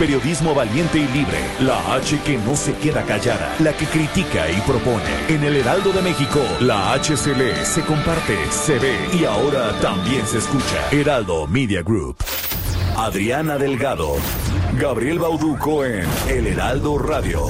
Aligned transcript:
Periodismo 0.00 0.54
valiente 0.54 0.96
y 0.96 1.08
libre. 1.08 1.40
La 1.58 1.96
H 1.96 2.20
que 2.24 2.38
no 2.38 2.54
se 2.54 2.72
queda 2.74 3.02
callada. 3.02 3.56
La 3.58 3.76
que 3.76 3.84
critica 3.84 4.48
y 4.48 4.60
propone. 4.60 5.02
En 5.28 5.42
el 5.42 5.56
Heraldo 5.56 5.90
de 5.90 6.02
México, 6.02 6.38
la 6.60 6.92
H 6.92 7.16
se 7.16 7.34
lee, 7.34 7.64
se 7.64 7.82
comparte, 7.82 8.36
se 8.48 8.78
ve 8.78 8.94
y 9.12 9.24
ahora 9.24 9.76
también 9.80 10.24
se 10.24 10.38
escucha. 10.38 10.88
Heraldo 10.92 11.48
Media 11.48 11.82
Group. 11.82 12.14
Adriana 12.96 13.58
Delgado. 13.58 14.14
Gabriel 14.78 15.18
Bauduco 15.18 15.84
en 15.84 16.06
El 16.28 16.46
Heraldo 16.46 16.96
Radio. 16.98 17.46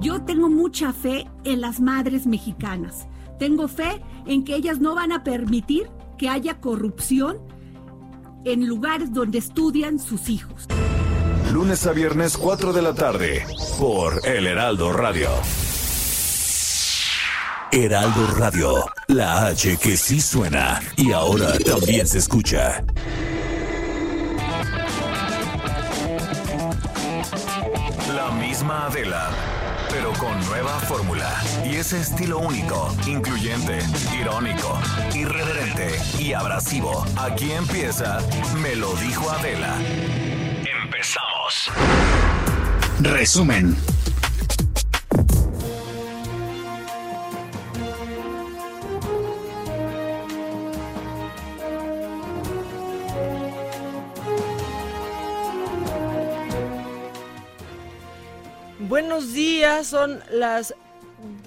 Yo 0.00 0.22
tengo 0.22 0.48
mucha 0.48 0.92
fe 0.92 1.26
en 1.42 1.60
las 1.60 1.80
madres 1.80 2.28
mexicanas. 2.28 3.08
Tengo 3.40 3.66
fe 3.66 4.00
en 4.26 4.44
que 4.44 4.54
ellas 4.54 4.78
no 4.78 4.94
van 4.94 5.10
a 5.10 5.24
permitir 5.24 5.90
que 6.18 6.28
haya 6.28 6.60
corrupción 6.60 7.38
en 8.44 8.68
lugares 8.68 9.12
donde 9.12 9.38
estudian 9.38 9.98
sus 9.98 10.28
hijos 10.28 10.68
lunes 11.52 11.86
a 11.86 11.92
viernes 11.92 12.36
4 12.36 12.72
de 12.72 12.82
la 12.82 12.94
tarde 12.94 13.46
por 13.78 14.26
El 14.26 14.46
Heraldo 14.46 14.92
Radio. 14.92 15.30
Heraldo 17.70 18.26
Radio, 18.36 18.84
la 19.08 19.46
H 19.46 19.76
que 19.78 19.96
sí 19.96 20.20
suena 20.20 20.80
y 20.96 21.12
ahora 21.12 21.58
también 21.58 22.06
se 22.06 22.18
escucha. 22.18 22.84
La 28.14 28.30
misma 28.32 28.86
Adela, 28.86 29.30
pero 29.90 30.12
con 30.14 30.38
nueva 30.46 30.78
fórmula 30.80 31.30
y 31.64 31.76
ese 31.76 32.00
estilo 32.00 32.38
único, 32.38 32.94
incluyente, 33.06 33.78
irónico, 34.20 34.78
irreverente 35.14 35.98
y 36.18 36.32
abrasivo. 36.32 37.04
Aquí 37.16 37.52
empieza 37.52 38.18
Me 38.62 38.74
lo 38.76 38.94
dijo 38.96 39.30
Adela. 39.30 39.76
Empezamos. 40.84 41.37
Resumen. 43.00 43.74
Buenos 58.80 59.32
días, 59.32 59.86
son 59.86 60.20
las 60.30 60.74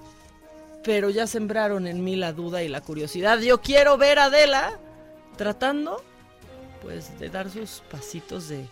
pero 0.85 1.09
ya 1.09 1.27
sembraron 1.27 1.87
en 1.87 2.05
mí 2.05 2.17
la 2.17 2.33
duda 2.33 2.63
y 2.63 2.69
la 2.69 2.83
curiosidad. 2.83 3.41
Yo 3.41 3.63
quiero 3.63 3.97
ver 3.97 4.19
a 4.19 4.25
Adela 4.25 4.79
tratando 5.37 6.03
pues 6.83 7.19
de 7.19 7.29
dar 7.29 7.49
sus 7.49 7.83
pasitos 7.91 8.49
de, 8.49 8.67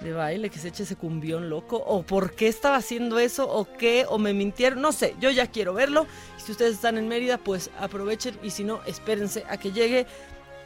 de 0.00 0.12
baile, 0.12 0.50
que 0.50 0.58
se 0.58 0.68
eche 0.68 0.84
ese 0.84 0.96
cumbión 0.96 1.50
loco, 1.50 1.76
o 1.76 2.02
por 2.02 2.34
qué 2.34 2.48
estaba 2.48 2.76
haciendo 2.76 3.18
eso, 3.18 3.48
o 3.48 3.70
qué, 3.76 4.06
o 4.08 4.18
me 4.18 4.32
mintieron, 4.32 4.80
no 4.80 4.92
sé, 4.92 5.14
yo 5.20 5.30
ya 5.30 5.46
quiero 5.46 5.74
verlo. 5.74 6.06
Si 6.38 6.52
ustedes 6.52 6.74
están 6.74 6.96
en 6.96 7.06
Mérida, 7.08 7.38
pues 7.38 7.70
aprovechen, 7.78 8.38
y 8.42 8.50
si 8.50 8.64
no, 8.64 8.80
espérense 8.86 9.44
a 9.48 9.58
que 9.58 9.72
llegue 9.72 10.06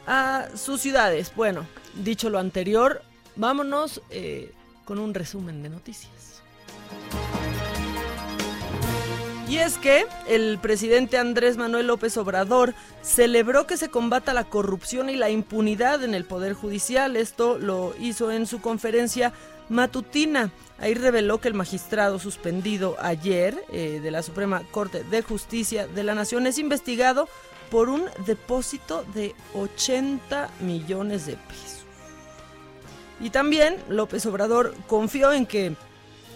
a 0.07 0.47
sus 0.55 0.81
ciudades. 0.81 1.33
Bueno, 1.35 1.67
dicho 1.95 2.29
lo 2.29 2.39
anterior, 2.39 3.01
vámonos 3.35 4.01
eh, 4.09 4.51
con 4.85 4.99
un 4.99 5.13
resumen 5.13 5.61
de 5.61 5.69
noticias. 5.69 6.41
Y 9.47 9.57
es 9.57 9.77
que 9.77 10.07
el 10.27 10.57
presidente 10.57 11.19
Andrés 11.19 11.55
Manuel 11.55 11.87
López 11.87 12.17
Obrador 12.17 12.73
celebró 13.03 13.67
que 13.67 13.77
se 13.77 13.89
combata 13.89 14.33
la 14.33 14.43
corrupción 14.43 15.07
y 15.09 15.15
la 15.15 15.29
impunidad 15.29 16.03
en 16.03 16.15
el 16.15 16.25
Poder 16.25 16.53
Judicial. 16.53 17.15
Esto 17.15 17.59
lo 17.59 17.93
hizo 17.99 18.31
en 18.31 18.47
su 18.47 18.59
conferencia 18.59 19.33
matutina. 19.69 20.51
Ahí 20.79 20.95
reveló 20.95 21.39
que 21.39 21.47
el 21.47 21.53
magistrado 21.53 22.17
suspendido 22.17 22.97
ayer 22.99 23.63
eh, 23.71 23.99
de 24.01 24.11
la 24.11 24.23
Suprema 24.23 24.63
Corte 24.71 25.03
de 25.03 25.21
Justicia 25.21 25.85
de 25.87 26.03
la 26.03 26.15
Nación 26.15 26.47
es 26.47 26.57
investigado 26.57 27.29
por 27.69 27.89
un 27.89 28.05
depósito 28.25 29.05
de 29.13 29.35
80 29.53 30.49
millones 30.61 31.27
de 31.27 31.33
pesos. 31.33 31.85
Y 33.19 33.29
también 33.29 33.77
López 33.89 34.25
Obrador 34.25 34.73
confió 34.87 35.31
en 35.31 35.45
que 35.45 35.75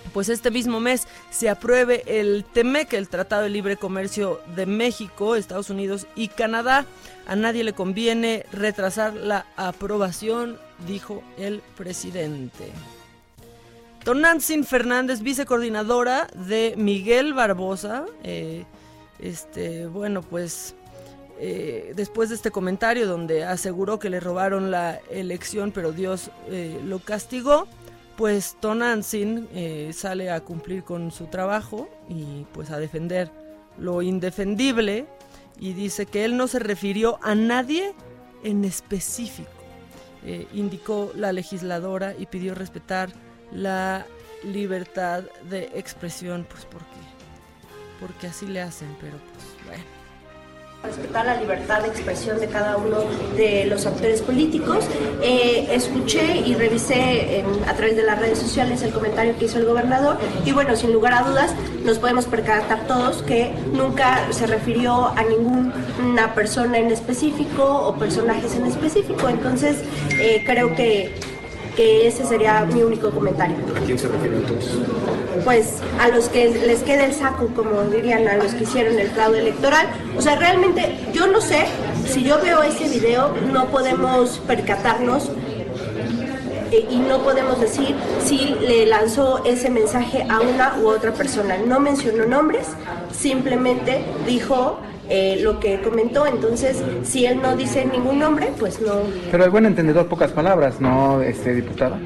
pues 0.10 0.30
este 0.30 0.52
mismo 0.52 0.80
mes 0.80 1.08
se 1.30 1.50
apruebe 1.50 2.04
el 2.06 2.46
TEMEC, 2.46 2.94
el 2.94 3.10
Tratado 3.10 3.44
de 3.44 3.50
Libre 3.50 3.78
Comercio 3.78 4.40
de 4.56 4.66
México, 4.66 5.36
Estados 5.36 5.70
Unidos 5.70 6.08
y 6.16 6.28
Canadá. 6.28 6.86
A 7.28 7.36
nadie 7.36 7.64
le 7.64 7.74
conviene 7.74 8.46
retrasar 8.52 9.14
la 9.14 9.46
aprobación, 9.56 10.58
dijo 10.88 11.24
el 11.38 11.62
presidente. 11.78 12.72
Tonantzin 14.04 14.64
Fernández, 14.64 15.22
vicecoordinadora 15.22 16.28
de 16.34 16.74
Miguel 16.78 17.34
Barbosa, 17.34 18.06
eh, 18.24 18.66
este, 19.20 19.88
bueno, 19.88 20.22
pues 20.22 20.74
eh, 21.42 21.94
después 21.96 22.30
de 22.30 22.36
este 22.36 22.52
comentario 22.52 23.08
donde 23.08 23.46
aseguró 23.46 23.98
que 23.98 24.10
le 24.10 24.20
robaron 24.20 24.72
la 24.72 25.00
elección, 25.10 25.72
pero 25.72 25.94
Dios 25.94 26.32
eh, 26.48 26.82
lo 26.84 27.00
castigó, 27.00 27.68
pues 28.20 28.58
Tonantzin 28.60 29.48
eh, 29.54 29.92
sale 29.94 30.30
a 30.30 30.42
cumplir 30.42 30.84
con 30.84 31.10
su 31.10 31.28
trabajo 31.28 31.88
y 32.10 32.46
pues 32.52 32.70
a 32.70 32.78
defender 32.78 33.32
lo 33.78 34.02
indefendible 34.02 35.06
y 35.58 35.72
dice 35.72 36.06
que 36.06 36.26
él 36.26 36.36
no 36.36 36.50
se 36.50 36.60
refirió 36.60 37.18
a 37.22 37.34
nadie 37.34 37.94
en 38.44 38.66
específico. 38.66 39.50
Eh, 40.26 40.50
indicó 40.54 41.14
la 41.16 41.32
legisladora 41.32 42.14
y 42.20 42.26
pidió 42.26 42.56
respetar 42.56 43.10
la 43.54 44.06
libertad 44.44 45.24
de 45.50 45.72
expresión, 45.74 46.46
pues 46.50 46.66
porque, 46.66 47.00
porque 48.02 48.28
así 48.28 48.48
le 48.48 48.60
hacen, 48.60 48.98
pero 49.00 49.16
pues 49.18 49.66
bueno 49.66 49.99
respetar 50.84 51.26
la 51.26 51.36
libertad 51.36 51.82
de 51.82 51.90
expresión 51.90 52.40
de 52.40 52.48
cada 52.48 52.78
uno 52.78 53.00
de 53.36 53.66
los 53.66 53.86
actores 53.86 54.22
políticos. 54.22 54.86
Eh, 55.22 55.68
escuché 55.72 56.38
y 56.38 56.56
revisé 56.56 57.44
a 57.68 57.74
través 57.74 57.98
de 57.98 58.04
las 58.04 58.18
redes 58.18 58.40
sociales 58.40 58.82
el 58.82 58.92
comentario 58.92 59.38
que 59.38 59.46
hizo 59.46 59.58
el 59.58 59.66
gobernador 59.66 60.18
y 60.46 60.54
bueno, 60.54 60.76
sin 60.78 60.94
lugar 60.94 61.14
a 61.14 61.24
dudas 61.24 61.54
nos 61.84 62.00
podemos 62.00 62.26
percatar 62.26 62.88
todos 62.88 63.24
que 63.24 63.52
nunca 63.74 64.32
se 64.32 64.48
refirió 64.48 65.08
a 65.08 65.24
ninguna 65.24 66.34
persona 66.34 66.78
en 66.78 66.92
específico 66.92 67.64
o 67.66 67.96
personajes 67.96 68.56
en 68.56 68.66
específico. 68.66 69.28
Entonces 69.28 69.78
eh, 70.12 70.44
creo 70.46 70.76
que 70.76 71.14
que 71.80 72.08
ese 72.08 72.26
sería 72.26 72.66
mi 72.66 72.84
único 72.84 73.10
comentario. 73.10 73.56
¿A 73.74 73.80
quién 73.80 73.98
se 73.98 74.10
refiere 74.10 74.36
entonces? 74.36 74.74
Pues 75.46 75.78
a 75.98 76.10
los 76.10 76.28
que 76.28 76.50
les 76.50 76.84
quede 76.84 77.06
el 77.06 77.14
saco, 77.14 77.48
como 77.56 77.84
dirían 77.84 78.28
a 78.28 78.36
los 78.36 78.54
que 78.54 78.64
hicieron 78.64 79.00
el 79.00 79.08
fraude 79.12 79.40
electoral. 79.40 79.88
O 80.18 80.22
sea, 80.22 80.36
realmente 80.36 81.00
yo 81.14 81.28
no 81.28 81.40
sé, 81.40 81.68
si 82.06 82.24
yo 82.24 82.42
veo 82.42 82.64
ese 82.64 82.90
video, 82.90 83.34
no 83.54 83.68
podemos 83.68 84.42
percatarnos 84.46 85.32
eh, 86.74 86.86
y 86.92 86.98
no 86.98 87.20
podemos 87.20 87.62
decir 87.62 87.96
si 88.26 88.58
le 88.60 88.86
lanzó 88.86 89.46
ese 89.46 89.70
mensaje 89.70 90.26
a 90.30 90.42
una 90.42 90.76
u 90.82 90.88
otra 90.90 91.14
persona. 91.14 91.56
No 91.66 91.80
mencionó 91.80 92.26
nombres, 92.26 92.68
simplemente 93.18 94.04
dijo 94.28 94.82
eh, 95.10 95.40
lo 95.42 95.60
que 95.60 95.82
comentó. 95.82 96.28
Entonces, 96.28 96.84
si 97.04 97.26
él 97.26 97.42
no 97.42 97.56
dice 97.56 97.86
ningún 97.86 98.20
nombre, 98.20 98.52
pues 98.60 98.80
no. 98.80 99.04
Pero 99.32 99.44
el 99.44 99.50
buen 99.50 99.66
entendedor, 99.66 100.08
pocas 100.08 100.32
palabras, 100.32 100.80
¿no, 100.80 101.22
este 101.22 101.56
diputado? 101.56 101.98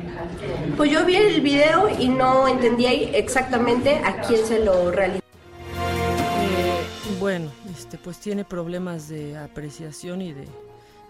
Pues 0.78 0.90
yo 0.90 1.06
vi 1.06 1.16
el 1.16 1.42
video 1.42 1.90
y 2.00 2.08
no 2.08 2.48
entendía 2.48 2.92
exactamente 2.92 3.98
a 3.98 4.22
quién 4.22 4.46
se 4.46 4.64
lo 4.64 4.90
realizó. 4.92 5.22
Eh, 5.22 6.84
bueno, 7.20 7.52
este, 7.72 7.98
pues 7.98 8.20
tiene 8.20 8.46
problemas 8.46 9.10
de 9.10 9.38
apreciación 9.38 10.22
y 10.22 10.34
de 10.34 10.46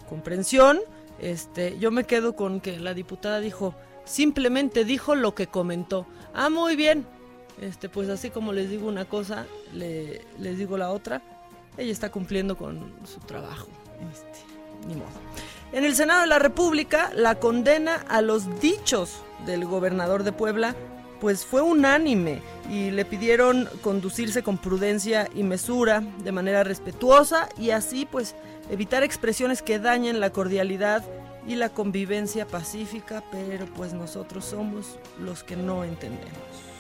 comprensión. 0.10 0.80
Este, 1.20 1.78
yo 1.80 1.92
me 1.92 2.06
quedo 2.06 2.36
con 2.36 2.60
que 2.60 2.80
la 2.80 2.94
diputada 2.94 3.40
dijo, 3.40 3.76
simplemente 4.04 4.84
dijo 4.84 5.16
lo 5.16 5.36
que 5.36 5.48
comentó. 5.48 6.08
Ah, 6.34 6.50
muy 6.50 6.76
bien. 6.76 7.06
Este, 7.62 7.88
pues 7.88 8.10
así 8.10 8.32
como 8.32 8.52
les 8.52 8.70
digo 8.70 8.88
una 8.88 9.06
cosa, 9.06 9.46
le, 9.74 10.22
les 10.40 10.58
digo 10.58 10.76
la 10.76 10.90
otra. 10.90 11.22
Ella 11.78 11.92
está 11.92 12.12
cumpliendo 12.12 12.58
con 12.58 12.94
su 13.06 13.20
trabajo. 13.22 13.68
Este, 14.12 14.40
ni 14.88 14.96
modo. 14.96 15.08
En 15.72 15.86
el 15.86 15.96
Senado 15.96 16.22
de 16.22 16.28
la 16.28 16.40
República, 16.40 17.12
la 17.16 17.36
condena 17.36 17.96
a 18.08 18.22
los 18.22 18.60
dichos 18.60 19.22
del 19.46 19.66
gobernador 19.66 20.24
de 20.24 20.32
Puebla, 20.32 20.76
pues 21.20 21.46
fue 21.46 21.62
unánime 21.62 22.42
y 22.70 22.92
le 22.92 23.06
pidieron 23.06 23.70
conducirse 23.82 24.44
con 24.44 24.58
prudencia 24.58 25.30
y 25.34 25.44
mesura, 25.44 26.02
de 26.02 26.32
manera 26.32 26.64
respetuosa 26.64 27.48
y 27.58 27.70
así 27.70 28.06
pues 28.06 28.36
evitar 28.70 29.04
expresiones 29.04 29.62
que 29.62 29.80
dañen 29.80 30.20
la 30.20 30.32
cordialidad 30.32 31.04
y 31.48 31.56
la 31.56 31.70
convivencia 31.70 32.46
pacífica, 32.46 33.24
pero 33.32 33.66
pues 33.68 33.94
nosotros 33.94 34.46
somos 34.46 35.00
los 35.20 35.44
que 35.44 35.56
no 35.56 35.84
entendemos. 35.84 36.73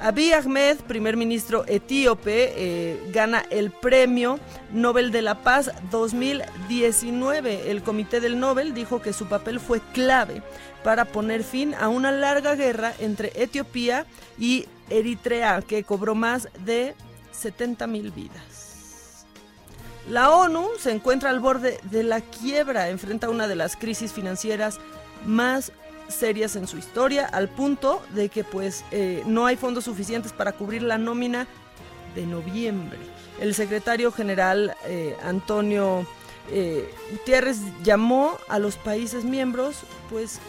Abiy 0.00 0.32
Ahmed, 0.34 0.76
primer 0.86 1.16
ministro 1.16 1.64
etíope, 1.66 2.52
eh, 2.54 3.10
gana 3.12 3.44
el 3.50 3.70
premio 3.70 4.38
Nobel 4.72 5.10
de 5.10 5.22
la 5.22 5.42
Paz 5.42 5.70
2019. 5.90 7.70
El 7.70 7.82
Comité 7.82 8.20
del 8.20 8.38
Nobel 8.38 8.74
dijo 8.74 9.00
que 9.00 9.14
su 9.14 9.26
papel 9.26 9.58
fue 9.58 9.80
clave 9.94 10.42
para 10.84 11.06
poner 11.06 11.44
fin 11.44 11.74
a 11.74 11.88
una 11.88 12.12
larga 12.12 12.54
guerra 12.54 12.92
entre 12.98 13.32
Etiopía 13.34 14.04
y 14.38 14.66
Eritrea 14.90 15.62
que 15.62 15.82
cobró 15.82 16.14
más 16.14 16.48
de 16.64 16.94
70 17.32 17.86
mil 17.86 18.10
vidas. 18.10 19.24
La 20.10 20.30
ONU 20.30 20.68
se 20.78 20.92
encuentra 20.92 21.30
al 21.30 21.40
borde 21.40 21.80
de 21.84 22.02
la 22.04 22.20
quiebra, 22.20 22.90
enfrenta 22.90 23.30
una 23.30 23.48
de 23.48 23.56
las 23.56 23.76
crisis 23.76 24.12
financieras 24.12 24.78
más 25.24 25.72
serias 26.08 26.56
en 26.56 26.66
su 26.66 26.78
historia, 26.78 27.26
al 27.26 27.48
punto 27.48 28.02
de 28.14 28.28
que 28.28 28.44
pues 28.44 28.84
eh, 28.90 29.22
no 29.26 29.46
hay 29.46 29.56
fondos 29.56 29.84
suficientes 29.84 30.32
para 30.32 30.52
cubrir 30.52 30.82
la 30.82 30.98
nómina 30.98 31.46
de 32.14 32.26
noviembre. 32.26 32.98
El 33.40 33.54
secretario 33.54 34.12
general 34.12 34.74
eh, 34.86 35.16
Antonio 35.22 36.06
eh, 36.50 36.88
Gutiérrez 37.10 37.58
llamó 37.82 38.38
a 38.48 38.58
los 38.58 38.76
países 38.76 39.24
miembros 39.24 39.78
pues 40.08 40.40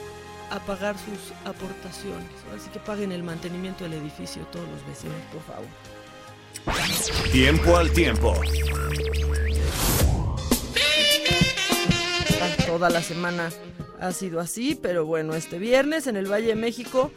a 0.52 0.60
pagar 0.60 0.96
sus 0.96 1.34
aportaciones. 1.46 2.30
Así 2.56 2.70
que 2.70 2.80
paguen 2.80 3.12
el 3.12 3.24
mantenimiento 3.24 3.84
del 3.84 3.94
edificio 3.94 4.44
todos 4.52 4.68
los 4.70 4.86
vecinos, 4.88 5.18
por 5.34 5.42
favor. 5.44 5.68
Tiempo 7.32 7.78
al 7.78 7.92
tiempo. 7.92 8.34
Toda 12.66 12.90
la 12.90 13.02
semana 13.02 13.50
ha 14.00 14.12
sido 14.12 14.40
así, 14.40 14.76
pero 14.76 15.06
bueno, 15.06 15.34
este 15.34 15.60
viernes 15.60 16.08
en 16.08 16.16
el 16.16 16.32
Valle 16.32 16.48
de 16.48 16.56
México, 16.56 17.12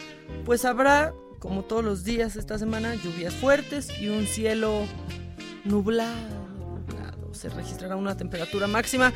pues 0.45 0.65
habrá, 0.65 1.13
como 1.39 1.63
todos 1.65 1.85
los 1.85 2.05
días 2.05 2.37
esta 2.37 2.59
semana, 2.59 2.95
lluvias 2.95 3.35
fuertes 3.35 3.89
y 4.01 4.09
un 4.09 4.27
cielo 4.27 4.87
nublado. 5.65 6.17
nublado. 6.59 7.35
Se 7.35 7.49
registrará 7.49 7.97
una 7.97 8.17
temperatura 8.17 8.67
máxima 8.67 9.13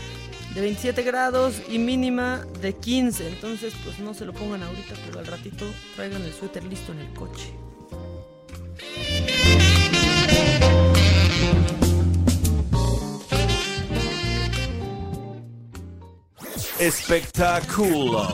de 0.55 0.61
27 0.61 1.03
grados 1.03 1.61
y 1.69 1.79
mínima 1.79 2.45
de 2.61 2.75
15. 2.75 3.29
Entonces, 3.29 3.75
pues 3.85 3.99
no 3.99 4.15
se 4.15 4.25
lo 4.25 4.33
pongan 4.33 4.63
ahorita, 4.63 4.95
pero 5.07 5.19
al 5.19 5.27
ratito 5.27 5.67
traigan 5.97 6.23
el 6.23 6.33
suéter 6.33 6.65
listo 6.65 6.93
en 6.93 7.01
el 7.01 7.13
coche. 7.15 7.53
Espectáculo. 16.89 18.29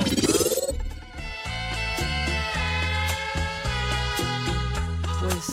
Pues 5.20 5.48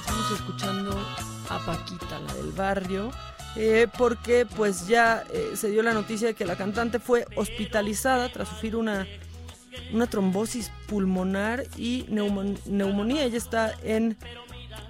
estamos 0.00 0.32
escuchando 0.34 1.06
a 1.48 1.58
Paquita, 1.64 2.18
la 2.20 2.34
del 2.34 2.52
barrio, 2.52 3.10
eh, 3.56 3.86
porque 3.98 4.46
pues 4.46 4.86
ya 4.86 5.24
eh, 5.32 5.52
se 5.54 5.70
dio 5.70 5.82
la 5.82 5.92
noticia 5.92 6.28
de 6.28 6.34
que 6.34 6.44
la 6.44 6.56
cantante 6.56 6.98
fue 6.98 7.26
hospitalizada 7.36 8.30
tras 8.32 8.48
sufrir 8.48 8.76
una, 8.76 9.06
una 9.92 10.06
trombosis 10.06 10.70
pulmonar 10.88 11.64
y 11.76 12.04
neumon- 12.06 12.58
neumonía. 12.66 13.24
Ella 13.24 13.38
está 13.38 13.74
en 13.82 14.16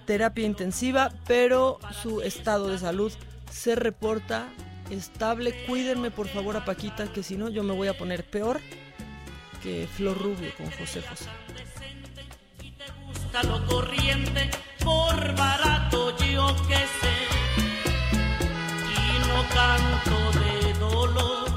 terapia 0.07 0.47
intensiva, 0.47 1.13
pero 1.27 1.79
su 2.03 2.23
estado 2.23 2.69
de 2.69 2.79
salud 2.79 3.13
se 3.51 3.75
reporta 3.75 4.49
estable. 4.93 5.53
Cuídenme 5.67 6.11
por 6.11 6.29
favor 6.29 6.57
a 6.57 6.65
Paquita, 6.65 7.13
que 7.13 7.23
si 7.23 7.37
no 7.37 7.49
yo 7.49 7.63
me 7.63 7.75
voy 7.75 7.89
a 7.89 7.97
poner 7.97 8.25
peor 8.25 8.61
que 9.63 9.87
Flor 9.87 10.19
Rubio 10.19 10.53
con 10.57 10.71
José 10.73 11.03
José. 11.03 11.27
gusta 13.07 13.43
lo 13.45 13.65
corriente, 13.67 14.51
por 14.85 15.37
barato 15.37 16.17
yo 16.19 16.55
que 16.67 16.75
sé. 16.75 17.15
Y 18.91 19.19
no 19.29 19.45
canto 19.55 20.39
de 20.41 20.79
dolor. 20.79 21.49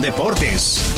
Deportes. 0.00 0.94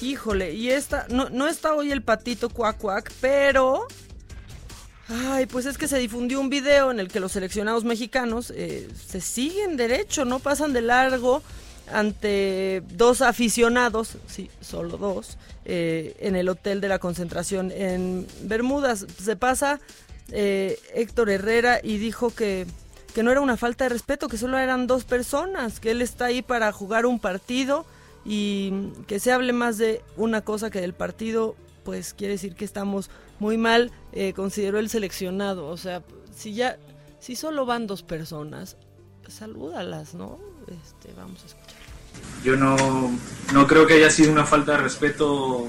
Híjole, 0.00 0.54
y 0.54 0.70
esta, 0.70 1.06
no, 1.10 1.28
no 1.28 1.46
está 1.46 1.74
hoy 1.74 1.92
el 1.92 2.02
patito 2.02 2.48
cuac 2.48 2.78
cuac, 2.78 3.12
pero... 3.20 3.86
Ay, 5.12 5.46
pues 5.46 5.66
es 5.66 5.76
que 5.76 5.88
se 5.88 5.98
difundió 5.98 6.40
un 6.40 6.50
video 6.50 6.92
en 6.92 7.00
el 7.00 7.08
que 7.08 7.18
los 7.18 7.32
seleccionados 7.32 7.82
mexicanos 7.82 8.52
eh, 8.54 8.88
se 8.94 9.20
siguen 9.20 9.76
derecho, 9.76 10.24
no 10.24 10.38
pasan 10.38 10.72
de 10.72 10.82
largo 10.82 11.42
ante 11.92 12.84
dos 12.92 13.20
aficionados, 13.20 14.18
sí, 14.28 14.48
solo 14.60 14.98
dos, 14.98 15.36
eh, 15.64 16.14
en 16.20 16.36
el 16.36 16.48
hotel 16.48 16.80
de 16.80 16.86
la 16.86 17.00
concentración 17.00 17.72
en 17.72 18.24
Bermudas. 18.42 19.04
Se 19.20 19.34
pasa 19.34 19.80
eh, 20.30 20.78
Héctor 20.94 21.28
Herrera 21.30 21.80
y 21.82 21.98
dijo 21.98 22.30
que, 22.30 22.68
que 23.12 23.24
no 23.24 23.32
era 23.32 23.40
una 23.40 23.56
falta 23.56 23.86
de 23.86 23.88
respeto, 23.88 24.28
que 24.28 24.38
solo 24.38 24.58
eran 24.58 24.86
dos 24.86 25.02
personas, 25.02 25.80
que 25.80 25.90
él 25.90 26.02
está 26.02 26.26
ahí 26.26 26.40
para 26.40 26.70
jugar 26.70 27.04
un 27.04 27.18
partido 27.18 27.84
y 28.24 28.92
que 29.08 29.18
se 29.18 29.32
hable 29.32 29.52
más 29.52 29.76
de 29.76 30.02
una 30.16 30.42
cosa 30.42 30.70
que 30.70 30.80
del 30.80 30.94
partido, 30.94 31.56
pues 31.84 32.14
quiere 32.14 32.34
decir 32.34 32.54
que 32.54 32.64
estamos 32.64 33.10
muy 33.38 33.56
mal, 33.56 33.92
eh, 34.12 34.32
consideró 34.32 34.78
el 34.78 34.88
seleccionado. 34.88 35.66
O 35.66 35.76
sea, 35.76 36.02
si 36.34 36.54
ya, 36.54 36.78
si 37.18 37.36
solo 37.36 37.66
van 37.66 37.86
dos 37.86 38.02
personas, 38.02 38.76
salúdalas, 39.28 40.14
¿no? 40.14 40.38
Este, 40.66 41.12
vamos 41.16 41.42
a 41.42 41.46
escuchar. 41.46 41.76
Yo 42.44 42.56
no, 42.56 42.76
no 43.52 43.66
creo 43.66 43.86
que 43.86 43.94
haya 43.94 44.10
sido 44.10 44.32
una 44.32 44.44
falta 44.44 44.72
de 44.72 44.78
respeto 44.78 45.68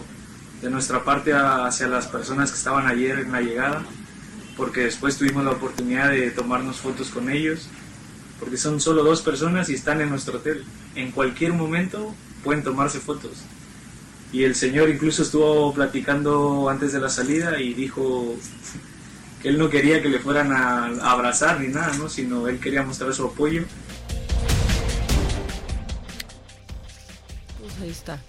de 0.61 0.69
nuestra 0.69 1.03
parte 1.03 1.33
hacia 1.33 1.87
las 1.87 2.07
personas 2.07 2.51
que 2.51 2.57
estaban 2.57 2.87
ayer 2.87 3.19
en 3.19 3.31
la 3.31 3.41
llegada, 3.41 3.83
porque 4.57 4.81
después 4.81 5.17
tuvimos 5.17 5.43
la 5.43 5.51
oportunidad 5.51 6.09
de 6.09 6.31
tomarnos 6.31 6.77
fotos 6.77 7.09
con 7.09 7.29
ellos, 7.29 7.67
porque 8.39 8.57
son 8.57 8.79
solo 8.79 9.03
dos 9.03 9.21
personas 9.21 9.69
y 9.69 9.73
están 9.73 10.01
en 10.01 10.09
nuestro 10.09 10.37
hotel. 10.37 10.63
En 10.95 11.11
cualquier 11.11 11.53
momento 11.53 12.13
pueden 12.43 12.63
tomarse 12.63 12.99
fotos. 12.99 13.43
Y 14.31 14.43
el 14.43 14.55
señor 14.55 14.89
incluso 14.89 15.23
estuvo 15.23 15.73
platicando 15.73 16.69
antes 16.69 16.93
de 16.93 16.99
la 16.99 17.09
salida 17.09 17.59
y 17.59 17.73
dijo 17.73 18.35
que 19.41 19.49
él 19.49 19.57
no 19.57 19.69
quería 19.69 20.01
que 20.01 20.09
le 20.09 20.19
fueran 20.19 20.51
a, 20.51 20.85
abrazar 21.11 21.59
ni 21.59 21.67
nada, 21.67 21.93
¿no? 21.97 22.07
sino 22.07 22.47
él 22.47 22.59
quería 22.59 22.83
mostrar 22.83 23.13
su 23.13 23.25
apoyo. 23.25 23.65
Pues 27.59 27.81
ahí 27.81 27.89
está. 27.89 28.21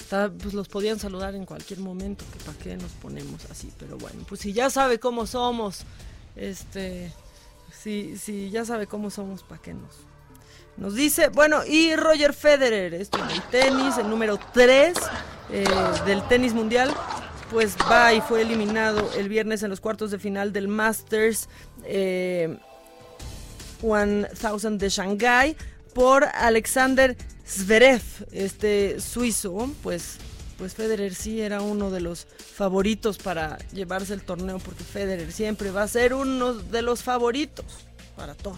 Está, 0.00 0.30
pues 0.30 0.52
los 0.52 0.68
podían 0.68 0.98
saludar 0.98 1.34
en 1.34 1.46
cualquier 1.46 1.78
momento, 1.78 2.24
que 2.32 2.44
para 2.44 2.58
qué 2.58 2.76
nos 2.76 2.90
ponemos 2.92 3.46
así, 3.50 3.72
pero 3.78 3.96
bueno, 3.98 4.24
pues 4.28 4.40
si 4.40 4.52
ya 4.52 4.68
sabe 4.68 4.98
cómo 4.98 5.26
somos, 5.26 5.84
este, 6.36 7.12
Sí, 7.72 8.16
sí, 8.16 8.50
ya 8.50 8.64
sabe 8.64 8.86
cómo 8.86 9.10
somos, 9.10 9.42
¿para 9.42 9.60
qué 9.60 9.74
nos? 9.74 9.96
Nos 10.76 10.94
dice, 10.94 11.28
bueno, 11.28 11.64
y 11.66 11.94
Roger 11.96 12.32
Federer, 12.32 12.94
esto 12.94 13.18
en 13.18 13.30
el 13.30 13.42
tenis, 13.42 13.98
el 13.98 14.08
número 14.08 14.38
3 14.52 14.94
eh, 15.50 15.64
del 16.06 16.26
tenis 16.28 16.54
mundial, 16.54 16.92
pues 17.50 17.76
va 17.90 18.14
y 18.14 18.20
fue 18.22 18.42
eliminado 18.42 19.10
el 19.16 19.28
viernes 19.28 19.62
en 19.62 19.70
los 19.70 19.80
cuartos 19.80 20.10
de 20.10 20.18
final 20.18 20.52
del 20.52 20.68
Masters 20.68 21.48
eh, 21.84 22.58
1000 23.82 24.78
de 24.78 24.88
Shanghai 24.88 25.56
por 25.94 26.24
Alexander 26.24 27.16
Zverev, 27.46 28.02
este 28.32 28.98
suizo, 29.00 29.70
pues 29.82 30.18
pues 30.62 30.74
Federer 30.74 31.12
sí 31.12 31.40
era 31.40 31.60
uno 31.60 31.90
de 31.90 32.00
los 32.00 32.24
favoritos 32.54 33.18
para 33.18 33.58
llevarse 33.72 34.14
el 34.14 34.22
torneo 34.22 34.60
porque 34.60 34.84
Federer 34.84 35.32
siempre 35.32 35.72
va 35.72 35.82
a 35.82 35.88
ser 35.88 36.14
uno 36.14 36.54
de 36.54 36.82
los 36.82 37.02
favoritos 37.02 37.66
para 38.14 38.34
todo. 38.34 38.56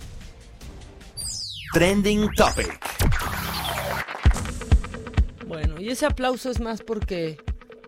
Trending 1.75 2.31
Topic. 2.37 2.79
Bueno, 5.45 5.81
y 5.81 5.89
ese 5.89 6.07
aplauso 6.07 6.49
es 6.49 6.61
más 6.61 6.83
porque 6.83 7.37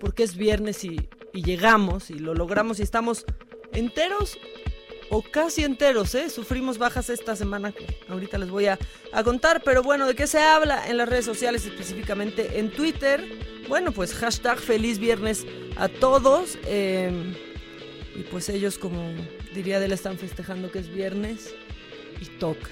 porque 0.00 0.24
es 0.24 0.36
viernes 0.36 0.82
y, 0.82 1.08
llegamos 1.32 2.10
y 2.10 2.14
lo 2.14 2.34
logramos 2.34 2.80
y 2.80 2.82
estamos 2.82 3.24
enteros 3.72 4.38
o 5.10 5.22
casi 5.22 5.62
enteros, 5.62 6.16
¿eh? 6.16 6.30
Sufrimos 6.30 6.78
bajas 6.78 7.10
esta 7.10 7.36
semana 7.36 7.70
que 7.70 7.86
ahorita 8.08 8.38
les 8.38 8.50
voy 8.50 8.66
a, 8.66 8.76
a, 9.12 9.22
contar, 9.22 9.62
pero 9.64 9.84
bueno, 9.84 10.08
¿de 10.08 10.16
qué 10.16 10.26
se 10.26 10.40
habla 10.40 10.88
en 10.88 10.96
las 10.96 11.08
redes 11.08 11.24
sociales, 11.24 11.64
específicamente 11.64 12.58
en 12.58 12.72
Twitter? 12.72 13.24
Bueno, 13.68 13.92
pues 13.92 14.14
hashtag 14.14 14.58
feliz 14.58 14.98
viernes 14.98 15.46
a 15.76 15.86
todos. 15.88 16.58
Eh, 16.64 17.12
y 18.16 18.22
pues 18.24 18.48
ellos, 18.48 18.78
como 18.78 19.12
diría 19.54 19.76
Adela, 19.76 19.94
están 19.94 20.18
festejando 20.18 20.72
que 20.72 20.80
es 20.80 20.88
viernes 20.88 21.54
y 22.20 22.24
toca. 22.38 22.68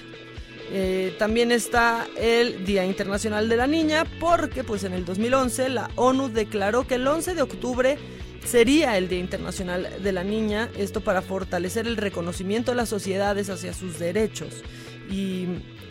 Eh, 0.71 1.15
también 1.19 1.51
está 1.51 2.07
el 2.17 2.65
Día 2.65 2.85
Internacional 2.85 3.47
de 3.47 3.55
la 3.55 3.67
Niña 3.67 4.05
porque 4.19 4.63
pues 4.63 4.83
en 4.83 4.93
el 4.93 5.05
2011 5.05 5.69
la 5.69 5.91
ONU 5.95 6.29
declaró 6.29 6.87
que 6.87 6.95
el 6.95 7.07
11 7.07 7.35
de 7.35 7.41
octubre 7.41 7.97
sería 8.45 8.97
el 8.97 9.07
Día 9.07 9.19
Internacional 9.19 9.89
de 10.01 10.11
la 10.11 10.23
Niña, 10.23 10.69
esto 10.77 11.01
para 11.01 11.21
fortalecer 11.21 11.87
el 11.87 11.97
reconocimiento 11.97 12.71
de 12.71 12.77
las 12.77 12.89
sociedades 12.89 13.49
hacia 13.49 13.73
sus 13.73 13.99
derechos. 13.99 14.63
Y 15.09 15.45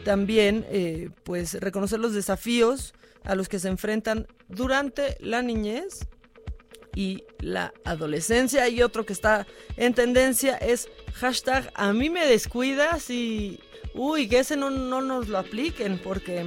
también 0.05 0.67
eh, 0.71 1.11
pues 1.23 1.55
reconocer 1.55 2.01
los 2.01 2.15
desafíos 2.15 2.95
a 3.23 3.35
los 3.35 3.49
que 3.49 3.59
se 3.59 3.69
enfrentan 3.69 4.27
durante 4.49 5.17
la 5.21 5.43
niñez 5.43 6.07
y 6.95 7.25
la 7.41 7.73
adolescencia. 7.85 8.69
Y 8.69 8.83
otro 8.83 9.05
que 9.07 9.13
está 9.13 9.47
en 9.77 9.95
tendencia 9.95 10.57
es 10.57 10.89
hashtag 11.15 11.71
a 11.75 11.93
mí 11.93 12.11
me 12.11 12.27
descuidas 12.27 13.11
y 13.11 13.61
uy 13.95 14.29
que 14.29 14.41
ese 14.41 14.57
no, 14.57 14.71
no 14.71 15.01
nos 15.01 15.29
lo 15.29 15.39
apliquen 15.39 15.99
porque 15.99 16.45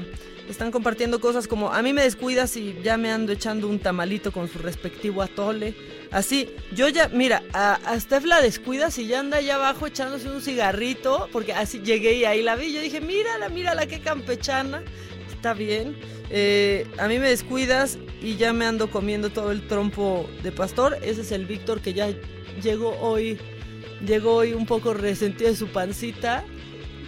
están 0.50 0.72
compartiendo 0.72 1.20
cosas 1.20 1.48
como 1.48 1.74
a 1.74 1.82
mí 1.82 1.94
me 1.94 2.04
descuidas 2.04 2.56
y 2.58 2.78
ya 2.84 2.98
me 2.98 3.12
ando 3.12 3.32
echando 3.32 3.68
un 3.68 3.80
tamalito 3.80 4.32
con 4.32 4.48
su 4.48 4.60
respectivo 4.60 5.22
atole. 5.22 5.76
Así, 6.12 6.50
yo 6.74 6.88
ya, 6.88 7.10
mira, 7.10 7.44
a, 7.54 8.00
Steph 8.00 8.26
la 8.26 8.42
descuidas 8.42 8.98
y 8.98 9.08
ya 9.08 9.20
anda 9.20 9.38
allá 9.38 9.56
abajo 9.56 9.88
echándose 9.88 10.30
un 10.30 10.42
cigarrito, 10.42 11.28
porque 11.34 11.54
así 11.54 11.80
llegué 11.80 12.14
y 12.14 12.26
ahí 12.26 12.44
la 12.44 12.56
vi. 12.56 12.74
Yo 12.74 12.82
dije, 12.82 13.02
mírala, 13.02 13.50
mírala, 13.50 13.88
qué 13.88 14.00
campechana. 14.00 14.84
Está 15.30 15.54
bien. 15.54 15.98
Eh, 16.30 16.88
a 16.98 17.08
mí 17.08 17.20
me 17.20 17.30
descuidas 17.30 17.98
y 18.22 18.38
ya 18.38 18.54
me 18.54 18.66
ando 18.66 18.90
comiendo 18.90 19.30
todo 19.30 19.52
el 19.52 19.68
trompo 19.68 20.30
de 20.44 20.54
pastor. 20.54 20.98
Ese 21.02 21.22
es 21.22 21.32
el 21.34 21.46
Víctor 21.46 21.82
que 21.82 21.94
ya 21.94 22.08
llegó 22.64 22.98
hoy, 23.02 23.38
llegó 24.06 24.36
hoy 24.36 24.54
un 24.54 24.66
poco 24.66 24.94
resentido 24.94 25.50
de 25.50 25.58
su 25.58 25.68
pancita 25.68 26.46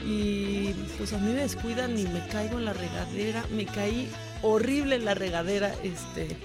y 0.06 0.74
pues 0.98 1.14
a 1.14 1.18
mí 1.18 1.34
me 1.34 1.42
descuidan 1.42 1.98
y 1.98 2.04
me 2.04 2.26
caigo 2.28 2.58
en 2.58 2.66
la 2.66 2.74
regadera, 2.74 3.46
me 3.52 3.66
caí 3.66 4.10
horrible 4.42 4.96
en 4.96 5.06
la 5.06 5.14
regadera, 5.14 5.74
este, 5.84 6.38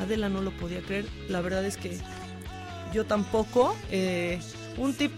Adela 0.00 0.28
no 0.28 0.40
lo 0.40 0.50
podía 0.52 0.80
creer, 0.80 1.06
la 1.28 1.40
verdad 1.40 1.64
es 1.64 1.76
que 1.76 1.98
yo 2.92 3.04
tampoco, 3.04 3.76
eh, 3.90 4.40
un 4.76 4.94
tip, 4.94 5.12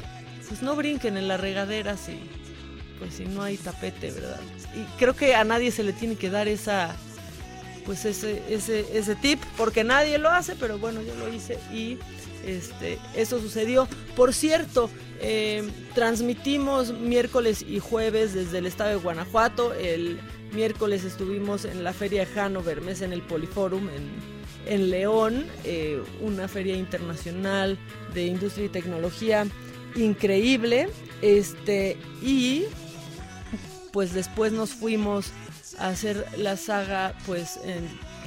pues 0.49 0.63
no 0.63 0.77
brinquen 0.77 1.17
en 1.17 1.29
la 1.29 1.37
regadera 1.37 1.97
si, 1.97 2.19
pues 2.99 3.15
si 3.15 3.27
no 3.27 3.43
hay 3.43 3.57
tapete, 3.57 4.11
¿verdad? 4.13 4.41
Y 4.75 4.85
creo 4.99 5.15
que 5.15 5.35
a 5.35 5.45
nadie 5.45 5.71
se 5.71 5.83
le 5.83 5.93
tiene 5.93 6.17
que 6.17 6.31
dar 6.31 6.49
esa, 6.49 6.95
pues 7.85 8.05
ese, 8.05 8.43
ese, 8.49 8.87
ese 8.97 9.15
tip, 9.17 9.43
porque 9.57 9.85
nadie 9.85 10.19
lo 10.19 10.31
hace, 10.31 10.55
pero 10.57 10.79
bueno, 10.79 11.03
yo 11.03 11.15
lo 11.17 11.33
hice 11.33 11.59
y 11.73 11.99
este, 12.47 12.99
eso 13.15 13.41
sucedió. 13.41 13.89
Por 14.17 14.33
cierto, 14.33 14.91
eh, 15.21 15.69
transmitimos 15.95 16.93
miércoles 16.93 17.65
y 17.67 17.79
jueves 17.79 18.35
desde 18.35 18.59
el 18.59 18.67
estado 18.67 18.91
de 18.91 18.97
Guanajuato. 18.97 19.73
El 19.73 20.21
miércoles 20.53 21.05
estuvimos 21.05 21.65
en 21.65 21.85
la 21.85 21.93
feria 21.93 22.27
Hanover 22.37 22.81
Mes 22.81 23.03
en 23.03 23.13
el 23.13 23.23
Poliforum 23.23 23.89
en, 24.67 24.91
León, 24.91 25.45
eh, 25.65 26.03
una 26.21 26.49
feria 26.49 26.77
internacional 26.77 27.79
de 28.15 28.27
industria 28.27 28.67
y 28.67 28.69
tecnología 28.71 29.47
increíble. 29.95 30.89
Este, 31.23 31.97
y 32.23 32.65
pues 33.93 34.15
después 34.15 34.53
nos 34.53 34.71
fuimos 34.71 35.33
a 35.79 35.89
hacer 35.89 36.27
la 36.37 36.57
saga 36.57 37.15
pues 37.27 37.59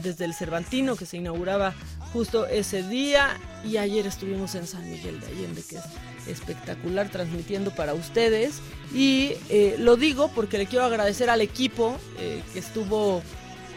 desde 0.01 0.25
el 0.25 0.33
Cervantino 0.33 0.95
que 0.95 1.05
se 1.05 1.17
inauguraba 1.17 1.73
justo 2.13 2.47
ese 2.47 2.83
día 2.83 3.37
y 3.67 3.77
ayer 3.77 4.07
estuvimos 4.07 4.55
en 4.55 4.65
San 4.67 4.89
Miguel 4.89 5.19
de 5.19 5.27
Allende 5.27 5.63
que 5.67 5.77
es 5.77 5.83
espectacular 6.27 7.09
transmitiendo 7.09 7.71
para 7.71 7.93
ustedes. 7.93 8.59
Y 8.93 9.33
eh, 9.49 9.75
lo 9.79 9.95
digo 9.95 10.29
porque 10.33 10.57
le 10.57 10.65
quiero 10.65 10.85
agradecer 10.85 11.29
al 11.29 11.41
equipo 11.41 11.97
eh, 12.19 12.41
que 12.53 12.59
estuvo 12.59 13.21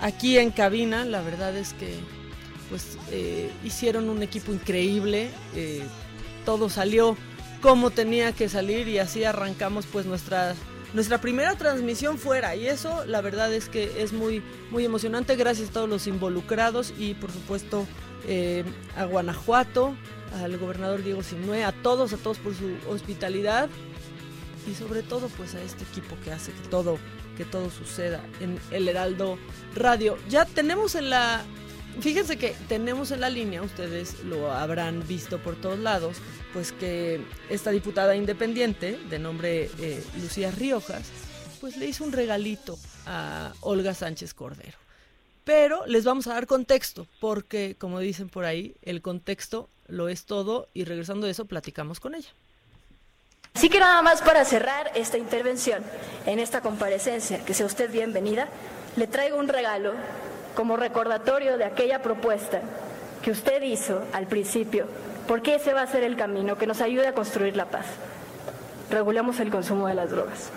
aquí 0.01 0.39
en 0.39 0.51
cabina. 0.51 1.05
La 1.05 1.23
verdad 1.23 1.57
es 1.57 1.73
que 1.75 1.95
pues 2.69 2.99
eh, 3.11 3.51
hicieron 3.65 4.09
un 4.09 4.23
equipo 4.23 4.53
increíble 4.53 5.31
todo 6.45 6.69
salió 6.69 7.17
como 7.61 7.91
tenía 7.91 8.33
que 8.33 8.49
salir 8.49 8.89
y 8.89 8.99
así 8.99 9.25
arrancamos 9.25 9.87
pues 9.87 10.07
nuestra 10.07 10.55
nuestra 10.95 11.21
primera 11.21 11.55
transmisión 11.57 12.19
fuera. 12.19 12.57
Y 12.57 12.67
eso 12.67 13.05
la 13.07 13.21
verdad 13.21 13.53
es 13.53 13.69
que 13.69 14.03
es 14.03 14.13
muy 14.13 14.43
muy 14.71 14.85
emocionante. 14.85 15.37
Gracias 15.37 15.71
a 15.71 15.73
todos 15.73 15.89
los 15.89 16.07
involucrados 16.07 16.93
y 16.99 17.15
por 17.15 17.31
supuesto 17.31 17.87
eh, 18.27 18.65
a 18.97 19.05
Guanajuato 19.05 19.95
al 20.43 20.59
gobernador 20.59 21.03
Diego 21.03 21.23
Sinue 21.23 21.65
a 21.65 21.73
todos 21.73 22.13
a 22.13 22.17
todos 22.17 22.39
por 22.39 22.55
su 22.55 22.77
hospitalidad 22.89 23.69
y 24.71 24.75
sobre 24.75 25.03
todo 25.03 25.29
pues 25.37 25.55
a 25.55 25.63
este 25.63 25.85
equipo 25.85 26.17
que 26.25 26.33
hace 26.33 26.53
que 26.53 26.69
todo 26.69 26.99
que 27.37 27.45
todo 27.45 27.71
suceda 27.71 28.21
en 28.41 28.59
el 28.71 28.89
Heraldo 28.89 29.39
Radio 29.75 30.17
ya 30.29 30.45
tenemos 30.45 30.95
en 30.95 31.11
la 31.11 31.45
Fíjense 31.99 32.39
que 32.39 32.55
tenemos 32.69 33.11
en 33.11 33.21
la 33.21 33.29
línea, 33.29 33.63
ustedes 33.63 34.23
lo 34.25 34.53
habrán 34.53 35.07
visto 35.07 35.39
por 35.39 35.57
todos 35.57 35.79
lados, 35.79 36.19
pues 36.53 36.73
que 36.73 37.21
esta 37.51 37.73
diputada 37.73 38.15
independiente 38.17 38.99
de 39.11 39.19
nombre 39.19 39.71
eh, 39.81 40.03
Lucía 40.23 40.51
Riojas, 40.51 41.03
pues 41.61 41.77
le 41.77 41.87
hizo 41.87 42.05
un 42.05 42.13
regalito 42.13 42.79
a 43.07 43.53
Olga 43.61 43.93
Sánchez 43.93 44.35
Cordero. 44.35 44.79
Pero 45.45 45.87
les 45.87 46.05
vamos 46.05 46.27
a 46.27 46.35
dar 46.35 46.47
contexto, 46.47 47.07
porque 47.21 47.77
como 47.79 47.99
dicen 47.99 48.29
por 48.29 48.45
ahí, 48.45 48.77
el 48.83 49.03
contexto 49.03 49.69
lo 49.89 50.09
es 50.09 50.25
todo 50.25 50.69
y 50.75 50.85
regresando 50.85 51.27
de 51.27 51.33
eso 51.33 51.47
platicamos 51.47 52.01
con 52.01 52.15
ella. 52.15 52.29
Así 53.55 53.69
que 53.69 53.81
nada 53.81 54.01
más 54.03 54.23
para 54.23 54.45
cerrar 54.45 54.91
esta 54.95 55.19
intervención 55.19 55.83
en 56.27 56.39
esta 56.39 56.61
comparecencia, 56.61 57.45
que 57.45 57.55
sea 57.55 57.67
usted 57.67 57.91
bienvenida, 57.91 58.49
le 58.97 59.07
traigo 59.07 59.39
un 59.39 59.49
regalo 59.49 59.95
como 60.55 60.77
recordatorio 60.77 61.59
de 61.59 61.65
aquella 61.65 62.03
propuesta 62.03 62.61
que 63.23 63.31
usted 63.31 63.63
hizo 63.63 64.03
al 64.13 64.27
principio, 64.27 64.87
porque 65.27 65.57
ese 65.57 65.75
va 65.75 65.83
a 65.83 65.87
ser 65.87 66.05
el 66.05 66.17
camino 66.17 66.57
que 66.59 66.67
nos 66.67 66.81
ayude 66.81 67.09
a 67.09 67.15
construir 67.15 67.57
la 67.57 67.67
paz. 67.67 67.87
Regulemos 68.91 69.41
el 69.41 69.51
consumo 69.51 69.87
de 69.89 69.95
las 69.95 70.11
drogas. 70.11 70.51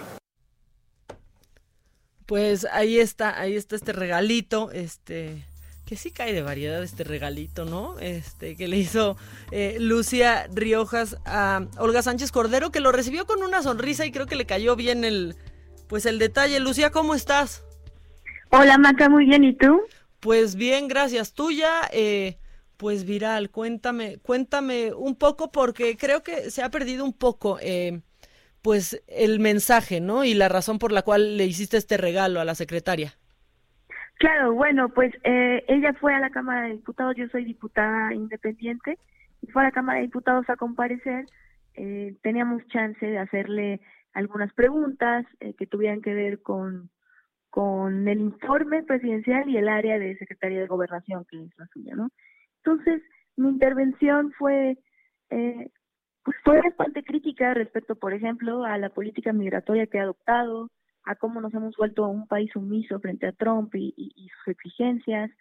Pues 2.25 2.65
ahí 2.71 2.99
está, 2.99 3.39
ahí 3.39 3.55
está 3.55 3.75
este 3.75 3.93
regalito, 3.93 4.71
este 4.71 5.43
que 5.85 5.97
sí 5.97 6.11
cae 6.11 6.33
de 6.33 6.41
variedad 6.41 6.81
este 6.81 7.03
regalito, 7.03 7.65
¿no? 7.65 7.99
Este 7.99 8.55
que 8.55 8.67
le 8.67 8.77
hizo 8.77 9.17
eh, 9.51 9.77
Lucia 9.79 10.47
Riojas 10.53 11.17
a 11.25 11.65
Olga 11.77 12.01
Sánchez 12.01 12.31
Cordero, 12.31 12.71
que 12.71 12.79
lo 12.79 12.91
recibió 12.91 13.25
con 13.25 13.43
una 13.43 13.61
sonrisa 13.61 14.05
y 14.05 14.11
creo 14.11 14.25
que 14.25 14.35
le 14.35 14.45
cayó 14.45 14.75
bien 14.75 15.03
el, 15.03 15.35
pues 15.87 16.05
el 16.05 16.19
detalle. 16.19 16.59
Lucia, 16.59 16.89
¿cómo 16.91 17.15
estás? 17.15 17.63
Hola 18.49 18.77
Maca, 18.77 19.09
muy 19.09 19.25
bien, 19.25 19.43
¿y 19.43 19.53
tú? 19.53 19.81
Pues 20.19 20.55
bien, 20.55 20.87
gracias. 20.87 21.33
Tuya, 21.33 21.89
eh, 21.91 22.37
pues 22.77 23.03
viral, 23.03 23.49
cuéntame, 23.49 24.19
cuéntame 24.19 24.93
un 24.93 25.15
poco 25.15 25.51
porque 25.51 25.97
creo 25.97 26.23
que 26.23 26.49
se 26.49 26.63
ha 26.63 26.69
perdido 26.69 27.03
un 27.03 27.13
poco, 27.13 27.57
eh, 27.61 28.01
pues 28.63 29.03
el 29.07 29.39
mensaje, 29.39 30.01
¿no? 30.01 30.23
Y 30.23 30.33
la 30.33 30.49
razón 30.49 30.79
por 30.79 30.91
la 30.91 31.03
cual 31.03 31.37
le 31.37 31.45
hiciste 31.45 31.77
este 31.77 31.97
regalo 31.97 32.39
a 32.39 32.45
la 32.45 32.55
secretaria. 32.55 33.13
Claro, 34.15 34.53
bueno, 34.53 34.89
pues 34.89 35.13
eh, 35.23 35.63
ella 35.67 35.93
fue 35.99 36.15
a 36.15 36.19
la 36.19 36.29
Cámara 36.29 36.67
de 36.67 36.73
Diputados, 36.73 37.15
yo 37.15 37.27
soy 37.27 37.45
diputada 37.45 38.13
independiente, 38.13 38.97
y 39.41 39.47
fue 39.47 39.61
a 39.61 39.65
la 39.65 39.71
Cámara 39.71 39.99
de 39.99 40.05
Diputados 40.05 40.49
a 40.49 40.55
comparecer, 40.55 41.25
eh, 41.75 42.15
teníamos 42.21 42.65
chance 42.67 43.05
de 43.05 43.17
hacerle 43.17 43.81
algunas 44.13 44.53
preguntas 44.53 45.25
eh, 45.39 45.53
que 45.55 45.67
tuvieran 45.67 46.01
que 46.01 46.13
ver 46.13 46.41
con, 46.41 46.89
con 47.49 48.07
el 48.07 48.21
informe 48.21 48.83
presidencial 48.83 49.49
y 49.49 49.57
el 49.57 49.67
área 49.67 49.99
de 49.99 50.15
Secretaría 50.17 50.59
de 50.59 50.67
Gobernación, 50.67 51.25
que 51.29 51.43
es 51.43 51.49
la 51.57 51.67
suya, 51.67 51.95
¿no? 51.95 52.09
Entonces, 52.63 53.01
mi 53.35 53.49
intervención 53.49 54.31
fue, 54.37 54.77
eh, 55.31 55.69
pues 56.23 56.37
fue 56.43 56.61
bastante 56.61 57.03
crítica 57.03 57.53
respecto, 57.53 57.95
por 57.95 58.13
ejemplo, 58.13 58.63
a 58.63 58.77
la 58.77 58.89
política 58.89 59.33
migratoria 59.33 59.87
que 59.87 59.99
ha 59.99 60.03
adoptado, 60.03 60.69
a 61.05 61.15
cómo 61.15 61.41
nos 61.41 61.53
hemos 61.53 61.75
vuelto 61.75 62.07
un 62.07 62.27
país 62.27 62.49
sumiso 62.53 62.99
frente 62.99 63.27
a 63.27 63.33
Trump 63.33 63.73
y, 63.75 64.29
sus 64.37 64.53
exigencias, 64.53 65.31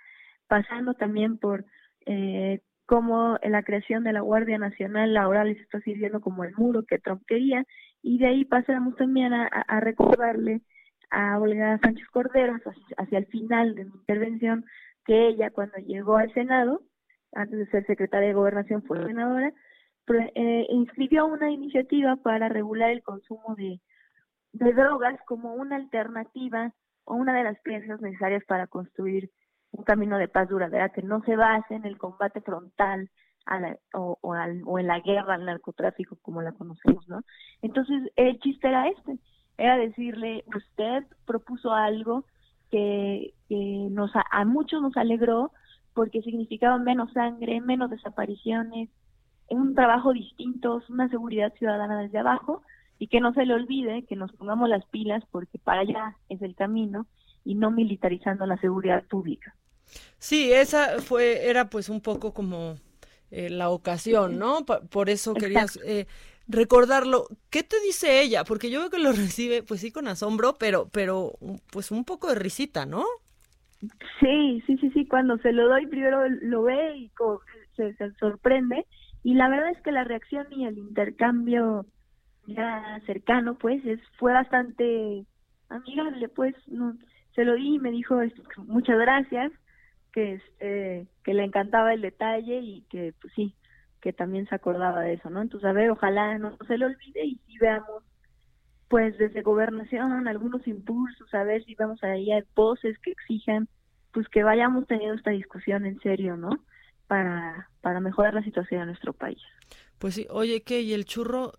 pasando 0.49 0.95
también 0.95 1.39
por 1.39 1.65
eh, 2.07 2.61
cómo 2.87 3.39
la 3.43 3.62
creación 3.62 4.03
de 4.03 4.12
la 4.12 4.21
Guardia 4.21 4.59
Nacional 4.59 5.17
ahora 5.17 5.45
les 5.45 5.61
está 5.61 5.81
sirviendo 5.81 6.21
como 6.21 6.43
el 6.43 6.55
muro 6.57 6.85
que 6.85 6.99
Trump 6.99 7.23
quería, 7.27 7.65
y 8.03 8.19
de 8.19 8.27
ahí 8.27 8.45
pasamos 8.45 8.97
también 8.97 9.33
a, 9.33 9.47
a 9.47 9.81
recordarle 9.81 10.62
a 11.11 11.39
Olga 11.39 11.79
Sánchez 11.79 12.09
Cordero 12.09 12.57
hacia 12.97 13.19
el 13.19 13.27
final 13.27 13.77
de 13.77 13.85
mi 13.85 13.93
intervención 13.93 14.65
que 15.05 15.29
ella 15.29 15.51
cuando 15.51 15.77
llegó 15.79 16.17
al 16.17 16.33
Senado, 16.33 16.83
antes 17.33 17.59
de 17.59 17.67
ser 17.67 17.87
secretaria 17.87 18.29
de 18.29 18.35
Gobernación 18.35 18.83
fue 18.83 19.05
senadora, 19.05 19.53
eh, 20.09 20.66
inscribió 20.71 21.26
una 21.26 21.50
iniciativa 21.50 22.16
para 22.16 22.49
regular 22.49 22.90
el 22.90 23.02
consumo 23.02 23.54
de, 23.56 23.80
drogas 24.52 25.18
como 25.26 25.54
una 25.54 25.76
alternativa 25.76 26.73
o 27.04 27.14
una 27.14 27.35
de 27.35 27.44
las 27.44 27.59
piezas 27.61 28.00
necesarias 28.00 28.44
para 28.44 28.66
construir 28.66 29.30
un 29.71 29.85
camino 29.85 30.18
de 30.18 30.28
paz 30.28 30.49
duradera 30.49 30.90
que 30.90 31.02
no 31.02 31.23
se 31.23 31.37
base 31.37 31.75
en 31.75 31.87
el 31.87 31.97
combate 31.97 32.42
frontal 32.42 33.11
a 33.47 33.61
la, 33.61 33.78
o, 33.94 34.35
al, 34.35 34.62
o 34.66 34.78
en 34.78 34.87
la 34.87 35.00
guerra 35.00 35.35
al 35.35 35.47
narcotráfico 35.47 36.18
como 36.21 36.42
la 36.42 36.52
conocemos, 36.52 37.09
¿no? 37.09 37.23
Entonces 37.62 38.12
el 38.16 38.38
chiste 38.40 38.68
era 38.68 38.88
este, 38.88 39.18
era 39.56 39.78
decirle, 39.78 40.44
usted 40.54 41.04
propuso 41.25 41.73
algo 41.73 42.25
que, 42.71 43.35
nos 43.90 44.11
a 44.14 44.44
muchos 44.44 44.80
nos 44.80 44.97
alegró 44.97 45.52
porque 45.94 46.23
significaba 46.23 46.78
menos 46.78 47.12
sangre, 47.12 47.61
menos 47.61 47.90
desapariciones, 47.90 48.88
un 49.49 49.75
trabajo 49.75 50.13
distinto, 50.13 50.83
una 50.89 51.09
seguridad 51.09 51.53
ciudadana 51.55 52.01
desde 52.01 52.19
abajo 52.19 52.63
y 52.99 53.09
que 53.09 53.21
no 53.21 53.35
se 53.35 53.45
le 53.45 53.55
olvide 53.55 54.05
que 54.05 54.17
nos 54.17 54.33
pongamos 54.33 54.69
las 54.69 54.85
pilas 54.87 55.25
porque 55.31 55.59
para 55.59 55.81
allá 55.81 56.17
es 56.29 56.41
el 56.43 56.55
camino 56.55 57.07
y 57.45 57.55
no 57.55 57.71
militarizando 57.71 58.47
la 58.47 58.57
seguridad 58.59 59.03
pública. 59.05 59.55
Sí, 60.19 60.53
esa 60.53 61.01
fue 61.01 61.49
era 61.49 61.69
pues 61.69 61.89
un 61.89 62.01
poco 62.01 62.33
como 62.33 62.77
eh, 63.31 63.51
la 63.51 63.71
ocasión, 63.71 64.39
¿no? 64.39 64.65
Por 64.65 65.11
eso 65.11 65.35
querías 65.35 65.79
eh, 65.85 66.07
recordarlo. 66.47 67.27
¿Qué 67.51 67.63
te 67.63 67.81
dice 67.81 68.23
ella? 68.23 68.45
Porque 68.45 68.71
yo 68.71 68.81
veo 68.81 68.91
que 68.91 68.99
lo 68.99 69.13
recibe 69.13 69.63
pues 69.63 69.81
sí 69.81 69.91
con 69.91 70.07
asombro, 70.07 70.55
pero 70.59 70.89
pero 70.93 71.33
pues 71.73 71.91
un 71.91 72.05
poco 72.05 72.29
de 72.29 72.37
risita, 72.37 72.87
¿no? 72.87 73.05
Sí, 74.21 74.63
sí, 74.67 74.77
sí, 74.79 74.91
sí, 74.91 75.07
cuando 75.07 75.39
se 75.39 75.53
lo 75.53 75.69
doy 75.69 75.87
primero 75.89 76.29
lo 76.29 76.63
ve 76.63 76.97
y 76.97 77.11
se, 77.75 77.95
se 77.95 78.13
sorprende 78.13 78.87
y 79.23 79.35
la 79.35 79.49
verdad 79.49 79.71
es 79.71 79.81
que 79.83 79.93
la 79.93 80.05
reacción 80.05 80.47
y 80.50 80.67
el 80.67 80.79
intercambio 80.79 81.87
ya 82.47 83.00
cercano 83.07 83.57
pues 83.57 83.85
es 83.85 84.00
fue 84.19 84.33
bastante 84.33 85.25
amigable 85.69 86.29
pues 86.29 86.55
no, 86.69 86.97
se 87.35 87.45
lo 87.45 87.55
di 87.55 87.76
y 87.76 87.79
me 87.79 87.91
dijo 87.91 88.21
muchas 88.67 88.99
gracias 88.99 89.52
que 90.12 90.35
este 90.35 91.07
que 91.25 91.35
le 91.35 91.45
encantaba 91.45 91.95
el 91.95 92.02
detalle 92.02 92.59
y 92.59 92.83
que 92.91 93.14
pues 93.21 93.33
sí 93.35 93.55
que 94.00 94.12
también 94.12 94.47
se 94.49 94.55
acordaba 94.55 95.00
de 95.00 95.14
eso 95.14 95.31
no 95.31 95.41
entonces 95.41 95.69
a 95.69 95.73
ver 95.73 95.91
ojalá 95.91 96.37
no 96.38 96.57
se 96.67 96.76
lo 96.76 96.87
olvide 96.87 97.25
y 97.25 97.37
si 97.47 97.59
veamos 97.59 98.02
pues 98.93 99.17
desde 99.17 99.41
gobernación 99.41 100.29
algunos 100.29 100.69
impulsos, 100.69 101.33
a 101.33 101.45
ver 101.45 101.64
si 101.64 101.75
vamos 101.76 102.05
ahí 102.05 102.31
a 102.31 102.45
voces 102.55 102.99
que 102.99 103.12
exijan 103.12 103.67
pues 104.12 104.29
que 104.29 104.43
vayamos 104.43 104.87
teniendo 104.87 105.15
esta 105.15 105.30
discusión 105.30 105.87
en 105.87 105.99
serio, 106.00 106.37
¿no? 106.37 106.50
Para, 107.13 107.69
para 107.83 108.01
mejorar 108.01 108.33
la 108.33 108.43
situación 108.43 108.81
de 108.81 108.87
nuestro 108.87 109.13
país. 109.13 109.37
Pues 109.99 110.15
sí, 110.15 110.27
oye, 110.31 110.63
¿qué? 110.63 110.81
¿Y 110.81 110.95
el 110.95 111.05
churro? 111.05 111.53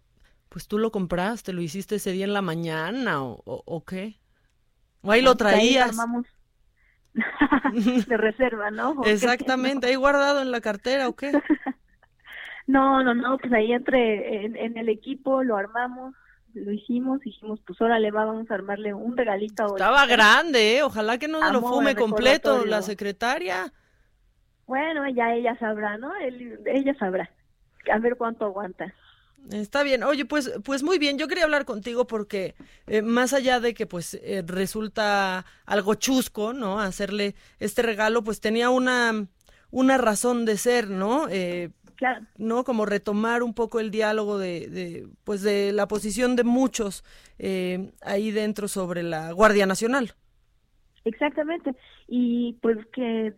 Pues 0.50 0.68
tú 0.68 0.80
lo 0.80 0.92
compraste, 0.92 1.54
lo 1.54 1.62
hiciste 1.62 1.98
ese 1.98 2.12
día 2.12 2.26
en 2.26 2.34
la 2.34 2.42
mañana 2.42 3.22
o, 3.22 3.40
o, 3.46 3.86
qué? 3.86 4.20
¿O 5.04 5.12
ahí 5.12 5.22
lo 5.22 5.36
traías? 5.36 5.96
de 8.08 8.18
reserva, 8.18 8.72
¿no? 8.72 9.04
Exactamente, 9.06 9.86
ahí 9.86 9.96
guardado 9.96 10.42
en 10.42 10.50
la 10.50 10.60
cartera 10.60 11.08
o 11.08 11.16
qué? 11.16 11.32
no, 12.66 13.04
no, 13.04 13.14
no, 13.14 13.38
pues 13.38 13.54
ahí 13.54 13.74
entre 13.74 14.46
en 14.46 14.76
el 14.76 14.90
equipo 14.90 15.44
lo 15.44 15.56
armamos, 15.56 16.16
lo 16.56 16.72
hicimos, 16.72 17.20
dijimos, 17.20 17.60
pues 17.64 17.80
órale, 17.80 18.10
va, 18.10 18.26
vamos 18.26 18.50
a 18.50 18.56
armarle 18.56 18.96
un 18.96 19.16
regalito. 19.16 19.68
Estaba 19.68 20.08
grande, 20.08 20.78
¿eh? 20.78 20.82
Ojalá 20.82 21.20
que 21.20 21.28
no 21.28 21.52
lo 21.52 21.62
fume 21.62 21.94
completo 21.94 22.66
la 22.66 22.82
secretaria. 22.82 23.72
Bueno, 24.74 25.08
ya 25.10 25.36
ella 25.36 25.56
sabrá, 25.60 26.00
¿no? 26.00 26.12
ella 26.18 26.96
sabrá. 26.96 27.30
A 27.94 28.00
ver 28.00 28.16
cuánto 28.16 28.46
aguanta. 28.46 28.92
Está 29.52 29.84
bien. 29.84 30.02
Oye, 30.02 30.26
pues, 30.26 30.52
pues 30.66 30.82
muy 30.82 30.98
bien. 30.98 31.20
Yo 31.20 31.28
quería 31.28 31.44
hablar 31.44 31.66
contigo 31.66 32.08
porque 32.08 32.56
eh, 32.88 33.04
más 33.04 33.34
allá 33.34 33.60
de 33.60 33.76
que 33.76 33.86
pues 33.86 34.16
eh, 34.16 34.42
resulta 34.44 35.46
algo 35.68 35.94
chusco, 35.94 36.54
¿no? 36.54 36.80
Hacerle 36.80 37.36
este 37.60 37.84
regalo, 37.84 38.24
pues 38.24 38.42
tenía 38.42 38.72
una 38.72 39.28
una 39.70 40.00
razón 40.00 40.44
de 40.44 40.58
ser, 40.58 40.90
¿no? 40.90 41.28
Eh, 41.30 41.70
¿no? 42.40 42.64
Como 42.64 42.88
retomar 42.88 43.44
un 43.44 43.54
poco 43.54 43.80
el 43.80 43.92
diálogo 43.92 44.40
de, 44.40 44.68
de 44.70 45.08
pues 45.24 45.44
de 45.44 45.72
la 45.72 45.88
posición 45.88 46.36
de 46.36 46.46
muchos 46.46 47.04
eh, 47.38 47.92
ahí 48.02 48.32
dentro 48.32 48.68
sobre 48.68 49.04
la 49.04 49.34
Guardia 49.34 49.68
Nacional. 49.68 50.16
Exactamente. 51.06 51.76
Y 52.08 52.54
pues 52.62 52.78
que 52.88 53.34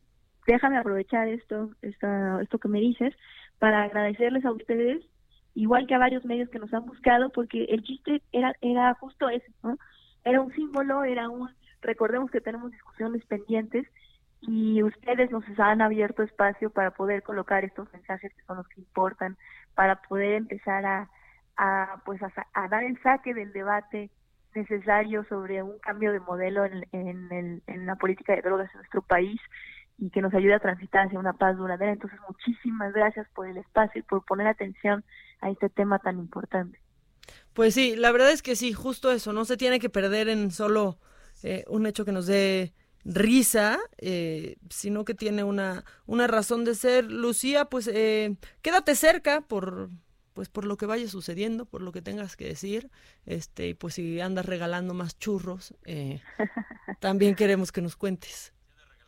déjame 0.46 0.78
aprovechar 0.78 1.28
esto, 1.28 1.72
esto 1.82 2.60
que 2.60 2.68
me 2.68 2.80
dices, 2.80 3.14
para 3.60 3.84
agradecerles 3.84 4.46
a 4.46 4.52
ustedes, 4.52 5.04
igual 5.54 5.88
que 5.88 5.96
a 5.96 6.00
varios 6.00 6.26
medios 6.26 6.50
que 6.50 6.60
nos 6.60 6.74
han 6.74 6.86
buscado, 6.86 7.30
porque 7.32 7.66
el 7.66 7.84
chiste 7.84 8.22
era, 8.32 8.54
era 8.62 8.94
justo 8.96 9.30
eso, 9.30 9.52
¿no? 9.64 9.78
Era 10.24 10.42
un 10.42 10.54
símbolo, 10.54 11.04
era 11.04 11.30
un, 11.30 11.50
recordemos 11.82 12.32
que 12.32 12.42
tenemos 12.42 12.72
discusiones 12.72 13.26
pendientes 13.26 13.88
y 14.42 14.84
ustedes 14.84 15.32
nos 15.32 15.44
han 15.58 15.82
abierto 15.82 16.24
espacio 16.24 16.70
para 16.70 16.92
poder 16.92 17.24
colocar 17.24 17.64
estos 17.64 17.92
mensajes 17.94 18.34
que 18.34 18.44
son 18.44 18.58
los 18.58 18.68
que 18.68 18.82
importan, 18.82 19.38
para 19.74 20.02
poder 20.02 20.34
empezar 20.34 20.86
a, 20.86 21.10
a 21.58 22.02
pues 22.06 22.22
a, 22.22 22.68
dar 22.68 22.84
el 22.84 23.02
saque 23.02 23.34
del 23.34 23.54
debate 23.54 24.10
necesario 24.54 25.24
sobre 25.26 25.64
un 25.64 25.80
cambio 25.80 26.12
de 26.12 26.20
modelo 26.20 26.66
en, 26.66 26.86
en, 26.92 27.62
en 27.66 27.86
la 27.86 27.96
política 27.96 28.36
de 28.36 28.42
drogas 28.42 28.70
en 28.74 28.80
nuestro 28.80 29.02
país 29.02 29.40
y 29.98 30.10
que 30.10 30.22
nos 30.22 30.34
ayude 30.34 30.54
a 30.54 30.60
transitar 30.60 31.08
hacia 31.08 31.20
una 31.20 31.34
paz 31.34 31.58
duradera. 31.58 31.94
Entonces, 31.94 32.20
muchísimas 32.28 32.94
gracias 32.94 33.28
por 33.34 33.48
el 33.48 33.58
espacio 33.58 34.00
y 34.00 34.04
por 34.04 34.26
poner 34.26 34.48
atención 34.48 35.04
a 35.42 35.50
este 35.50 35.70
tema 35.70 36.00
tan 36.00 36.20
importante. 36.20 36.80
Pues 37.54 37.74
sí, 37.74 37.96
la 37.96 38.12
verdad 38.12 38.32
es 38.32 38.42
que 38.42 38.56
sí, 38.56 38.74
justo 38.74 39.12
eso, 39.12 39.34
no 39.34 39.46
se 39.46 39.58
tiene 39.58 39.80
que 39.80 39.90
perder 39.90 40.30
en 40.30 40.52
solo 40.52 41.00
eh, 41.44 41.64
un 41.68 41.86
hecho 41.86 42.06
que 42.06 42.12
nos 42.12 42.28
dé 42.28 42.74
risa, 43.06 43.80
eh, 43.98 44.58
sino 44.70 45.06
que 45.06 45.14
tiene 45.14 45.44
una, 45.44 45.86
una 46.06 46.28
razón 46.28 46.66
de 46.66 46.76
ser. 46.76 47.06
Lucía, 47.06 47.66
pues 47.66 47.88
eh, 47.88 48.36
quédate 48.62 48.96
cerca 48.96 49.42
por 49.42 49.90
pues 50.36 50.50
por 50.50 50.66
lo 50.66 50.76
que 50.76 50.86
vaya 50.86 51.08
sucediendo, 51.08 51.66
por 51.66 51.82
lo 51.82 51.94
que 51.94 52.02
tengas 52.02 52.36
que 52.36 52.46
decir, 52.46 52.92
este, 53.26 53.70
y 53.70 53.74
pues 53.74 53.94
si 53.94 54.20
andas 54.20 54.46
regalando 54.46 54.94
más 54.94 55.18
churros, 55.18 55.74
eh, 55.86 56.22
también 57.00 57.36
queremos 57.36 57.72
que 57.72 57.82
nos 57.82 57.96
cuentes. 57.96 58.54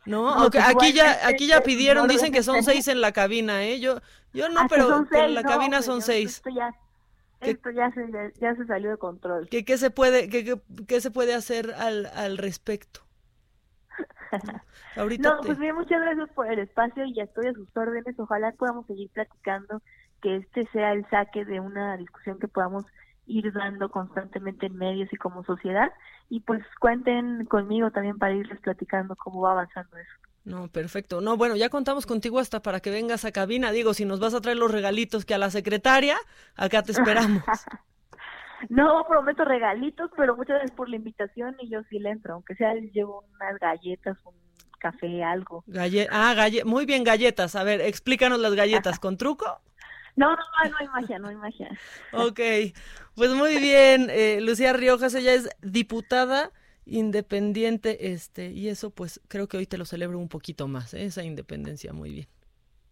No, 0.08 0.30
Aunque 0.30 0.58
pues 0.58 0.74
aquí 0.74 0.92
ya, 0.94 1.28
aquí 1.28 1.46
ya 1.46 1.60
pidieron, 1.60 2.08
dicen 2.08 2.32
que 2.32 2.42
son 2.42 2.62
seis 2.62 2.88
en 2.88 3.02
la 3.02 3.12
cabina, 3.12 3.64
¿eh? 3.64 3.78
Yo, 3.78 4.00
yo 4.32 4.48
no, 4.48 4.60
ah, 4.60 4.66
pero, 4.66 5.06
en 5.12 5.34
la 5.34 5.42
cabina 5.42 5.82
son 5.82 6.00
seis. 6.00 6.36
Esto 6.36 6.48
ya, 6.48 6.74
esto 7.40 7.70
ya 7.70 7.90
se, 7.92 8.32
ya 8.40 8.54
se 8.54 8.64
salió 8.64 8.90
de 8.90 8.96
control. 8.96 9.48
¿Qué, 9.50 9.66
qué 9.66 9.76
se 9.76 9.90
puede, 9.90 10.30
qué, 10.30 10.58
qué 10.86 11.00
se 11.02 11.10
puede 11.10 11.34
hacer 11.34 11.74
al, 11.74 12.06
al 12.06 12.38
respecto? 12.38 13.00
no, 14.96 15.40
pues 15.42 15.58
bien, 15.58 15.74
muchas 15.74 16.00
gracias 16.00 16.30
por 16.30 16.50
el 16.50 16.60
espacio 16.60 17.04
y 17.04 17.12
ya 17.12 17.24
estoy 17.24 17.48
a 17.48 17.52
sus 17.52 17.68
órdenes. 17.76 18.18
Ojalá 18.18 18.52
podamos 18.52 18.86
seguir 18.86 19.10
platicando, 19.10 19.82
que 20.22 20.36
este 20.36 20.66
sea 20.72 20.92
el 20.92 21.06
saque 21.10 21.44
de 21.44 21.60
una 21.60 21.98
discusión 21.98 22.38
que 22.38 22.48
podamos 22.48 22.86
ir 23.28 23.52
dando 23.52 23.90
constantemente 23.90 24.66
en 24.66 24.76
medios 24.76 25.12
y 25.12 25.16
como 25.16 25.44
sociedad. 25.44 25.92
Y 26.28 26.40
pues 26.40 26.62
cuenten 26.80 27.44
conmigo 27.46 27.90
también 27.90 28.18
para 28.18 28.34
irles 28.34 28.60
platicando 28.60 29.14
cómo 29.16 29.42
va 29.42 29.52
avanzando 29.52 29.96
eso. 29.96 30.10
No, 30.44 30.68
perfecto. 30.68 31.20
No, 31.20 31.36
bueno, 31.36 31.56
ya 31.56 31.68
contamos 31.68 32.06
contigo 32.06 32.38
hasta 32.38 32.62
para 32.62 32.80
que 32.80 32.90
vengas 32.90 33.24
a 33.24 33.32
cabina. 33.32 33.70
Digo, 33.70 33.92
si 33.94 34.04
nos 34.04 34.18
vas 34.18 34.34
a 34.34 34.40
traer 34.40 34.56
los 34.56 34.72
regalitos 34.72 35.24
que 35.24 35.34
a 35.34 35.38
la 35.38 35.50
secretaria, 35.50 36.16
acá 36.56 36.82
te 36.82 36.92
esperamos. 36.92 37.42
No 38.68 39.04
prometo 39.08 39.44
regalitos, 39.44 40.10
pero 40.16 40.36
muchas 40.36 40.56
gracias 40.56 40.72
por 40.72 40.88
la 40.88 40.96
invitación 40.96 41.54
y 41.60 41.70
yo 41.70 41.80
sí 41.88 42.00
le 42.00 42.10
entro, 42.10 42.34
aunque 42.34 42.56
sea 42.56 42.74
llevo 42.74 43.24
unas 43.34 43.56
galletas, 43.60 44.18
un 44.24 44.34
café, 44.80 45.22
algo. 45.22 45.62
ah, 46.10 46.34
galle 46.34 46.64
muy 46.64 46.84
bien, 46.84 47.04
galletas. 47.04 47.54
A 47.54 47.62
ver, 47.62 47.80
explícanos 47.80 48.40
las 48.40 48.54
galletas, 48.54 48.98
¿con 48.98 49.16
truco? 49.16 49.60
No, 50.18 50.30
no, 50.30 50.36
no 50.36 50.76
hay 50.80 50.88
magia, 50.88 51.18
no 51.20 51.28
hay 51.28 51.36
magia. 51.36 51.70
Ok, 52.12 52.40
pues 53.14 53.30
muy 53.30 53.56
bien, 53.58 54.08
eh, 54.10 54.40
Lucía 54.40 54.72
Riojas, 54.72 55.14
ella 55.14 55.32
es 55.32 55.48
diputada 55.62 56.50
independiente, 56.84 58.12
este, 58.12 58.50
y 58.50 58.68
eso 58.68 58.90
pues 58.90 59.20
creo 59.28 59.46
que 59.46 59.58
hoy 59.58 59.66
te 59.66 59.78
lo 59.78 59.84
celebro 59.84 60.18
un 60.18 60.28
poquito 60.28 60.66
más, 60.66 60.92
¿eh? 60.94 61.04
esa 61.04 61.22
independencia, 61.22 61.92
muy 61.92 62.10
bien. 62.10 62.26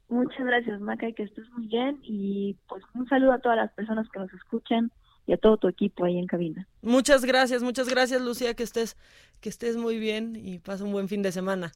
Muchas 0.08 0.46
gracias, 0.46 0.80
Maca, 0.80 1.08
y 1.08 1.14
que 1.14 1.24
estés 1.24 1.50
muy 1.50 1.66
bien. 1.66 1.98
Y 2.04 2.56
pues 2.68 2.84
un 2.94 3.08
saludo 3.08 3.32
a 3.32 3.40
todas 3.40 3.56
las 3.56 3.72
personas 3.72 4.06
que 4.12 4.20
nos 4.20 4.32
escuchan 4.32 4.92
y 5.26 5.32
a 5.32 5.36
todo 5.36 5.56
tu 5.56 5.66
equipo 5.66 6.04
ahí 6.04 6.18
en 6.18 6.28
cabina. 6.28 6.68
Muchas 6.80 7.24
gracias, 7.24 7.60
muchas 7.60 7.88
gracias, 7.88 8.22
Lucía, 8.22 8.54
que 8.54 8.62
estés, 8.62 8.96
que 9.40 9.48
estés 9.48 9.76
muy 9.76 9.98
bien 9.98 10.36
y 10.36 10.60
pasa 10.60 10.84
un 10.84 10.92
buen 10.92 11.08
fin 11.08 11.22
de 11.22 11.32
semana. 11.32 11.72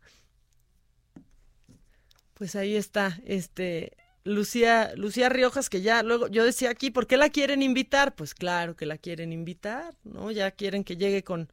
Pues 2.34 2.54
ahí 2.54 2.76
está, 2.76 3.18
este, 3.24 3.96
Lucía, 4.24 4.92
Lucía 4.96 5.28
Riojas, 5.28 5.70
que 5.70 5.80
ya 5.80 6.02
luego 6.02 6.28
yo 6.28 6.44
decía 6.44 6.70
aquí, 6.70 6.90
¿por 6.90 7.06
qué 7.06 7.16
la 7.16 7.30
quieren 7.30 7.62
invitar? 7.62 8.14
Pues 8.14 8.34
claro 8.34 8.76
que 8.76 8.86
la 8.86 8.98
quieren 8.98 9.32
invitar, 9.32 9.94
¿no? 10.04 10.30
Ya 10.30 10.50
quieren 10.50 10.84
que 10.84 10.96
llegue 10.96 11.24
con, 11.24 11.50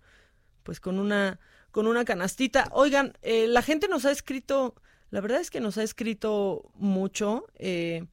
pues 0.63 0.79
con 0.79 0.99
una, 0.99 1.39
con 1.71 1.87
una 1.87 2.03
canastita. 2.03 2.69
Oigan, 2.71 3.17
eh, 3.21 3.47
la 3.47 3.61
gente 3.61 3.87
nos 3.87 4.05
ha 4.05 4.11
escrito, 4.11 4.75
la 5.11 5.21
verdad 5.21 5.39
es 5.39 5.49
que 5.49 5.61
nos 5.61 5.77
ha 5.77 5.83
escrito 5.83 6.69
mucho. 6.75 7.45
Eh, 7.55 8.05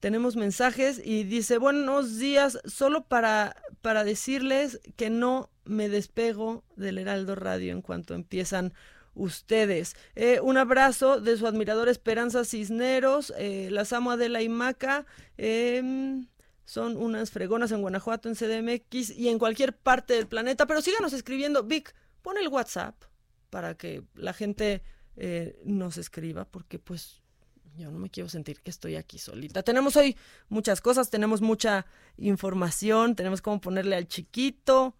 tenemos 0.00 0.36
mensajes 0.36 1.00
y 1.04 1.24
dice, 1.24 1.58
buenos 1.58 2.18
días, 2.18 2.58
solo 2.64 3.04
para, 3.04 3.56
para 3.82 4.04
decirles 4.04 4.80
que 4.96 5.10
no 5.10 5.50
me 5.64 5.88
despego 5.88 6.64
del 6.76 6.98
Heraldo 6.98 7.34
Radio 7.34 7.72
en 7.72 7.82
cuanto 7.82 8.14
empiezan 8.14 8.72
ustedes. 9.16 9.96
Eh, 10.14 10.38
un 10.40 10.58
abrazo 10.58 11.20
de 11.20 11.36
su 11.36 11.46
admirador 11.46 11.88
Esperanza 11.88 12.44
Cisneros, 12.44 13.32
eh, 13.36 13.68
las 13.72 13.92
amo 13.92 14.12
Adela 14.12 14.42
y 14.42 14.48
Maca. 14.48 15.06
em, 15.36 16.28
son 16.64 16.96
unas 16.96 17.30
fregonas 17.30 17.70
en 17.72 17.80
Guanajuato, 17.80 18.28
en 18.28 18.34
CDMX 18.34 19.10
y 19.10 19.28
en 19.28 19.38
cualquier 19.38 19.76
parte 19.76 20.14
del 20.14 20.26
planeta. 20.26 20.66
Pero 20.66 20.82
síganos 20.82 21.12
escribiendo. 21.12 21.62
Vic, 21.62 21.94
pon 22.22 22.36
el 22.38 22.48
WhatsApp 22.48 22.96
para 23.50 23.76
que 23.76 24.02
la 24.14 24.32
gente 24.32 24.82
eh, 25.16 25.58
nos 25.64 25.96
escriba, 25.96 26.44
porque 26.44 26.78
pues 26.78 27.22
yo 27.76 27.90
no 27.90 27.98
me 27.98 28.10
quiero 28.10 28.28
sentir 28.28 28.60
que 28.60 28.70
estoy 28.70 28.96
aquí 28.96 29.18
solita. 29.18 29.62
Tenemos 29.62 29.96
hoy 29.96 30.16
muchas 30.48 30.80
cosas, 30.80 31.08
tenemos 31.08 31.40
mucha 31.40 31.86
información, 32.16 33.14
tenemos 33.14 33.42
cómo 33.42 33.60
ponerle 33.60 33.96
al 33.96 34.08
chiquito. 34.08 34.96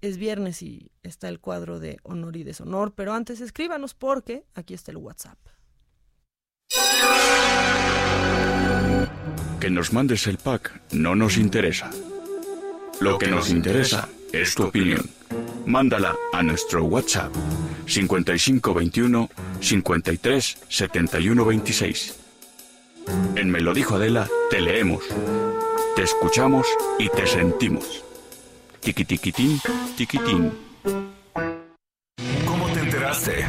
Es 0.00 0.16
viernes 0.16 0.62
y 0.62 0.90
está 1.02 1.28
el 1.28 1.40
cuadro 1.40 1.78
de 1.78 1.98
honor 2.02 2.36
y 2.36 2.42
deshonor, 2.42 2.94
pero 2.94 3.12
antes 3.12 3.40
escríbanos 3.40 3.94
porque 3.94 4.44
aquí 4.54 4.74
está 4.74 4.92
el 4.92 4.96
WhatsApp. 4.96 5.38
Que 9.60 9.68
nos 9.68 9.92
mandes 9.92 10.26
el 10.26 10.38
pack 10.38 10.80
no 10.92 11.14
nos 11.14 11.36
interesa. 11.36 11.90
Lo 13.00 13.18
que 13.18 13.28
nos 13.28 13.50
interesa 13.50 14.08
es 14.32 14.54
tu 14.54 14.64
opinión. 14.64 15.08
Mándala 15.66 16.16
a 16.32 16.42
nuestro 16.42 16.84
WhatsApp 16.84 17.34
5521 17.86 19.28
53 19.60 20.58
71 20.68 21.44
26. 21.44 22.16
En 23.36 23.50
Me 23.50 23.60
lo 23.60 23.74
dijo 23.74 23.96
Adela, 23.96 24.28
te 24.50 24.60
leemos, 24.60 25.04
te 25.96 26.02
escuchamos 26.02 26.66
y 26.98 27.08
te 27.10 27.26
sentimos. 27.26 28.04
Tiquitiquitín, 28.80 29.60
tiquitín. 29.96 30.52
¿Cómo 32.46 32.66
te 32.72 32.80
enteraste? 32.80 33.44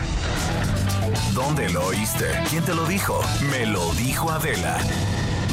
¿Dónde 1.34 1.70
lo 1.70 1.86
oíste? 1.86 2.26
¿Quién 2.50 2.64
te 2.66 2.76
lo 2.76 2.86
dijo? 2.86 3.22
Me 3.50 3.66
lo 3.66 3.94
dijo 3.94 4.30
Adela. 4.30 4.78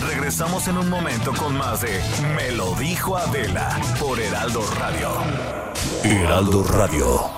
Regresamos 0.08 0.66
en 0.68 0.78
un 0.78 0.90
momento 0.90 1.32
con 1.32 1.56
más 1.56 1.80
de 1.82 2.00
Me 2.36 2.52
lo 2.52 2.74
dijo 2.74 3.16
Adela 3.16 3.80
por 4.00 4.18
Heraldo 4.18 4.62
Radio. 4.78 5.10
Heraldo 6.04 6.64
Radio. 6.64 7.37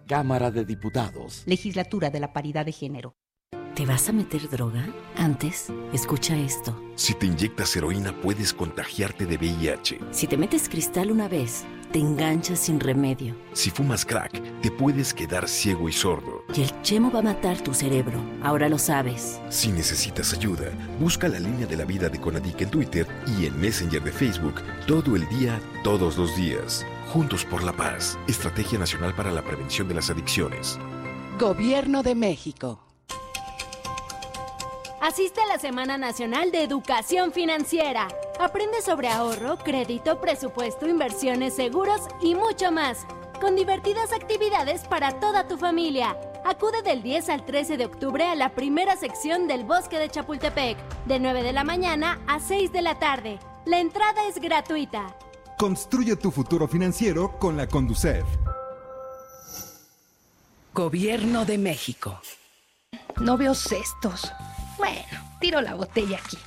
Cámara 0.11 0.51
de 0.51 0.65
Diputados. 0.65 1.43
Legislatura 1.45 2.09
de 2.09 2.19
la 2.19 2.33
Paridad 2.33 2.65
de 2.65 2.73
Género. 2.73 3.15
¿Te 3.75 3.85
vas 3.85 4.09
a 4.09 4.11
meter 4.11 4.49
droga? 4.49 4.85
Antes, 5.15 5.71
escucha 5.93 6.35
esto. 6.35 6.77
Si 6.95 7.13
te 7.13 7.27
inyectas 7.27 7.73
heroína 7.77 8.13
puedes 8.19 8.53
contagiarte 8.53 9.25
de 9.25 9.37
VIH. 9.37 9.99
Si 10.11 10.27
te 10.27 10.35
metes 10.35 10.67
cristal 10.67 11.11
una 11.13 11.29
vez, 11.29 11.63
te 11.93 11.99
enganchas 11.99 12.59
sin 12.59 12.81
remedio. 12.81 13.37
Si 13.53 13.69
fumas 13.69 14.05
crack, 14.05 14.33
te 14.59 14.69
puedes 14.69 15.13
quedar 15.13 15.47
ciego 15.47 15.87
y 15.87 15.93
sordo. 15.93 16.43
Y 16.53 16.63
el 16.63 16.81
chemo 16.81 17.09
va 17.09 17.19
a 17.19 17.23
matar 17.23 17.61
tu 17.61 17.73
cerebro. 17.73 18.19
Ahora 18.43 18.67
lo 18.67 18.79
sabes. 18.79 19.39
Si 19.47 19.71
necesitas 19.71 20.33
ayuda, 20.33 20.71
busca 20.99 21.29
la 21.29 21.39
línea 21.39 21.67
de 21.67 21.77
la 21.77 21.85
vida 21.85 22.09
de 22.09 22.19
Conadic 22.19 22.59
en 22.59 22.69
Twitter 22.69 23.07
y 23.39 23.45
en 23.45 23.57
Messenger 23.61 24.03
de 24.03 24.11
Facebook 24.11 24.55
todo 24.87 25.15
el 25.15 25.25
día, 25.29 25.57
todos 25.85 26.17
los 26.17 26.35
días. 26.35 26.85
Juntos 27.11 27.43
por 27.43 27.61
la 27.61 27.73
paz. 27.73 28.17
Estrategia 28.25 28.79
Nacional 28.79 29.13
para 29.13 29.31
la 29.31 29.41
Prevención 29.41 29.85
de 29.85 29.95
las 29.95 30.09
Adicciones. 30.09 30.79
Gobierno 31.37 32.03
de 32.03 32.15
México. 32.15 32.79
Asiste 35.01 35.41
a 35.41 35.45
la 35.47 35.59
Semana 35.59 35.97
Nacional 35.97 36.53
de 36.53 36.63
Educación 36.63 37.33
Financiera. 37.33 38.07
Aprende 38.39 38.81
sobre 38.81 39.09
ahorro, 39.09 39.57
crédito, 39.57 40.21
presupuesto, 40.21 40.87
inversiones, 40.87 41.53
seguros 41.53 41.99
y 42.21 42.33
mucho 42.33 42.71
más. 42.71 43.05
Con 43.41 43.57
divertidas 43.57 44.13
actividades 44.13 44.87
para 44.87 45.19
toda 45.19 45.49
tu 45.49 45.57
familia. 45.57 46.17
Acude 46.45 46.81
del 46.81 47.03
10 47.03 47.27
al 47.27 47.45
13 47.45 47.75
de 47.75 47.85
octubre 47.87 48.23
a 48.23 48.35
la 48.35 48.55
primera 48.55 48.95
sección 48.95 49.49
del 49.49 49.65
Bosque 49.65 49.99
de 49.99 50.09
Chapultepec, 50.09 50.77
de 51.07 51.19
9 51.19 51.43
de 51.43 51.51
la 51.51 51.65
mañana 51.65 52.21
a 52.25 52.39
6 52.39 52.71
de 52.71 52.81
la 52.81 52.99
tarde. 52.99 53.37
La 53.65 53.81
entrada 53.81 54.29
es 54.29 54.39
gratuita. 54.39 55.13
Construye 55.61 56.15
tu 56.15 56.31
futuro 56.31 56.67
financiero 56.67 57.37
con 57.37 57.55
la 57.55 57.67
Conducef. 57.67 58.25
Gobierno 60.73 61.45
de 61.45 61.59
México. 61.59 62.19
No 63.21 63.37
veo 63.37 63.53
cestos. 63.53 64.31
Bueno, 64.79 65.03
tiro 65.39 65.61
la 65.61 65.75
botella 65.75 66.17
aquí. 66.17 66.39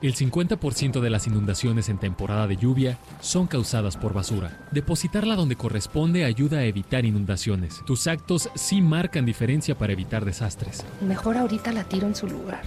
El 0.00 0.14
50% 0.14 1.00
de 1.00 1.10
las 1.10 1.26
inundaciones 1.26 1.90
en 1.90 1.98
temporada 1.98 2.46
de 2.46 2.56
lluvia 2.56 2.96
son 3.20 3.46
causadas 3.46 3.98
por 3.98 4.14
basura. 4.14 4.66
Depositarla 4.70 5.36
donde 5.36 5.56
corresponde 5.56 6.24
ayuda 6.24 6.60
a 6.60 6.64
evitar 6.64 7.04
inundaciones. 7.04 7.82
Tus 7.84 8.06
actos 8.06 8.48
sí 8.54 8.80
marcan 8.80 9.26
diferencia 9.26 9.76
para 9.76 9.92
evitar 9.92 10.24
desastres. 10.24 10.82
Mejor 11.02 11.36
ahorita 11.36 11.72
la 11.72 11.84
tiro 11.84 12.06
en 12.06 12.14
su 12.14 12.26
lugar. 12.26 12.62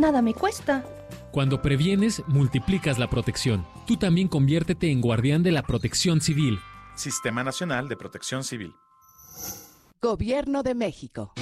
Nada 0.00 0.22
me 0.22 0.32
cuesta. 0.32 0.82
Cuando 1.30 1.60
previenes, 1.60 2.22
multiplicas 2.26 2.98
la 2.98 3.10
protección. 3.10 3.66
Tú 3.86 3.98
también 3.98 4.28
conviértete 4.28 4.90
en 4.90 5.02
guardián 5.02 5.42
de 5.42 5.52
la 5.52 5.62
protección 5.62 6.22
civil. 6.22 6.58
Sistema 6.94 7.44
Nacional 7.44 7.86
de 7.86 7.98
Protección 7.98 8.42
Civil. 8.42 8.72
Gobierno 10.00 10.62
de 10.62 10.74
México. 10.74 11.34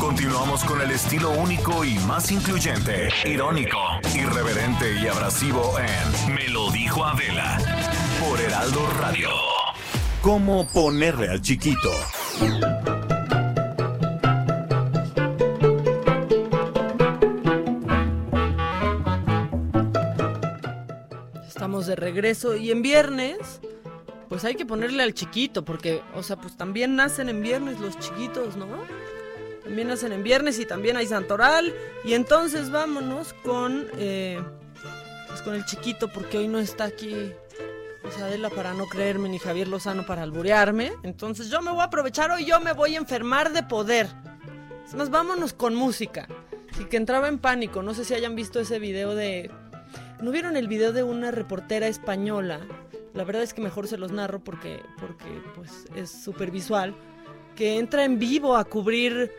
Continuamos 0.00 0.64
con 0.64 0.80
el 0.80 0.92
estilo 0.92 1.30
único 1.32 1.84
y 1.84 1.98
más 2.06 2.32
incluyente, 2.32 3.10
irónico, 3.26 3.78
irreverente 4.14 4.98
y 4.98 5.06
abrasivo 5.06 5.74
en 5.78 6.34
Me 6.34 6.48
lo 6.48 6.70
dijo 6.70 7.04
Adela 7.04 7.58
por 8.18 8.40
Heraldo 8.40 8.80
Radio. 8.98 9.28
¿Cómo 10.22 10.66
ponerle 10.66 11.28
al 11.28 11.42
chiquito? 11.42 11.90
Estamos 21.64 21.86
de 21.86 21.96
regreso 21.96 22.56
y 22.56 22.70
en 22.70 22.82
viernes, 22.82 23.38
pues 24.28 24.44
hay 24.44 24.54
que 24.54 24.66
ponerle 24.66 25.02
al 25.02 25.14
chiquito, 25.14 25.64
porque, 25.64 26.02
o 26.14 26.22
sea, 26.22 26.36
pues 26.36 26.58
también 26.58 26.94
nacen 26.94 27.30
en 27.30 27.40
viernes 27.40 27.80
los 27.80 27.98
chiquitos, 27.98 28.58
¿no? 28.58 28.66
También 29.62 29.88
nacen 29.88 30.12
en 30.12 30.22
viernes 30.22 30.58
y 30.58 30.66
también 30.66 30.98
hay 30.98 31.06
santoral. 31.06 31.74
Y 32.04 32.12
entonces 32.12 32.70
vámonos 32.70 33.32
con, 33.32 33.86
eh, 33.96 34.42
pues 35.28 35.40
con 35.40 35.54
el 35.54 35.64
chiquito, 35.64 36.08
porque 36.08 36.36
hoy 36.36 36.48
no 36.48 36.58
está 36.58 36.84
aquí 36.84 37.32
pues 38.02 38.18
Adela 38.18 38.50
para 38.50 38.74
no 38.74 38.84
creerme, 38.84 39.30
ni 39.30 39.38
Javier 39.38 39.68
Lozano 39.68 40.04
para 40.04 40.22
alburearme. 40.22 40.92
Entonces 41.02 41.48
yo 41.48 41.62
me 41.62 41.70
voy 41.70 41.80
a 41.80 41.84
aprovechar 41.84 42.30
hoy, 42.30 42.44
yo 42.44 42.60
me 42.60 42.74
voy 42.74 42.94
a 42.96 42.98
enfermar 42.98 43.54
de 43.54 43.62
poder. 43.62 44.08
Es 44.86 44.92
más, 44.92 45.08
vámonos 45.08 45.54
con 45.54 45.74
música. 45.74 46.28
Así 46.70 46.84
que 46.84 46.98
entraba 46.98 47.28
en 47.28 47.38
pánico. 47.38 47.82
No 47.82 47.94
sé 47.94 48.04
si 48.04 48.12
hayan 48.12 48.34
visto 48.34 48.60
ese 48.60 48.78
video 48.78 49.14
de 49.14 49.50
¿No 50.24 50.30
vieron 50.30 50.56
el 50.56 50.68
video 50.68 50.94
de 50.94 51.02
una 51.02 51.30
reportera 51.32 51.86
española? 51.86 52.58
La 53.12 53.24
verdad 53.24 53.42
es 53.42 53.52
que 53.52 53.60
mejor 53.60 53.86
se 53.88 53.98
los 53.98 54.10
narro 54.10 54.42
porque, 54.42 54.80
porque 54.98 55.26
pues, 55.54 55.84
es 55.94 56.10
súper 56.10 56.50
visual. 56.50 56.94
Que 57.54 57.76
entra 57.76 58.06
en 58.06 58.18
vivo 58.18 58.56
a 58.56 58.64
cubrir 58.64 59.30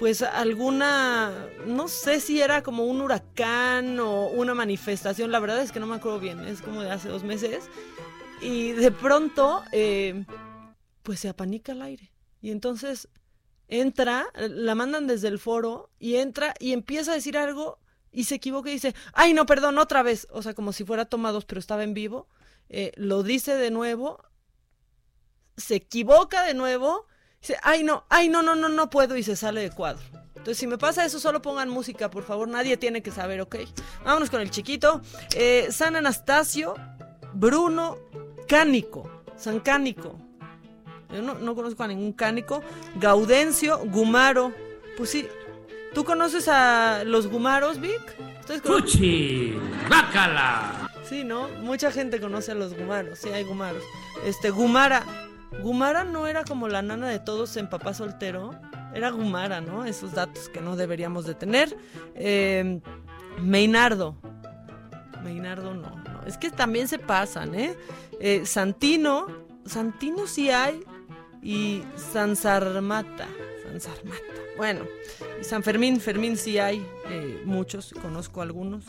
pues 0.00 0.20
alguna, 0.20 1.30
no 1.64 1.86
sé 1.86 2.18
si 2.18 2.42
era 2.42 2.64
como 2.64 2.86
un 2.86 3.02
huracán 3.02 4.00
o 4.00 4.30
una 4.30 4.52
manifestación, 4.52 5.30
la 5.30 5.38
verdad 5.38 5.62
es 5.62 5.70
que 5.70 5.78
no 5.78 5.86
me 5.86 5.94
acuerdo 5.94 6.18
bien, 6.18 6.40
es 6.40 6.60
como 6.60 6.82
de 6.82 6.90
hace 6.90 7.08
dos 7.08 7.22
meses. 7.22 7.70
Y 8.40 8.72
de 8.72 8.90
pronto, 8.90 9.62
eh, 9.70 10.24
pues 11.04 11.20
se 11.20 11.28
apanica 11.28 11.70
el 11.70 11.82
aire. 11.82 12.10
Y 12.40 12.50
entonces 12.50 13.08
entra, 13.68 14.26
la 14.34 14.74
mandan 14.74 15.06
desde 15.06 15.28
el 15.28 15.38
foro 15.38 15.88
y 16.00 16.16
entra 16.16 16.52
y 16.58 16.72
empieza 16.72 17.12
a 17.12 17.14
decir 17.14 17.38
algo 17.38 17.78
y 18.12 18.24
se 18.24 18.36
equivoca 18.36 18.70
y 18.70 18.74
dice, 18.74 18.94
ay 19.14 19.32
no, 19.32 19.46
perdón, 19.46 19.78
otra 19.78 20.02
vez. 20.02 20.28
O 20.30 20.42
sea, 20.42 20.54
como 20.54 20.72
si 20.72 20.84
fuera 20.84 21.06
tomados, 21.06 21.44
pero 21.44 21.58
estaba 21.58 21.82
en 21.82 21.94
vivo. 21.94 22.28
Eh, 22.68 22.92
lo 22.96 23.22
dice 23.22 23.56
de 23.56 23.70
nuevo, 23.70 24.22
se 25.56 25.76
equivoca 25.76 26.44
de 26.44 26.54
nuevo, 26.54 27.06
dice, 27.40 27.56
ay 27.62 27.82
no, 27.82 28.04
ay 28.08 28.28
no, 28.28 28.42
no, 28.42 28.54
no, 28.54 28.68
no 28.68 28.90
puedo 28.90 29.16
y 29.16 29.22
se 29.22 29.36
sale 29.36 29.62
de 29.62 29.70
cuadro. 29.70 30.02
Entonces, 30.42 30.58
si 30.58 30.66
me 30.66 30.76
pasa 30.78 31.04
eso, 31.04 31.20
solo 31.20 31.40
pongan 31.40 31.68
música, 31.68 32.10
por 32.10 32.24
favor, 32.24 32.48
nadie 32.48 32.76
tiene 32.76 33.02
que 33.02 33.12
saber, 33.12 33.40
¿ok? 33.40 33.56
Vámonos 34.04 34.28
con 34.28 34.40
el 34.40 34.50
chiquito. 34.50 35.00
Eh, 35.36 35.68
San 35.70 35.94
Anastasio, 35.94 36.74
Bruno 37.32 37.96
Cánico, 38.48 39.08
San 39.36 39.60
Cánico. 39.60 40.18
Yo 41.12 41.22
no, 41.22 41.34
no 41.34 41.54
conozco 41.54 41.82
a 41.82 41.86
ningún 41.86 42.12
cánico. 42.12 42.62
Gaudencio, 42.96 43.78
Gumaro. 43.84 44.52
Pues 44.96 45.10
sí, 45.10 45.28
¿Tú 45.94 46.04
conoces 46.04 46.48
a 46.48 47.04
los 47.04 47.26
gumaros, 47.26 47.80
Vic? 47.80 48.00
¡Fuchi! 48.62 49.54
¡Bácala! 49.88 50.90
Sí, 51.04 51.24
¿no? 51.24 51.48
Mucha 51.60 51.90
gente 51.90 52.20
conoce 52.20 52.52
a 52.52 52.54
los 52.54 52.74
gumaros, 52.74 53.18
sí 53.18 53.28
hay 53.28 53.44
gumaros. 53.44 53.82
Este, 54.24 54.50
Gumara. 54.50 55.04
Gumara 55.62 56.04
no 56.04 56.26
era 56.26 56.44
como 56.44 56.68
la 56.68 56.80
nana 56.80 57.08
de 57.08 57.18
todos 57.18 57.56
en 57.56 57.68
Papá 57.68 57.92
Soltero. 57.92 58.54
Era 58.94 59.10
Gumara, 59.10 59.60
¿no? 59.60 59.84
Esos 59.84 60.12
datos 60.12 60.48
que 60.48 60.60
no 60.60 60.76
deberíamos 60.76 61.26
de 61.26 61.34
tener. 61.34 61.76
Eh, 62.14 62.80
Meinardo. 63.40 64.16
Meinardo 65.22 65.74
no, 65.74 65.90
no. 65.90 66.22
Es 66.26 66.38
que 66.38 66.50
también 66.50 66.88
se 66.88 66.98
pasan, 66.98 67.54
¿eh? 67.54 67.76
eh 68.20 68.42
Santino. 68.46 69.26
Santino 69.66 70.26
sí 70.26 70.50
hay. 70.50 70.82
Y 71.42 71.82
Sansarmata. 71.96 73.28
Sansarmata. 73.64 74.41
Bueno, 74.56 74.86
San 75.40 75.62
Fermín, 75.62 76.00
Fermín 76.00 76.36
sí 76.36 76.58
hay 76.58 76.86
eh, 77.08 77.42
muchos, 77.44 77.94
conozco 78.00 78.42
algunos. 78.42 78.84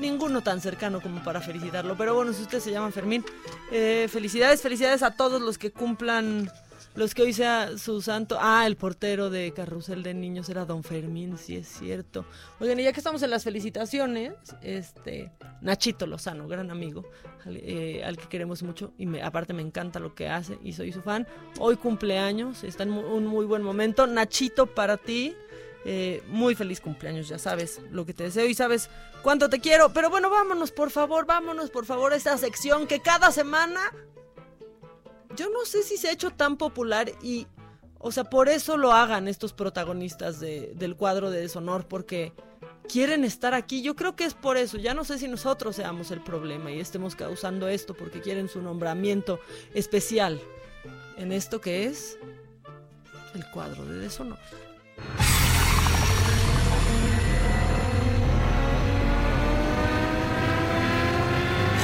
Ninguno 0.00 0.42
tan 0.42 0.60
cercano 0.60 1.00
como 1.00 1.22
para 1.24 1.40
felicitarlo, 1.40 1.96
pero 1.96 2.14
bueno, 2.14 2.32
si 2.32 2.42
usted 2.42 2.60
se 2.60 2.70
llama 2.70 2.90
Fermín, 2.92 3.24
eh, 3.72 4.06
felicidades, 4.10 4.62
felicidades 4.62 5.02
a 5.02 5.12
todos 5.12 5.40
los 5.40 5.58
que 5.58 5.72
cumplan 5.72 6.50
los 6.94 7.14
que 7.14 7.22
hoy 7.22 7.32
sea 7.32 7.78
su 7.78 8.02
santo. 8.02 8.38
Ah, 8.40 8.66
el 8.66 8.76
portero 8.76 9.30
de 9.30 9.52
Carrusel 9.52 10.02
de 10.02 10.14
Niños 10.14 10.48
era 10.48 10.64
Don 10.64 10.82
Fermín, 10.82 11.38
sí 11.38 11.56
es 11.56 11.68
cierto. 11.68 12.24
Oigan, 12.60 12.80
y 12.80 12.84
ya 12.84 12.92
que 12.92 13.00
estamos 13.00 13.22
en 13.22 13.30
las 13.30 13.44
felicitaciones, 13.44 14.32
este 14.62 15.30
Nachito 15.60 16.06
Lozano, 16.06 16.48
gran 16.48 16.70
amigo, 16.70 17.04
al, 17.44 17.56
eh, 17.56 18.16
que 18.20 18.28
queremos 18.28 18.62
mucho 18.62 18.92
y 18.98 19.06
me, 19.06 19.22
aparte 19.22 19.52
me 19.52 19.62
encanta 19.62 20.00
lo 20.00 20.14
que 20.14 20.28
hace 20.28 20.58
y 20.62 20.72
soy 20.72 20.92
su 20.92 21.02
fan. 21.02 21.26
Hoy 21.58 21.76
cumpleaños, 21.76 22.64
está 22.64 22.82
en 22.82 22.90
un 22.90 23.26
muy 23.26 23.46
buen 23.46 23.62
momento. 23.62 24.06
Nachito, 24.06 24.66
para 24.66 24.96
ti. 24.96 25.34
Eh, 25.84 26.22
muy 26.26 26.54
feliz 26.56 26.80
cumpleaños, 26.80 27.28
ya 27.28 27.38
sabes 27.38 27.80
lo 27.90 28.04
que 28.04 28.12
te 28.12 28.24
deseo 28.24 28.46
y 28.46 28.54
sabes 28.54 28.90
cuánto 29.22 29.48
te 29.48 29.60
quiero. 29.60 29.92
Pero 29.92 30.10
bueno, 30.10 30.28
vámonos, 30.28 30.72
por 30.72 30.90
favor, 30.90 31.24
vámonos, 31.24 31.70
por 31.70 31.86
favor, 31.86 32.12
a 32.12 32.16
esta 32.16 32.36
sección 32.36 32.86
que 32.86 33.00
cada 33.00 33.30
semana 33.30 33.80
yo 35.38 35.48
no 35.50 35.64
sé 35.64 35.84
si 35.84 35.96
se 35.96 36.08
ha 36.08 36.12
hecho 36.12 36.30
tan 36.32 36.56
popular 36.56 37.12
y, 37.22 37.46
o 37.98 38.10
sea, 38.10 38.24
por 38.24 38.48
eso 38.48 38.76
lo 38.76 38.92
hagan 38.92 39.28
estos 39.28 39.52
protagonistas 39.52 40.40
del 40.40 40.96
cuadro 40.96 41.30
de 41.30 41.40
deshonor, 41.40 41.86
porque 41.86 42.32
quieren 42.88 43.24
estar 43.24 43.54
aquí. 43.54 43.80
Yo 43.80 43.94
creo 43.94 44.16
que 44.16 44.24
es 44.24 44.34
por 44.34 44.56
eso. 44.56 44.78
Ya 44.78 44.94
no 44.94 45.04
sé 45.04 45.16
si 45.18 45.28
nosotros 45.28 45.76
seamos 45.76 46.10
el 46.10 46.20
problema 46.22 46.72
y 46.72 46.80
estemos 46.80 47.14
causando 47.14 47.68
esto 47.68 47.94
porque 47.94 48.20
quieren 48.20 48.48
su 48.48 48.60
nombramiento 48.60 49.38
especial 49.74 50.40
en 51.16 51.30
esto 51.30 51.60
que 51.60 51.84
es 51.84 52.18
el 53.34 53.48
cuadro 53.50 53.84
de 53.84 53.98
deshonor. 53.98 54.38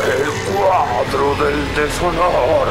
El 0.03 0.55
cuadro 0.55 1.35
del 1.37 1.75
deshonor. 1.77 2.69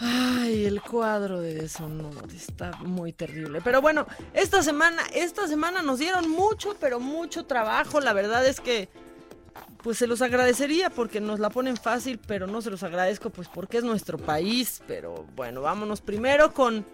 Ay, 0.00 0.66
el 0.66 0.82
cuadro 0.82 1.40
de 1.40 1.54
deshonor 1.54 2.12
está 2.34 2.72
muy 2.78 3.12
terrible. 3.12 3.60
Pero 3.62 3.80
bueno, 3.80 4.06
esta 4.34 4.64
semana, 4.64 5.02
esta 5.14 5.46
semana 5.46 5.80
nos 5.80 6.00
dieron 6.00 6.28
mucho, 6.28 6.76
pero 6.80 6.98
mucho 6.98 7.46
trabajo. 7.46 8.00
La 8.00 8.12
verdad 8.12 8.44
es 8.46 8.60
que 8.60 8.88
pues 9.84 9.96
se 9.96 10.08
los 10.08 10.22
agradecería 10.22 10.90
porque 10.90 11.20
nos 11.20 11.38
la 11.38 11.50
ponen 11.50 11.76
fácil, 11.76 12.18
pero 12.26 12.48
no 12.48 12.62
se 12.62 12.70
los 12.70 12.82
agradezco 12.82 13.30
pues 13.30 13.48
porque 13.48 13.78
es 13.78 13.84
nuestro 13.84 14.18
país. 14.18 14.82
Pero 14.88 15.24
bueno, 15.36 15.60
vámonos 15.60 16.00
primero 16.00 16.52
con, 16.52 16.84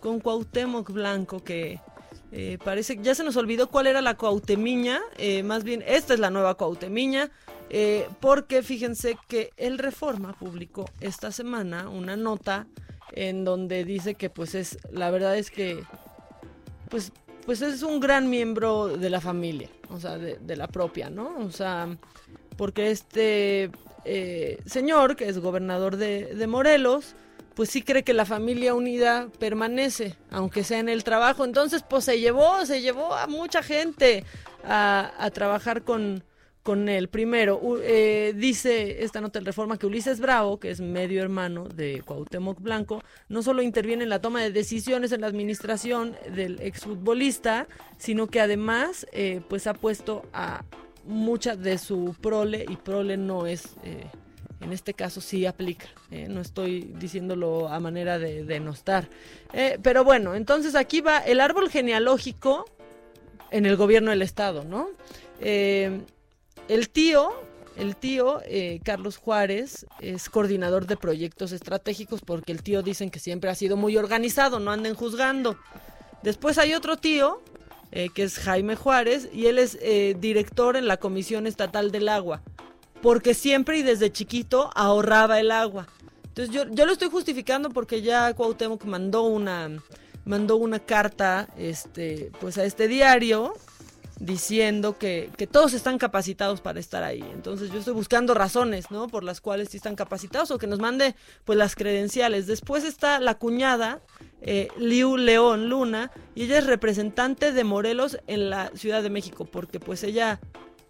con 0.00 0.18
Cuauhtémoc 0.18 0.90
Blanco 0.90 1.42
que 1.44 1.78
eh, 2.32 2.58
parece 2.64 2.96
que 2.96 3.02
ya 3.02 3.14
se 3.14 3.24
nos 3.24 3.36
olvidó 3.36 3.68
cuál 3.68 3.88
era 3.88 4.00
la 4.00 4.16
Cuauhtemiña, 4.16 5.00
eh, 5.18 5.42
más 5.42 5.64
bien 5.64 5.82
esta 5.86 6.14
es 6.14 6.20
la 6.20 6.30
nueva 6.30 6.54
Cuauhtemiña, 6.54 7.30
eh, 7.70 8.08
porque 8.20 8.62
fíjense 8.62 9.16
que 9.28 9.52
el 9.56 9.78
Reforma 9.78 10.32
publicó 10.38 10.84
esta 11.00 11.32
semana 11.32 11.88
una 11.88 12.16
nota 12.16 12.66
en 13.12 13.44
donde 13.44 13.84
dice 13.84 14.14
que 14.14 14.30
pues 14.30 14.54
es, 14.54 14.78
la 14.92 15.10
verdad 15.10 15.36
es 15.36 15.50
que 15.50 15.82
pues, 16.88 17.12
pues 17.46 17.62
es 17.62 17.82
un 17.82 17.98
gran 17.98 18.30
miembro 18.30 18.96
de 18.96 19.10
la 19.10 19.20
familia, 19.20 19.68
o 19.88 19.98
sea, 19.98 20.16
de, 20.16 20.56
la 20.56 20.68
propia, 20.68 21.10
¿no? 21.10 21.36
O 21.38 21.50
sea, 21.50 21.96
porque 22.56 22.92
este 22.92 23.70
señor, 24.66 25.16
que 25.16 25.28
es 25.28 25.38
gobernador 25.38 25.96
de, 25.96 26.34
de 26.34 26.46
Morelos, 26.46 27.14
pues 27.60 27.68
sí 27.68 27.82
cree 27.82 28.04
que 28.04 28.14
la 28.14 28.24
familia 28.24 28.74
unida 28.74 29.28
permanece, 29.38 30.16
aunque 30.30 30.64
sea 30.64 30.78
en 30.78 30.88
el 30.88 31.04
trabajo. 31.04 31.44
Entonces, 31.44 31.84
pues 31.86 32.06
se 32.06 32.18
llevó, 32.18 32.64
se 32.64 32.80
llevó 32.80 33.14
a 33.14 33.26
mucha 33.26 33.62
gente 33.62 34.24
a, 34.64 35.30
trabajar 35.34 35.82
con, 35.82 36.24
con 36.62 36.88
él. 36.88 37.08
Primero, 37.08 37.60
eh, 37.82 38.32
dice 38.34 39.04
esta 39.04 39.20
nota 39.20 39.40
de 39.40 39.44
reforma 39.44 39.76
que 39.76 39.84
Ulises 39.84 40.20
Bravo, 40.20 40.58
que 40.58 40.70
es 40.70 40.80
medio 40.80 41.20
hermano 41.20 41.68
de 41.68 42.00
Cuauhtémoc 42.02 42.62
Blanco, 42.62 43.04
no 43.28 43.42
solo 43.42 43.60
interviene 43.60 44.04
en 44.04 44.08
la 44.08 44.22
toma 44.22 44.40
de 44.40 44.52
decisiones 44.52 45.12
en 45.12 45.20
la 45.20 45.26
administración 45.26 46.16
del 46.34 46.62
exfutbolista, 46.62 47.68
sino 47.98 48.28
que 48.28 48.40
además 48.40 49.06
eh, 49.12 49.42
pues 49.50 49.66
ha 49.66 49.74
puesto 49.74 50.22
a 50.32 50.64
mucha 51.04 51.56
de 51.56 51.76
su 51.76 52.16
prole, 52.22 52.64
y 52.66 52.76
prole 52.76 53.18
no 53.18 53.46
es... 53.46 53.76
Eh, 53.84 54.06
en 54.60 54.72
este 54.72 54.94
caso 54.94 55.20
sí 55.20 55.46
aplica, 55.46 55.86
no 56.28 56.40
estoy 56.40 56.92
diciéndolo 56.98 57.68
a 57.68 57.80
manera 57.80 58.18
de 58.18 58.44
denostar. 58.44 59.08
pero 59.82 60.04
bueno, 60.04 60.34
entonces 60.34 60.74
aquí 60.74 61.00
va 61.00 61.18
el 61.18 61.40
árbol 61.40 61.70
genealógico 61.70 62.66
en 63.50 63.66
el 63.66 63.76
gobierno 63.76 64.10
del 64.10 64.22
Estado, 64.22 64.64
¿no? 64.64 64.88
El 66.70 66.88
tío, 66.88 67.32
el 67.76 67.96
tío 67.96 68.40
eh, 68.44 68.78
Carlos 68.84 69.16
Juárez 69.16 69.86
es 69.98 70.30
coordinador 70.30 70.86
de 70.86 70.96
proyectos 70.96 71.50
estratégicos 71.50 72.20
porque 72.20 72.52
el 72.52 72.62
tío 72.62 72.82
dicen 72.82 73.10
que 73.10 73.18
siempre 73.18 73.50
ha 73.50 73.56
sido 73.56 73.76
muy 73.76 73.96
organizado, 73.96 74.60
no 74.60 74.70
anden 74.70 74.94
juzgando. 74.94 75.56
Después 76.22 76.58
hay 76.58 76.74
otro 76.74 76.96
tío 76.96 77.42
eh, 77.90 78.08
que 78.14 78.22
es 78.22 78.38
Jaime 78.38 78.76
Juárez 78.76 79.28
y 79.32 79.46
él 79.46 79.58
es 79.58 79.78
eh, 79.82 80.14
director 80.16 80.76
en 80.76 80.86
la 80.86 80.98
Comisión 80.98 81.48
Estatal 81.48 81.90
del 81.90 82.08
Agua 82.08 82.40
porque 83.02 83.34
siempre 83.34 83.78
y 83.78 83.82
desde 83.82 84.12
chiquito 84.12 84.70
ahorraba 84.74 85.40
el 85.40 85.50
agua. 85.50 85.86
Entonces 86.24 86.54
yo, 86.54 86.64
yo 86.70 86.86
lo 86.86 86.92
estoy 86.92 87.08
justificando 87.08 87.70
porque 87.70 88.02
ya 88.02 88.32
Cuauhtémoc 88.34 88.84
mandó 88.84 89.22
una 89.22 89.70
mandó 90.24 90.56
una 90.56 90.78
carta 90.78 91.48
este 91.56 92.30
pues 92.40 92.58
a 92.58 92.64
este 92.64 92.88
diario 92.88 93.54
diciendo 94.20 94.98
que, 94.98 95.30
todos 95.50 95.72
están 95.72 95.98
capacitados 95.98 96.60
para 96.60 96.78
estar 96.78 97.02
ahí. 97.02 97.24
Entonces 97.32 97.72
yo 97.72 97.78
estoy 97.78 97.94
buscando 97.94 98.34
razones, 98.34 98.90
¿no? 98.90 99.08
Por 99.08 99.24
las 99.24 99.40
cuales 99.40 99.70
sí 99.70 99.78
están 99.78 99.96
capacitados 99.96 100.50
o 100.50 100.58
que 100.58 100.66
nos 100.66 100.78
mande 100.78 101.16
pues 101.44 101.58
las 101.58 101.74
credenciales. 101.74 102.46
Después 102.46 102.84
está 102.84 103.18
la 103.18 103.36
cuñada, 103.36 104.00
eh, 104.42 104.68
Liu 104.76 105.16
León 105.16 105.70
Luna, 105.70 106.12
y 106.34 106.44
ella 106.44 106.58
es 106.58 106.66
representante 106.66 107.52
de 107.52 107.64
Morelos 107.64 108.18
en 108.26 108.50
la 108.50 108.70
Ciudad 108.74 109.02
de 109.02 109.10
México, 109.10 109.46
porque 109.46 109.80
pues 109.80 110.04
ella 110.04 110.38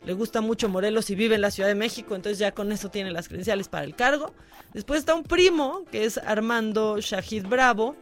le 0.05 0.15
gusta 0.15 0.41
mucho 0.41 0.69
Morelos 0.69 1.11
y 1.11 1.15
vive 1.15 1.35
en 1.35 1.43
la 1.43 1.51
Ciudad 1.51 1.69
de 1.69 1.75
México, 1.75 2.15
entonces 2.15 2.39
ya 2.39 2.53
con 2.53 2.73
eso 2.73 2.91
tiene 2.91 3.11
las 3.11 3.29
credenciales 3.29 3.69
para 3.69 3.85
el 3.85 3.95
cargo. 3.95 4.33
Después 4.73 5.01
está 5.01 5.15
un 5.15 5.25
primo, 5.25 5.85
que 5.91 6.05
es 6.05 6.19
Armando 6.19 7.01
Shahid 7.01 7.47
Bravo, 7.47 7.97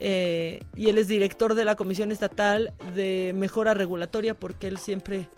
eh, 0.00 0.60
y 0.74 0.88
él 0.88 0.98
es 0.98 1.08
director 1.08 1.54
de 1.54 1.64
la 1.64 1.76
Comisión 1.76 2.12
Estatal 2.12 2.72
de 2.94 3.32
Mejora 3.34 3.74
Regulatoria 3.74 4.34
porque 4.34 4.66
él 4.66 4.78
siempre 4.78 5.28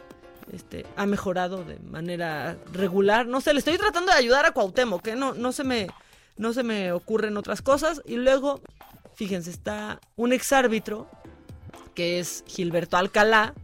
este, 0.52 0.86
ha 0.96 1.06
mejorado 1.06 1.64
de 1.64 1.78
manera 1.80 2.56
regular. 2.72 3.26
No 3.26 3.40
sé, 3.40 3.52
le 3.52 3.58
estoy 3.58 3.76
tratando 3.78 4.12
de 4.12 4.18
ayudar 4.18 4.46
a 4.46 4.52
Cuauhtémoc, 4.52 5.02
que 5.02 5.14
no, 5.14 5.34
no, 5.34 5.52
se 5.52 5.64
me, 5.64 5.88
no 6.36 6.52
se 6.52 6.62
me 6.62 6.92
ocurren 6.92 7.36
otras 7.36 7.62
cosas. 7.62 8.02
Y 8.06 8.16
luego, 8.16 8.60
fíjense, 9.14 9.50
está 9.50 10.00
un 10.16 10.32
exárbitro 10.32 11.08
que 11.94 12.18
es 12.18 12.44
Gilberto 12.46 12.96
Alcalá 12.96 13.54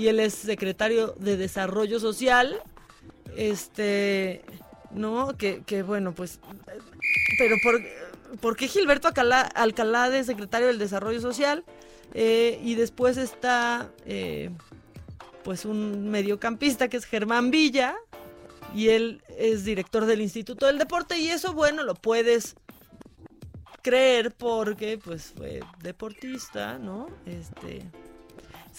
y 0.00 0.08
él 0.08 0.18
es 0.18 0.34
secretario 0.34 1.14
de 1.18 1.36
Desarrollo 1.36 2.00
Social. 2.00 2.62
Este, 3.36 4.42
no, 4.90 5.36
que, 5.36 5.62
que 5.64 5.82
bueno, 5.82 6.14
pues, 6.14 6.40
pero 7.38 7.56
por 7.62 7.80
¿por 8.40 8.56
qué 8.56 8.68
Gilberto 8.68 9.08
Alcalá, 9.08 10.10
de 10.10 10.24
secretario 10.24 10.68
del 10.68 10.78
Desarrollo 10.78 11.20
Social? 11.20 11.64
Eh, 12.14 12.60
y 12.64 12.74
después 12.74 13.16
está 13.16 13.90
eh, 14.04 14.50
pues 15.44 15.64
un 15.64 16.08
mediocampista 16.08 16.88
que 16.88 16.96
es 16.96 17.04
Germán 17.04 17.50
Villa 17.50 17.94
y 18.74 18.88
él 18.88 19.22
es 19.38 19.64
director 19.64 20.06
del 20.06 20.20
Instituto 20.20 20.66
del 20.66 20.78
Deporte 20.78 21.18
y 21.18 21.28
eso 21.28 21.52
bueno 21.52 21.84
lo 21.84 21.94
puedes 21.94 22.56
creer 23.82 24.32
porque 24.32 24.98
pues 24.98 25.32
fue 25.36 25.60
deportista, 25.82 26.78
¿no? 26.78 27.08
Este 27.26 27.82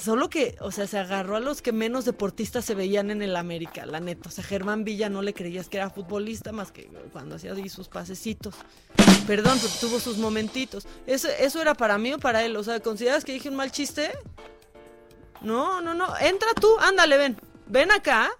Solo 0.01 0.31
que, 0.31 0.55
o 0.61 0.71
sea, 0.71 0.87
se 0.87 0.97
agarró 0.97 1.35
a 1.35 1.39
los 1.39 1.61
que 1.61 1.71
menos 1.71 2.05
deportistas 2.05 2.65
se 2.65 2.73
veían 2.73 3.11
en 3.11 3.21
el 3.21 3.35
América, 3.35 3.85
la 3.85 3.99
neta. 3.99 4.29
O 4.29 4.31
sea, 4.31 4.43
Germán 4.43 4.83
Villa 4.83 5.09
no 5.09 5.21
le 5.21 5.35
creías 5.35 5.69
que 5.69 5.77
era 5.77 5.91
futbolista 5.91 6.51
más 6.51 6.71
que 6.71 6.89
cuando 7.11 7.35
hacía 7.35 7.53
ahí 7.53 7.69
sus 7.69 7.87
pasecitos. 7.87 8.55
Perdón, 9.27 9.59
pero 9.61 9.73
tuvo 9.79 9.99
sus 9.99 10.17
momentitos. 10.17 10.87
¿Eso, 11.05 11.27
¿Eso 11.39 11.61
era 11.61 11.75
para 11.75 11.99
mí 11.99 12.13
o 12.13 12.17
para 12.17 12.43
él? 12.43 12.55
O 12.55 12.63
sea, 12.63 12.79
¿consideras 12.79 13.23
que 13.23 13.33
dije 13.33 13.49
un 13.49 13.55
mal 13.55 13.71
chiste? 13.71 14.11
No, 15.41 15.81
no, 15.81 15.93
no. 15.93 16.17
Entra 16.19 16.49
tú, 16.59 16.79
ándale, 16.79 17.17
ven. 17.17 17.37
Ven 17.67 17.91
acá. 17.91 18.31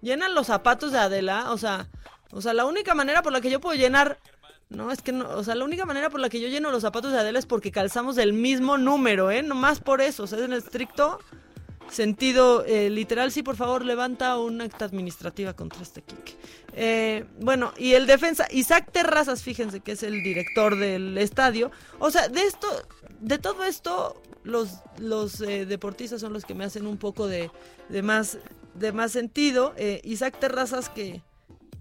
Llenan 0.00 0.36
los 0.36 0.46
zapatos 0.46 0.92
de 0.92 0.98
Adela. 0.98 1.50
O 1.50 1.58
sea, 1.58 1.88
o 2.30 2.40
sea, 2.40 2.54
la 2.54 2.64
única 2.64 2.94
manera 2.94 3.22
por 3.22 3.32
la 3.32 3.40
que 3.40 3.50
yo 3.50 3.60
puedo 3.60 3.76
llenar 3.76 4.18
no, 4.70 4.92
es 4.92 5.00
que 5.00 5.12
no, 5.12 5.28
o 5.30 5.42
sea, 5.42 5.54
la 5.54 5.64
única 5.64 5.86
manera 5.86 6.10
por 6.10 6.20
la 6.20 6.28
que 6.28 6.40
yo 6.40 6.48
lleno 6.48 6.70
los 6.70 6.82
zapatos 6.82 7.12
de 7.12 7.18
Adela 7.18 7.38
es 7.38 7.46
porque 7.46 7.72
calzamos 7.72 8.16
del 8.16 8.32
mismo 8.32 8.76
número, 8.76 9.30
¿eh? 9.30 9.42
Nomás 9.42 9.80
por 9.80 10.00
eso, 10.00 10.24
o 10.24 10.26
sea, 10.26 10.38
en 10.44 10.52
estricto 10.52 11.18
sentido 11.90 12.64
eh, 12.66 12.90
literal, 12.90 13.32
sí, 13.32 13.42
por 13.42 13.56
favor, 13.56 13.84
levanta 13.84 14.38
un 14.38 14.60
acta 14.60 14.84
administrativa 14.84 15.54
contra 15.54 15.82
este 15.82 16.02
Kike. 16.02 16.36
Eh, 16.74 17.24
bueno, 17.40 17.72
y 17.76 17.94
el 17.94 18.06
defensa, 18.06 18.46
Isaac 18.50 18.90
Terrazas, 18.92 19.42
fíjense 19.42 19.80
que 19.80 19.92
es 19.92 20.02
el 20.02 20.22
director 20.22 20.76
del 20.76 21.16
estadio. 21.18 21.70
O 21.98 22.10
sea, 22.10 22.28
de 22.28 22.42
esto, 22.42 22.68
de 23.20 23.38
todo 23.38 23.64
esto, 23.64 24.22
los, 24.44 24.80
los 24.98 25.40
eh, 25.40 25.66
deportistas 25.66 26.20
son 26.20 26.32
los 26.32 26.44
que 26.44 26.54
me 26.54 26.64
hacen 26.64 26.86
un 26.86 26.98
poco 26.98 27.26
de, 27.26 27.50
de 27.88 28.02
más, 28.02 28.38
de 28.74 28.92
más 28.92 29.12
sentido. 29.12 29.74
Isaac 30.04 30.38
Terrazas 30.38 30.88
que 30.88 31.22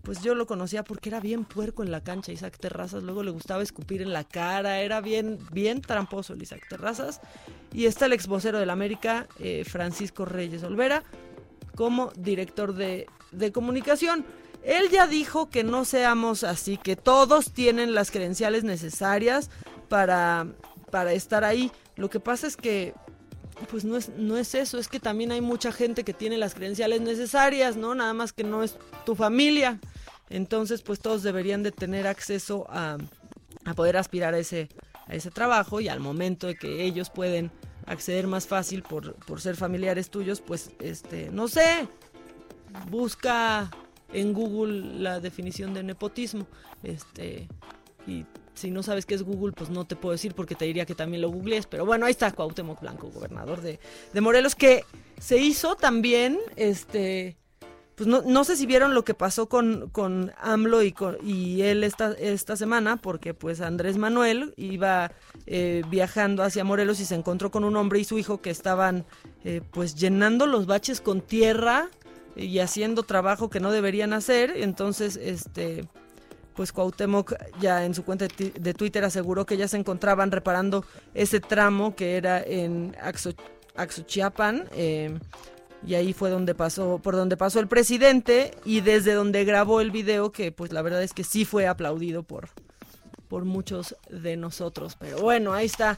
pues 0.08 0.22
yo 0.22 0.36
lo 0.36 0.48
conocía 0.48 0.86
porque 0.86 1.10
era 1.10 1.20
bien 1.20 1.43
puerco 1.43 1.84
en 1.84 1.91
la 1.91 2.02
cancha, 2.02 2.32
Isaac 2.32 2.58
Terrazas, 2.58 3.04
luego 3.04 3.24
le 3.24 3.32
gustaba 3.32 3.62
escupir 3.62 4.02
en 4.02 4.13
la 4.13 4.24
cara, 4.24 4.80
era 4.80 5.02
bien, 5.02 5.38
bien 5.52 5.82
tramposo 5.82 6.32
el 6.32 6.41
Isaac 6.41 6.62
Terrazas. 6.70 7.20
Y 7.74 7.88
está 7.88 8.06
el 8.06 8.13
ex 8.13 8.26
vocero 8.26 8.58
del 8.58 8.70
América, 8.70 9.28
eh, 9.38 9.65
Francisco 9.65 10.24
Reyes 10.24 10.63
Olvera, 10.63 11.04
como 11.76 12.13
director 12.15 12.74
de, 12.74 13.08
de 13.34 13.52
comunicación. 13.52 14.26
Él 14.63 14.89
ya 14.89 15.08
dijo 15.08 15.50
que 15.50 15.65
no 15.65 15.84
seamos 15.84 16.46
así, 16.46 16.78
que 16.78 16.96
todos 16.96 17.52
tienen 17.52 17.93
las 17.93 18.10
credenciales 18.10 18.63
necesarias 18.63 19.50
para, 19.89 20.48
para 20.89 21.12
estar 21.12 21.43
ahí. 21.43 21.70
Lo 21.98 22.10
que 22.10 22.22
pasa 22.22 22.48
es 22.48 22.56
que 22.56 22.93
pues 23.70 23.84
no 23.84 23.98
es, 23.98 24.08
no 24.10 24.38
es 24.38 24.56
eso, 24.56 24.78
es 24.78 24.88
que 24.88 25.02
también 25.02 25.34
hay 25.34 25.41
mucha 25.41 25.74
gente 25.74 26.06
que 26.06 26.13
tiene 26.13 26.38
las 26.38 26.54
credenciales 26.54 27.02
necesarias, 27.02 27.76
¿no? 27.76 27.93
Nada 27.93 28.13
más 28.13 28.32
que 28.32 28.46
no 28.46 28.63
es 28.63 28.78
tu 29.06 29.15
familia. 29.15 29.82
Entonces, 30.30 30.82
pues 30.82 31.00
todos 31.00 31.24
deberían 31.24 31.63
de 31.63 31.72
tener 31.72 32.08
acceso 32.08 32.66
a, 32.70 32.98
poder 33.76 33.98
aspirar 33.98 34.34
a 34.34 34.40
ese, 34.40 34.70
a 35.08 35.16
ese 35.16 35.32
trabajo 35.32 35.82
y 35.82 35.88
al 35.88 36.00
momento 36.00 36.48
de 36.48 36.56
que 36.56 36.84
ellos 36.84 37.10
pueden 37.10 37.52
acceder 37.86 38.28
más 38.28 38.48
fácil 38.48 38.84
por, 38.84 39.16
por 39.16 39.42
ser 39.42 39.56
familiares 39.56 40.10
tuyos, 40.10 40.42
pues, 40.42 40.72
este, 40.80 41.30
no 41.32 41.48
sé, 41.48 41.88
busca 42.90 43.70
en 44.13 44.34
Google 44.34 45.00
la 45.00 45.20
definición 45.20 45.74
de 45.74 45.84
nepotismo, 45.84 46.48
este, 46.84 47.48
y 48.06 48.26
si 48.58 48.72
no 48.72 48.82
sabes 48.84 49.06
qué 49.06 49.13
es 49.13 49.24
Google, 49.24 49.54
pues 49.54 49.70
no 49.70 49.86
te 49.86 49.96
puedo 49.96 50.13
decir 50.13 50.34
porque 50.34 50.56
te 50.56 50.66
diría 50.66 50.86
que 50.86 50.96
también 50.96 51.22
lo 51.22 51.30
googlees. 51.30 51.68
Pero 51.68 51.86
bueno, 51.86 52.06
ahí 52.06 52.12
está 52.12 52.32
Cuauhtémoc 52.32 52.82
Blanco, 52.82 53.10
gobernador 53.10 53.62
de, 53.62 53.80
de 54.13 54.22
Morelos, 54.22 54.56
que 54.56 54.84
se 55.20 55.38
hizo 55.38 55.76
también, 55.76 56.40
este, 56.56 57.38
pues 57.97 58.07
no, 58.07 58.21
no 58.21 58.43
sé 58.43 58.55
si 58.55 58.67
vieron 58.67 58.93
lo 58.93 59.03
que 59.03 59.15
pasó 59.15 59.49
con, 59.49 59.89
con 59.89 60.31
AMLO 60.39 60.83
y, 60.83 60.91
con, 60.91 61.17
y 61.23 61.63
él 61.63 61.83
esta, 61.83 62.12
esta 62.12 62.55
semana, 62.55 62.97
porque 62.97 63.33
pues 63.33 63.60
Andrés 63.60 63.97
Manuel 63.97 64.53
iba 64.55 65.12
eh, 65.47 65.81
viajando 65.89 66.43
hacia 66.43 66.63
Morelos 66.63 66.99
y 66.99 67.05
se 67.05 67.15
encontró 67.15 67.49
con 67.49 67.63
un 67.63 67.75
hombre 67.75 67.97
y 67.97 68.03
su 68.03 68.19
hijo 68.19 68.39
que 68.39 68.51
estaban 68.51 69.04
eh, 69.43 69.62
pues 69.71 69.95
llenando 69.95 70.45
los 70.45 70.67
baches 70.67 71.02
con 71.02 71.21
tierra 71.21 71.89
y 72.35 72.60
haciendo 72.60 73.02
trabajo 73.02 73.50
que 73.50 73.60
no 73.60 73.71
deberían 73.71 74.13
hacer. 74.13 74.54
Entonces, 74.56 75.15
este 75.15 75.83
pues 76.54 76.71
Cuauhtémoc 76.71 77.33
ya 77.60 77.83
en 77.83 77.95
su 77.95 78.06
cuenta 78.06 78.27
de 78.27 78.73
Twitter 78.75 79.06
aseguró 79.06 79.48
que 79.48 79.58
ya 79.58 79.67
se 79.67 79.77
encontraban 79.77 80.31
reparando 80.31 80.85
ese 81.15 81.39
tramo 81.39 81.95
que 81.95 82.15
era 82.15 82.43
en 82.43 82.95
Axochiapan. 83.75 84.69
Eh, 84.73 85.17
y 85.86 85.96
ahí 85.96 86.13
fue 86.13 86.30
donde 86.30 86.56
pasó, 86.56 87.00
por 87.00 87.15
donde 87.15 87.38
pasó 87.38 87.60
el 87.60 87.67
presidente 87.67 88.52
y 88.65 88.82
desde 88.82 89.13
donde 89.13 89.46
grabó 89.46 89.82
el 89.82 89.92
video 89.92 90.32
que 90.32 90.52
pues 90.52 90.71
la 90.71 90.82
verdad 90.82 91.04
es 91.04 91.13
que 91.13 91.23
sí 91.23 91.46
fue 91.46 91.67
aplaudido 91.67 92.23
por, 92.23 92.50
por 93.28 93.46
muchos 93.46 93.96
de 94.10 94.38
nosotros. 94.38 94.96
Pero 95.00 95.19
bueno, 95.19 95.54
ahí 95.54 95.65
está. 95.65 95.98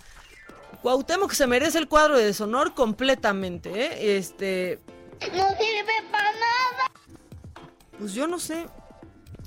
Cuauhtémoc 0.81 1.31
se 1.31 1.47
merece 1.47 1.77
el 1.77 1.87
cuadro 1.87 2.17
de 2.17 2.25
deshonor 2.25 2.73
completamente, 2.73 3.69
¿eh? 3.69 4.17
Este... 4.17 4.79
No 5.19 5.47
sirve 5.49 5.93
para 6.11 6.31
nada. 6.31 6.91
Pues 7.97 8.13
yo 8.13 8.27
no 8.27 8.39
sé. 8.39 8.67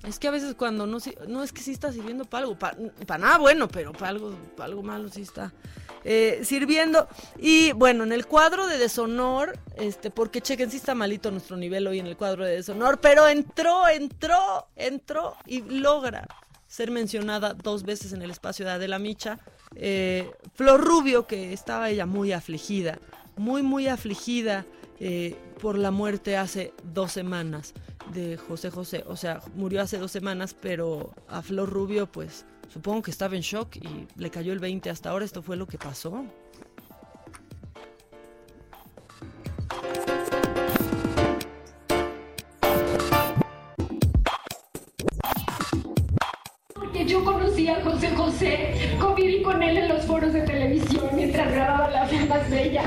Es 0.07 0.19
que 0.19 0.29
a 0.29 0.33
veces 0.33 0.55
cuando 0.55 0.87
no, 0.87 0.99
no 1.29 1.43
es 1.43 1.53
que 1.53 1.63
sí 1.63 1.71
está 1.71 1.93
sirviendo 1.93 2.25
para 2.25 2.45
algo, 2.45 2.59
para 2.59 3.19
nada 3.19 3.39
bueno, 3.39 3.69
pero 3.69 3.93
para 3.93 4.09
algo, 4.09 4.35
algo 4.59 4.83
malo 4.83 5.09
sí 5.09 5.23
está 5.23 5.53
eh, 6.05 6.41
sirviendo. 6.45 7.09
Y 7.39 7.73
bueno, 7.73 8.05
en 8.05 8.13
el 8.13 8.27
cuadro 8.27 8.67
de 8.67 8.79
deshonor, 8.79 9.59
este, 9.77 10.11
porque 10.11 10.41
chequen, 10.41 10.71
sí 10.71 10.79
está 10.79 10.95
malito 10.95 11.31
nuestro 11.31 11.57
nivel 11.57 11.87
hoy 11.87 11.99
en 11.99 12.07
el 12.07 12.17
cuadro 12.17 12.45
de 12.45 12.57
deshonor, 12.57 13.01
pero 13.01 13.29
entró, 13.29 13.89
entró, 13.89 14.67
entró 14.77 15.37
y 15.47 15.63
logra 15.63 16.27
ser 16.67 16.91
mencionada 16.91 17.53
dos 17.53 17.83
veces 17.83 18.15
en 18.15 18.23
el 18.23 18.31
espacio 18.31 18.65
de 18.65 18.73
Adela 18.73 18.99
Micha. 18.99 19.39
Eh, 19.75 20.31
Flor 20.55 20.81
Rubio, 20.81 21.27
que 21.27 21.53
estaba 21.53 21.91
ella 21.91 22.07
muy 22.07 22.33
afligida, 22.33 22.99
muy, 23.37 23.63
muy 23.63 23.89
afligida 23.89 24.65
eh, 24.99 25.37
por 25.61 25.77
la 25.77 25.91
muerte 25.91 26.37
hace 26.37 26.73
dos 26.95 27.13
semanas 27.13 27.75
de 28.15 28.37
José 28.37 28.71
José. 28.71 29.05
O 29.07 29.17
sea, 29.17 29.43
murió 29.55 29.83
hace 29.83 29.99
dos 29.99 30.11
semanas, 30.11 30.57
pero 30.59 31.15
a 31.29 31.43
Flor 31.43 31.69
Rubio, 31.69 32.07
pues 32.07 32.47
supongo 32.73 33.03
que 33.03 33.11
estaba 33.11 33.37
en 33.37 33.43
shock 33.43 33.77
y 33.77 34.07
le 34.17 34.31
cayó 34.31 34.53
el 34.53 34.59
20 34.59 34.89
hasta 34.91 35.11
ahora. 35.11 35.25
Esto 35.25 35.43
fue 35.43 35.57
lo 35.57 35.67
que 35.67 35.79
pasó. 35.79 36.25
yo 47.05 47.25
conocí 47.25 47.69
a 47.69 47.83
José 47.83 48.15
José, 48.15 48.97
conviví 49.01 49.43
con 49.43 49.61
él 49.63 49.77
en 49.77 49.89
los 49.89 50.05
foros 50.07 50.33
de 50.33 50.43
Más 52.03 52.51
Bella. 52.51 52.83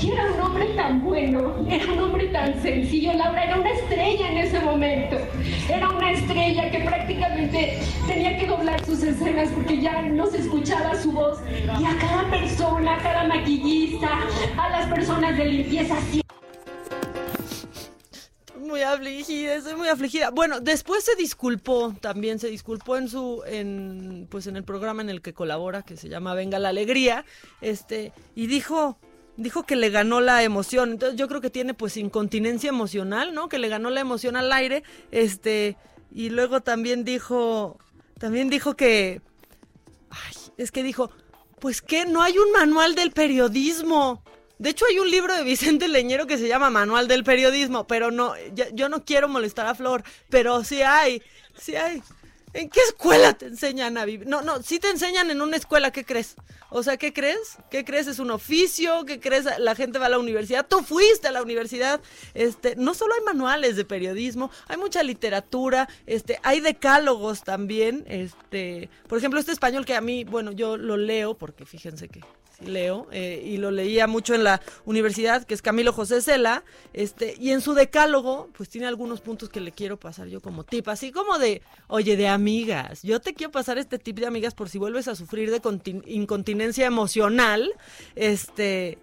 Y 0.00 0.12
era 0.12 0.26
un 0.32 0.40
hombre 0.40 0.66
tan 0.76 1.02
bueno, 1.02 1.56
era 1.68 1.92
un 1.92 1.98
hombre 1.98 2.26
tan 2.28 2.62
sencillo. 2.62 3.12
Laura 3.14 3.42
era 3.44 3.58
una 3.58 3.70
estrella 3.70 4.30
en 4.30 4.38
ese 4.38 4.60
momento. 4.60 5.16
Era 5.68 5.90
una 5.90 6.12
estrella 6.12 6.70
que 6.70 6.78
prácticamente 6.78 7.80
tenía 8.06 8.38
que 8.38 8.46
doblar 8.46 8.82
sus 8.84 9.02
escenas 9.02 9.48
porque 9.50 9.80
ya 9.80 10.02
no 10.02 10.26
se 10.26 10.38
escuchaba 10.38 10.94
su 10.94 11.10
voz. 11.10 11.40
Y 11.80 11.84
a 11.84 11.96
cada 11.98 12.30
persona, 12.30 12.94
a 12.94 12.98
cada 12.98 13.24
maquillista, 13.24 14.08
a 14.56 14.68
las 14.68 14.86
personas 14.86 15.36
de 15.36 15.44
limpieza, 15.46 15.96
muy 18.70 18.82
afligida, 18.82 19.54
estoy 19.54 19.74
muy 19.74 19.88
afligida. 19.88 20.30
Bueno, 20.30 20.60
después 20.60 21.04
se 21.04 21.14
disculpó, 21.16 21.94
también 22.00 22.38
se 22.38 22.48
disculpó 22.48 22.96
en 22.96 23.08
su, 23.08 23.42
en, 23.46 24.26
pues 24.30 24.46
en 24.46 24.56
el 24.56 24.64
programa 24.64 25.02
en 25.02 25.10
el 25.10 25.20
que 25.20 25.34
colabora, 25.34 25.82
que 25.82 25.96
se 25.96 26.08
llama 26.08 26.34
Venga 26.34 26.58
la 26.58 26.70
Alegría, 26.70 27.24
este, 27.60 28.12
y 28.34 28.46
dijo, 28.46 28.98
dijo 29.36 29.64
que 29.64 29.76
le 29.76 29.90
ganó 29.90 30.20
la 30.20 30.42
emoción. 30.42 30.92
Entonces 30.92 31.18
yo 31.18 31.28
creo 31.28 31.40
que 31.40 31.50
tiene 31.50 31.74
pues 31.74 31.96
incontinencia 31.96 32.68
emocional, 32.68 33.34
¿no? 33.34 33.48
Que 33.48 33.58
le 33.58 33.68
ganó 33.68 33.90
la 33.90 34.00
emoción 34.00 34.36
al 34.36 34.52
aire, 34.52 34.84
este, 35.10 35.76
y 36.12 36.30
luego 36.30 36.60
también 36.60 37.04
dijo, 37.04 37.78
también 38.18 38.48
dijo 38.48 38.76
que, 38.76 39.20
ay, 40.10 40.34
es 40.56 40.70
que 40.70 40.82
dijo, 40.82 41.10
pues 41.58 41.82
que 41.82 42.06
no 42.06 42.22
hay 42.22 42.38
un 42.38 42.52
manual 42.52 42.94
del 42.94 43.10
periodismo. 43.10 44.22
De 44.60 44.68
hecho, 44.68 44.84
hay 44.84 44.98
un 44.98 45.10
libro 45.10 45.34
de 45.34 45.42
Vicente 45.42 45.88
Leñero 45.88 46.26
que 46.26 46.36
se 46.36 46.46
llama 46.46 46.68
Manual 46.68 47.08
del 47.08 47.24
Periodismo, 47.24 47.86
pero 47.86 48.10
no, 48.10 48.34
yo 48.74 48.90
no 48.90 49.06
quiero 49.06 49.26
molestar 49.26 49.66
a 49.66 49.74
Flor, 49.74 50.04
pero 50.28 50.62
sí 50.64 50.82
hay, 50.82 51.22
sí 51.58 51.76
hay. 51.76 52.02
¿En 52.52 52.68
qué 52.68 52.80
escuela 52.80 53.32
te 53.32 53.46
enseñan 53.46 53.96
a 53.96 54.04
vivir? 54.04 54.26
No, 54.26 54.42
no, 54.42 54.62
sí 54.62 54.78
te 54.78 54.90
enseñan 54.90 55.30
en 55.30 55.40
una 55.40 55.56
escuela, 55.56 55.92
¿qué 55.92 56.04
crees? 56.04 56.36
O 56.68 56.82
sea, 56.82 56.98
¿qué 56.98 57.14
crees? 57.14 57.56
¿Qué 57.70 57.86
crees? 57.86 58.06
¿Es 58.06 58.18
un 58.18 58.30
oficio? 58.30 59.06
¿Qué 59.06 59.18
crees? 59.18 59.46
La 59.58 59.74
gente 59.74 59.98
va 59.98 60.06
a 60.06 60.10
la 60.10 60.18
universidad. 60.18 60.66
Tú 60.68 60.82
fuiste 60.82 61.28
a 61.28 61.32
la 61.32 61.40
universidad. 61.40 62.02
Este, 62.34 62.76
no 62.76 62.92
solo 62.92 63.14
hay 63.14 63.22
manuales 63.22 63.76
de 63.76 63.86
periodismo, 63.86 64.50
hay 64.68 64.76
mucha 64.76 65.02
literatura, 65.02 65.88
este, 66.06 66.38
hay 66.42 66.60
decálogos 66.60 67.44
también. 67.44 68.04
Este, 68.08 68.90
por 69.08 69.16
ejemplo, 69.16 69.40
este 69.40 69.52
español 69.52 69.86
que 69.86 69.94
a 69.94 70.02
mí, 70.02 70.24
bueno, 70.24 70.52
yo 70.52 70.76
lo 70.76 70.98
leo 70.98 71.32
porque 71.38 71.64
fíjense 71.64 72.08
que 72.10 72.20
leo, 72.64 73.08
eh, 73.12 73.42
y 73.44 73.56
lo 73.56 73.70
leía 73.70 74.06
mucho 74.06 74.34
en 74.34 74.44
la 74.44 74.60
universidad, 74.84 75.44
que 75.44 75.54
es 75.54 75.62
Camilo 75.62 75.92
José 75.92 76.20
Cela, 76.20 76.64
este, 76.92 77.34
y 77.38 77.50
en 77.50 77.60
su 77.60 77.74
decálogo, 77.74 78.48
pues 78.56 78.68
tiene 78.68 78.86
algunos 78.86 79.20
puntos 79.20 79.48
que 79.48 79.60
le 79.60 79.72
quiero 79.72 79.98
pasar 79.98 80.28
yo 80.28 80.40
como 80.40 80.64
tip, 80.64 80.88
así 80.88 81.12
como 81.12 81.38
de, 81.38 81.62
oye, 81.88 82.16
de 82.16 82.28
amigas, 82.28 83.02
yo 83.02 83.20
te 83.20 83.34
quiero 83.34 83.50
pasar 83.50 83.78
este 83.78 83.98
tip 83.98 84.18
de 84.18 84.26
amigas 84.26 84.54
por 84.54 84.68
si 84.68 84.78
vuelves 84.78 85.08
a 85.08 85.14
sufrir 85.14 85.50
de 85.50 85.60
incontinencia 86.06 86.86
emocional, 86.86 87.72
este, 88.14 88.98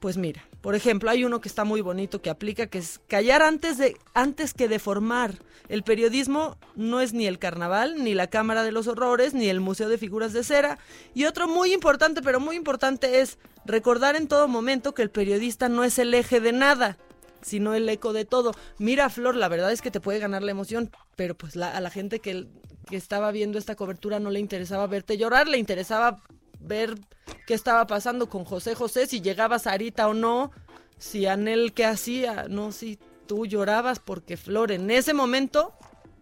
pues 0.00 0.16
mira, 0.16 0.44
por 0.64 0.74
ejemplo, 0.74 1.10
hay 1.10 1.26
uno 1.26 1.42
que 1.42 1.48
está 1.48 1.64
muy 1.64 1.82
bonito 1.82 2.22
que 2.22 2.30
aplica, 2.30 2.68
que 2.68 2.78
es 2.78 2.98
callar 3.06 3.42
antes 3.42 3.76
de 3.76 3.98
antes 4.14 4.54
que 4.54 4.66
deformar. 4.66 5.34
El 5.68 5.82
periodismo 5.82 6.56
no 6.74 7.02
es 7.02 7.12
ni 7.12 7.26
el 7.26 7.38
carnaval, 7.38 8.02
ni 8.02 8.14
la 8.14 8.28
Cámara 8.28 8.62
de 8.62 8.72
los 8.72 8.86
Horrores, 8.86 9.34
ni 9.34 9.50
el 9.50 9.60
Museo 9.60 9.90
de 9.90 9.98
Figuras 9.98 10.32
de 10.32 10.42
Cera. 10.42 10.78
Y 11.12 11.26
otro 11.26 11.48
muy 11.48 11.74
importante, 11.74 12.22
pero 12.22 12.40
muy 12.40 12.56
importante 12.56 13.20
es 13.20 13.36
recordar 13.66 14.16
en 14.16 14.26
todo 14.26 14.48
momento 14.48 14.94
que 14.94 15.02
el 15.02 15.10
periodista 15.10 15.68
no 15.68 15.84
es 15.84 15.98
el 15.98 16.14
eje 16.14 16.40
de 16.40 16.52
nada, 16.52 16.96
sino 17.42 17.74
el 17.74 17.86
eco 17.86 18.14
de 18.14 18.24
todo. 18.24 18.52
Mira, 18.78 19.10
Flor, 19.10 19.36
la 19.36 19.48
verdad 19.48 19.70
es 19.70 19.82
que 19.82 19.90
te 19.90 20.00
puede 20.00 20.18
ganar 20.18 20.42
la 20.42 20.52
emoción, 20.52 20.90
pero 21.14 21.34
pues 21.34 21.58
a 21.58 21.78
la 21.78 21.90
gente 21.90 22.20
que, 22.20 22.46
que 22.88 22.96
estaba 22.96 23.32
viendo 23.32 23.58
esta 23.58 23.74
cobertura 23.74 24.18
no 24.18 24.30
le 24.30 24.40
interesaba 24.40 24.86
verte 24.86 25.18
llorar, 25.18 25.46
le 25.46 25.58
interesaba 25.58 26.22
ver 26.66 26.98
qué 27.46 27.54
estaba 27.54 27.86
pasando 27.86 28.28
con 28.28 28.44
José 28.44 28.74
José, 28.74 29.06
si 29.06 29.20
llegaba 29.20 29.58
Sarita 29.58 30.08
o 30.08 30.14
no, 30.14 30.50
si 30.98 31.26
Anel 31.26 31.72
qué 31.72 31.84
hacía, 31.84 32.46
no, 32.48 32.72
si 32.72 32.98
tú 33.26 33.46
llorabas 33.46 33.98
porque 33.98 34.36
Flor 34.36 34.72
en 34.72 34.90
ese 34.90 35.14
momento, 35.14 35.72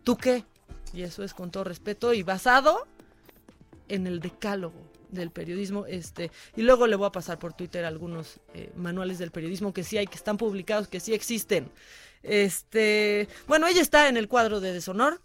¿tú 0.05 0.17
qué? 0.17 0.45
Y 0.93 1.03
eso 1.03 1.23
es 1.23 1.35
con 1.35 1.51
todo 1.51 1.65
respeto 1.65 2.13
y 2.13 2.23
basado 2.23 2.87
en 3.89 4.07
el 4.07 4.21
decálogo 4.21 4.93
del 5.11 5.31
periodismo, 5.31 5.85
este, 5.87 6.31
y 6.57 6.63
luego 6.63 6.87
le 6.87 6.97
voy 6.97 7.07
a 7.07 7.13
pasar 7.13 7.39
por 7.39 7.53
Twitter 7.53 7.85
algunos 7.85 8.41
eh, 8.55 8.73
manuales 8.77 9.19
del 9.19 9.31
periodismo 9.31 9.75
que 9.75 9.85
sí 9.85 9.99
hay, 9.99 10.07
que 10.07 10.17
están 10.17 10.39
publicados, 10.39 10.89
que 10.89 11.01
sí 11.01 11.13
existen. 11.13 11.71
Este, 12.23 13.29
bueno, 13.47 13.67
ella 13.67 13.83
está 13.83 14.09
en 14.09 14.17
el 14.17 14.29
cuadro 14.29 14.61
de 14.61 14.73
deshonor 14.73 15.21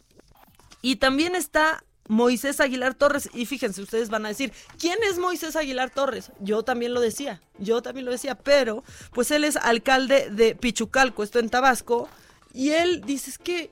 y 0.81 0.97
también 0.97 1.35
está 1.35 1.83
Moisés 2.07 2.59
Aguilar 2.59 2.95
Torres. 2.95 3.29
Y 3.33 3.45
fíjense, 3.45 3.81
ustedes 3.81 4.09
van 4.09 4.25
a 4.25 4.29
decir, 4.29 4.51
¿quién 4.79 4.97
es 5.09 5.17
Moisés 5.17 5.55
Aguilar 5.55 5.89
Torres? 5.89 6.31
Yo 6.39 6.63
también 6.63 6.93
lo 6.93 7.01
decía, 7.01 7.41
yo 7.59 7.81
también 7.81 8.05
lo 8.05 8.11
decía, 8.11 8.35
pero 8.35 8.83
pues 9.13 9.31
él 9.31 9.43
es 9.43 9.55
alcalde 9.57 10.29
de 10.29 10.55
Pichucalco, 10.55 11.23
esto 11.23 11.39
en 11.39 11.49
Tabasco, 11.49 12.07
y 12.53 12.71
él 12.71 13.01
dice, 13.05 13.29
es 13.29 13.37
que, 13.37 13.71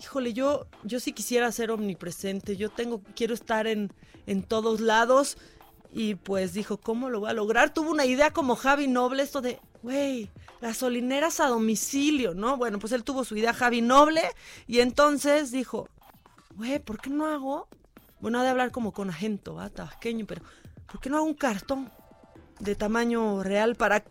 híjole, 0.00 0.32
yo, 0.32 0.66
yo 0.84 1.00
sí 1.00 1.12
quisiera 1.12 1.52
ser 1.52 1.70
omnipresente, 1.70 2.56
yo 2.56 2.70
tengo, 2.70 3.02
quiero 3.14 3.34
estar 3.34 3.66
en, 3.66 3.92
en 4.26 4.42
todos 4.42 4.80
lados. 4.80 5.36
Y 5.94 6.14
pues 6.14 6.54
dijo, 6.54 6.78
¿cómo 6.78 7.10
lo 7.10 7.20
voy 7.20 7.28
a 7.28 7.34
lograr? 7.34 7.74
Tuvo 7.74 7.90
una 7.90 8.06
idea 8.06 8.30
como 8.32 8.56
Javi 8.56 8.88
Noble, 8.88 9.22
esto 9.22 9.42
de, 9.42 9.60
güey, 9.82 10.30
gasolineras 10.62 11.40
a 11.40 11.48
domicilio, 11.48 12.32
¿no? 12.32 12.56
Bueno, 12.56 12.78
pues 12.78 12.94
él 12.94 13.04
tuvo 13.04 13.24
su 13.24 13.36
idea 13.36 13.52
Javi 13.52 13.82
Noble 13.82 14.22
y 14.66 14.80
entonces 14.80 15.50
dijo, 15.50 15.88
güey, 16.56 16.78
¿por 16.78 17.00
qué 17.00 17.10
no 17.10 17.26
hago? 17.26 17.68
Bueno, 18.20 18.40
ha 18.40 18.42
de 18.44 18.50
hablar 18.50 18.70
como 18.70 18.92
con 18.92 19.10
agento, 19.10 19.58
¿ah? 19.58 19.70
tabasqueño, 19.70 20.26
pero 20.26 20.42
¿por 20.90 21.00
qué 21.00 21.10
no 21.10 21.16
hago 21.16 21.26
un 21.26 21.34
cartón 21.34 21.90
de 22.60 22.74
tamaño 22.76 23.42
real 23.42 23.74
para 23.74 24.04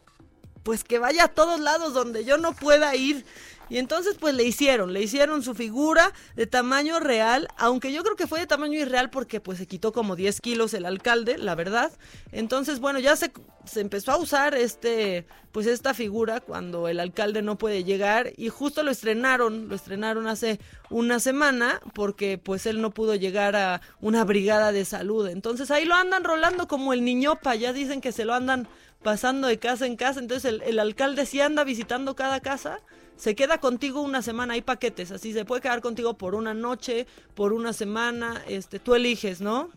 pues 0.64 0.84
que 0.84 1.00
vaya 1.00 1.26
a 1.26 1.28
todos 1.30 1.60
lados 1.60 1.94
donde 1.94 2.26
yo 2.26 2.38
no 2.38 2.54
pueda 2.54 2.96
ir 2.96 3.26
y 3.72 3.78
entonces 3.78 4.18
pues 4.20 4.36
le 4.36 4.44
hicieron, 4.44 4.92
le 4.92 5.02
hicieron 5.02 5.44
su 5.44 5.56
figura 5.56 6.12
de 6.36 6.46
tamaño 6.46 7.00
real, 7.00 7.48
aunque 7.56 7.94
yo 7.94 8.04
creo 8.04 8.18
que 8.18 8.28
fue 8.28 8.42
de 8.42 8.46
tamaño 8.46 8.78
irreal 8.78 9.10
porque 9.10 9.40
pues 9.40 9.60
se 9.60 9.66
quitó 9.66 9.94
como 9.94 10.18
10 10.18 10.42
kilos 10.42 10.74
el 10.74 10.86
alcalde, 10.86 11.38
la 11.38 11.56
verdad. 11.56 11.90
Entonces 12.34 12.82
bueno, 12.82 13.00
ya 13.00 13.16
se, 13.16 13.32
se 13.64 13.80
empezó 13.80 14.12
a 14.12 14.18
usar 14.18 14.56
este, 14.56 15.26
pues 15.54 15.68
esta 15.68 15.94
figura 15.94 16.42
cuando 16.42 16.90
el 16.90 17.00
alcalde 17.00 17.42
no 17.42 17.58
puede 17.58 17.86
llegar 17.86 18.34
y 18.36 18.50
justo 18.50 18.84
lo 18.84 18.92
estrenaron, 18.92 19.70
lo 19.70 19.76
estrenaron 19.76 20.28
hace 20.28 20.60
una 20.90 21.22
semana 21.22 21.80
porque 21.94 22.38
pues 22.38 22.66
él 22.66 22.82
no 22.82 22.92
pudo 22.92 23.16
llegar 23.16 23.56
a 23.56 23.80
una 24.02 24.26
brigada 24.26 24.74
de 24.74 24.84
salud. 24.84 25.30
Entonces 25.30 25.72
ahí 25.72 25.86
lo 25.86 25.96
andan 25.96 26.26
rolando 26.26 26.68
como 26.68 26.92
el 26.92 27.06
niñopa, 27.06 27.56
ya 27.56 27.72
dicen 27.72 28.02
que 28.02 28.12
se 28.12 28.26
lo 28.26 28.34
andan 28.34 28.68
pasando 29.04 29.48
de 29.48 29.60
casa 29.60 29.86
en 29.86 29.96
casa, 29.96 30.20
entonces 30.20 30.60
el, 30.64 30.80
alcalde 30.80 31.26
sí 31.26 31.42
anda 31.42 31.64
visitando 31.64 32.16
cada 32.16 32.40
casa 32.40 32.80
se 33.16 33.36
queda 33.36 33.60
contigo 33.60 34.02
una 34.02 34.24
semana, 34.24 34.54
hay 34.54 34.62
paquetes, 34.62 35.12
así 35.12 35.32
se 35.32 35.46
puede 35.46 35.62
quedar 35.62 35.82
contigo 35.82 36.18
por 36.18 36.34
una 36.34 36.56
noche, 36.56 37.06
por 37.36 37.54
una 37.54 37.72
semana, 37.72 38.42
este, 38.48 38.80
tú 38.80 38.96
eliges, 38.96 39.42
¿no? 39.42 39.70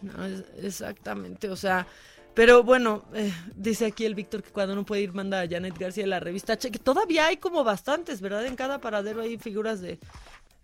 no 0.00 0.24
exactamente, 0.56 1.50
o 1.50 1.56
sea, 1.56 1.86
pero 2.34 2.62
bueno, 2.62 3.04
eh, 3.12 3.30
dice 3.54 3.86
aquí 3.86 4.06
el 4.06 4.14
Víctor 4.14 4.42
que 4.42 4.50
cuando 4.50 4.74
no 4.74 4.86
puede 4.86 5.02
ir 5.02 5.12
manda 5.12 5.42
a 5.42 5.48
Janet 5.48 5.76
García 5.76 6.06
la 6.06 6.18
revista 6.18 6.56
Che, 6.56 6.70
que 6.70 6.78
todavía 6.78 7.26
hay 7.26 7.36
como 7.36 7.62
bastantes, 7.62 8.22
¿verdad? 8.22 8.46
En 8.46 8.56
cada 8.56 8.80
paradero 8.80 9.20
hay 9.20 9.36
figuras 9.36 9.82
de, 9.82 9.98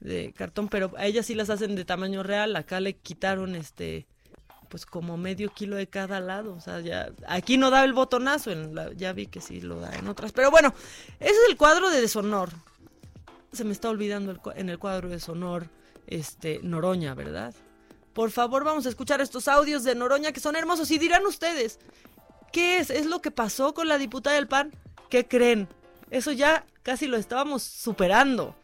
de 0.01 0.33
cartón, 0.33 0.69
pero 0.69 0.93
a 0.97 1.05
ellas 1.05 1.27
sí 1.27 1.35
las 1.35 1.51
hacen 1.51 1.77
de 1.77 1.85
tamaño 1.85 2.23
real, 2.23 2.57
acá 2.57 2.81
le 2.81 2.95
quitaron 2.97 3.55
este 3.55 4.07
pues 4.69 4.87
como 4.87 5.17
medio 5.17 5.51
kilo 5.51 5.77
de 5.77 5.87
cada 5.87 6.21
lado, 6.21 6.55
o 6.55 6.61
sea, 6.61 6.81
ya 6.81 7.11
aquí 7.27 7.57
no 7.57 7.71
da 7.71 7.85
el 7.85 7.93
botonazo, 7.93 8.51
ya 8.95 9.13
vi 9.13 9.27
que 9.27 9.41
sí 9.41 9.61
lo 9.61 9.81
da 9.81 9.95
en 9.97 10.09
otras, 10.09 10.33
pero 10.33 10.51
bueno, 10.51 10.75
ese 11.21 11.33
es 11.33 11.49
el 11.49 11.57
cuadro 11.57 11.91
de 11.91 12.01
deshonor. 12.01 12.51
Se 13.53 13.65
me 13.65 13.73
está 13.73 13.89
olvidando 13.89 14.39
en 14.55 14.69
el 14.69 14.79
cuadro 14.79 15.09
de 15.09 15.15
deshonor 15.15 15.69
este, 16.07 16.61
Noroña, 16.63 17.15
¿verdad? 17.15 17.55
Por 18.13 18.31
favor, 18.31 18.65
vamos 18.65 18.85
a 18.87 18.89
escuchar 18.89 19.21
estos 19.21 19.49
audios 19.49 19.85
de 19.85 19.95
Noroña 19.95 20.33
que 20.33 20.41
son 20.41 20.57
hermosos 20.57 20.91
y 20.91 20.99
dirán 20.99 21.25
ustedes, 21.25 21.79
¿qué 22.53 22.79
es? 22.79 22.91
¿Es 22.91 23.07
lo 23.07 23.21
que 23.21 23.31
pasó 23.31 23.75
con 23.75 23.89
la 23.89 23.97
diputada 23.97 24.37
del 24.37 24.49
PAN? 24.49 24.73
¿Qué 25.09 25.27
creen? 25.27 25.69
Eso 26.11 26.33
ya 26.33 26.67
casi 26.83 27.07
lo 27.07 27.17
estábamos 27.17 27.63
superando. 27.63 28.57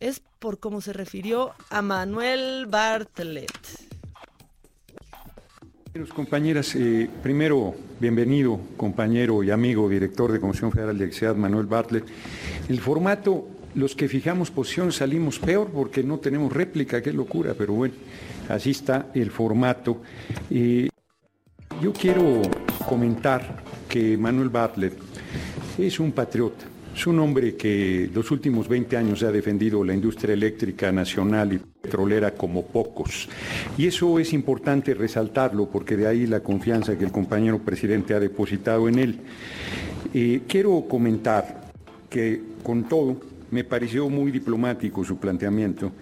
Es 0.00 0.20
por 0.38 0.58
cómo 0.58 0.80
se 0.80 0.92
refirió 0.92 1.54
a 1.68 1.82
Manuel 1.82 2.66
Bartlett. 2.66 3.79
Compañeras, 6.14 6.76
eh, 6.76 7.10
primero, 7.20 7.74
bienvenido, 7.98 8.60
compañero 8.76 9.42
y 9.42 9.50
amigo, 9.50 9.88
director 9.88 10.30
de 10.30 10.38
Comisión 10.38 10.70
Federal 10.70 10.96
de 10.96 11.02
Electricidad, 11.02 11.34
Manuel 11.34 11.66
Bartlett. 11.66 12.04
El 12.68 12.78
formato, 12.78 13.48
los 13.74 13.96
que 13.96 14.08
fijamos 14.08 14.52
posición 14.52 14.92
salimos 14.92 15.40
peor 15.40 15.68
porque 15.74 16.04
no 16.04 16.18
tenemos 16.18 16.52
réplica, 16.52 17.02
qué 17.02 17.12
locura, 17.12 17.54
pero 17.58 17.72
bueno, 17.72 17.94
así 18.48 18.70
está 18.70 19.10
el 19.14 19.32
formato. 19.32 20.00
Eh, 20.48 20.88
yo 21.82 21.92
quiero 21.92 22.40
comentar 22.88 23.60
que 23.88 24.16
Manuel 24.16 24.48
Bartlett 24.48 24.96
es 25.76 25.98
un 25.98 26.12
patriota, 26.12 26.66
es 26.94 27.06
un 27.06 27.18
hombre 27.18 27.56
que 27.56 28.10
los 28.12 28.30
últimos 28.30 28.68
20 28.68 28.96
años 28.96 29.22
ha 29.22 29.30
defendido 29.30 29.84
la 29.84 29.94
industria 29.94 30.34
eléctrica 30.34 30.90
nacional 30.92 31.52
y 31.52 31.58
petrolera 31.58 32.32
como 32.32 32.66
pocos. 32.66 33.28
Y 33.78 33.86
eso 33.86 34.18
es 34.18 34.32
importante 34.32 34.94
resaltarlo 34.94 35.66
porque 35.66 35.96
de 35.96 36.06
ahí 36.06 36.26
la 36.26 36.40
confianza 36.40 36.98
que 36.98 37.04
el 37.04 37.12
compañero 37.12 37.58
presidente 37.60 38.14
ha 38.14 38.20
depositado 38.20 38.88
en 38.88 38.98
él. 38.98 39.18
Eh, 40.12 40.42
quiero 40.48 40.84
comentar 40.88 41.70
que 42.08 42.42
con 42.62 42.84
todo 42.84 43.20
me 43.50 43.64
pareció 43.64 44.08
muy 44.08 44.30
diplomático 44.30 45.04
su 45.04 45.18
planteamiento 45.18 45.92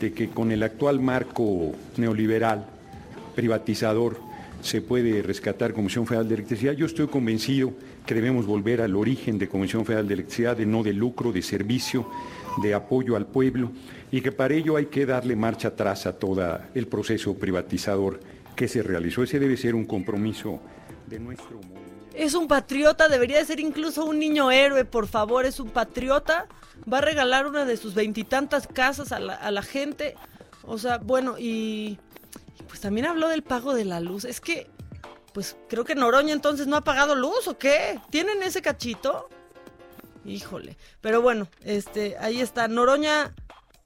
de 0.00 0.12
que 0.12 0.30
con 0.30 0.50
el 0.50 0.62
actual 0.62 1.00
marco 1.00 1.72
neoliberal, 1.98 2.66
privatizador, 3.34 4.29
se 4.62 4.82
puede 4.82 5.22
rescatar 5.22 5.72
Comisión 5.72 6.06
Federal 6.06 6.28
de 6.28 6.34
Electricidad. 6.34 6.72
Yo 6.72 6.86
estoy 6.86 7.06
convencido 7.08 7.72
que 8.06 8.14
debemos 8.14 8.46
volver 8.46 8.80
al 8.80 8.94
origen 8.96 9.38
de 9.38 9.48
Comisión 9.48 9.84
Federal 9.84 10.06
de 10.06 10.14
Electricidad, 10.14 10.56
de 10.56 10.66
no 10.66 10.82
de 10.82 10.92
lucro, 10.92 11.32
de 11.32 11.42
servicio, 11.42 12.06
de 12.62 12.74
apoyo 12.74 13.16
al 13.16 13.26
pueblo, 13.26 13.72
y 14.10 14.20
que 14.20 14.32
para 14.32 14.54
ello 14.54 14.76
hay 14.76 14.86
que 14.86 15.06
darle 15.06 15.36
marcha 15.36 15.68
atrás 15.68 16.06
a 16.06 16.18
todo 16.18 16.60
el 16.74 16.86
proceso 16.86 17.34
privatizador 17.34 18.20
que 18.56 18.68
se 18.68 18.82
realizó. 18.82 19.22
Ese 19.22 19.38
debe 19.38 19.56
ser 19.56 19.74
un 19.74 19.86
compromiso 19.86 20.60
de 21.06 21.18
nuestro 21.18 21.56
movimiento. 21.56 21.80
Es 22.14 22.34
un 22.34 22.48
patriota, 22.48 23.08
debería 23.08 23.38
de 23.38 23.44
ser 23.44 23.60
incluso 23.60 24.04
un 24.04 24.18
niño 24.18 24.50
héroe, 24.50 24.84
por 24.84 25.06
favor, 25.06 25.46
es 25.46 25.60
un 25.60 25.70
patriota. 25.70 26.46
Va 26.92 26.98
a 26.98 27.02
regalar 27.02 27.46
una 27.46 27.64
de 27.64 27.76
sus 27.76 27.94
veintitantas 27.94 28.66
casas 28.66 29.12
a 29.12 29.20
la, 29.20 29.34
a 29.34 29.50
la 29.50 29.62
gente. 29.62 30.16
O 30.64 30.76
sea, 30.76 30.98
bueno, 30.98 31.36
y 31.38 31.98
pues 32.70 32.80
también 32.80 33.08
habló 33.08 33.28
del 33.28 33.42
pago 33.42 33.74
de 33.74 33.84
la 33.84 33.98
luz. 33.98 34.24
Es 34.24 34.40
que, 34.40 34.70
pues 35.34 35.56
creo 35.68 35.84
que 35.84 35.96
Noroña 35.96 36.32
entonces 36.32 36.68
no 36.68 36.76
ha 36.76 36.84
pagado 36.84 37.16
luz 37.16 37.48
o 37.48 37.58
qué. 37.58 38.00
¿Tienen 38.10 38.44
ese 38.44 38.62
cachito? 38.62 39.28
Híjole. 40.24 40.78
Pero 41.00 41.20
bueno, 41.20 41.48
este, 41.64 42.16
ahí 42.18 42.40
está. 42.40 42.68
Noroña, 42.68 43.34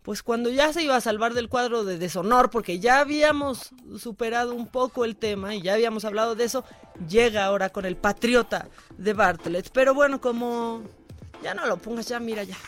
pues 0.02 0.22
cuando 0.22 0.50
ya 0.50 0.70
se 0.74 0.82
iba 0.82 0.96
a 0.96 1.00
salvar 1.00 1.32
del 1.32 1.48
cuadro 1.48 1.84
de 1.84 1.96
deshonor, 1.96 2.50
porque 2.50 2.78
ya 2.78 3.00
habíamos 3.00 3.70
superado 3.98 4.54
un 4.54 4.66
poco 4.66 5.06
el 5.06 5.16
tema 5.16 5.54
y 5.54 5.62
ya 5.62 5.72
habíamos 5.72 6.04
hablado 6.04 6.34
de 6.34 6.44
eso, 6.44 6.62
llega 7.08 7.46
ahora 7.46 7.70
con 7.70 7.86
el 7.86 7.96
patriota 7.96 8.68
de 8.98 9.14
Bartlett. 9.14 9.70
Pero 9.72 9.94
bueno, 9.94 10.20
como 10.20 10.82
ya 11.42 11.54
no 11.54 11.66
lo 11.66 11.78
pongas, 11.78 12.06
ya 12.06 12.20
mira 12.20 12.42
ya. 12.42 12.58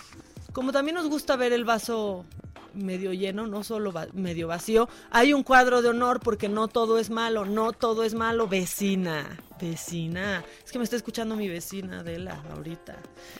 Como 0.55 0.73
también 0.73 0.95
nos 0.95 1.11
gusta 1.11 1.37
ver 1.37 1.53
el 1.53 1.67
vaso 1.67 2.25
medio 2.77 3.12
lleno, 3.12 3.47
no 3.47 3.64
solo 3.64 3.93
medio 4.12 4.49
vacío. 4.49 4.89
Hay 5.11 5.33
un 5.33 5.43
cuadro 5.43 5.83
de 5.83 5.89
honor 5.89 6.20
porque 6.20 6.49
no 6.49 6.68
todo 6.68 6.99
es 6.99 7.11
malo, 7.11 7.45
no 7.45 7.72
todo 7.72 8.05
es 8.05 8.14
malo, 8.14 8.47
vecina, 8.47 9.39
vecina. 9.61 10.45
Es 10.64 10.70
que 10.70 10.79
me 10.79 10.85
está 10.85 10.97
escuchando 10.97 11.37
mi 11.37 11.49
vecina 11.49 12.01
Adela 12.01 12.43
ahorita. 12.55 12.97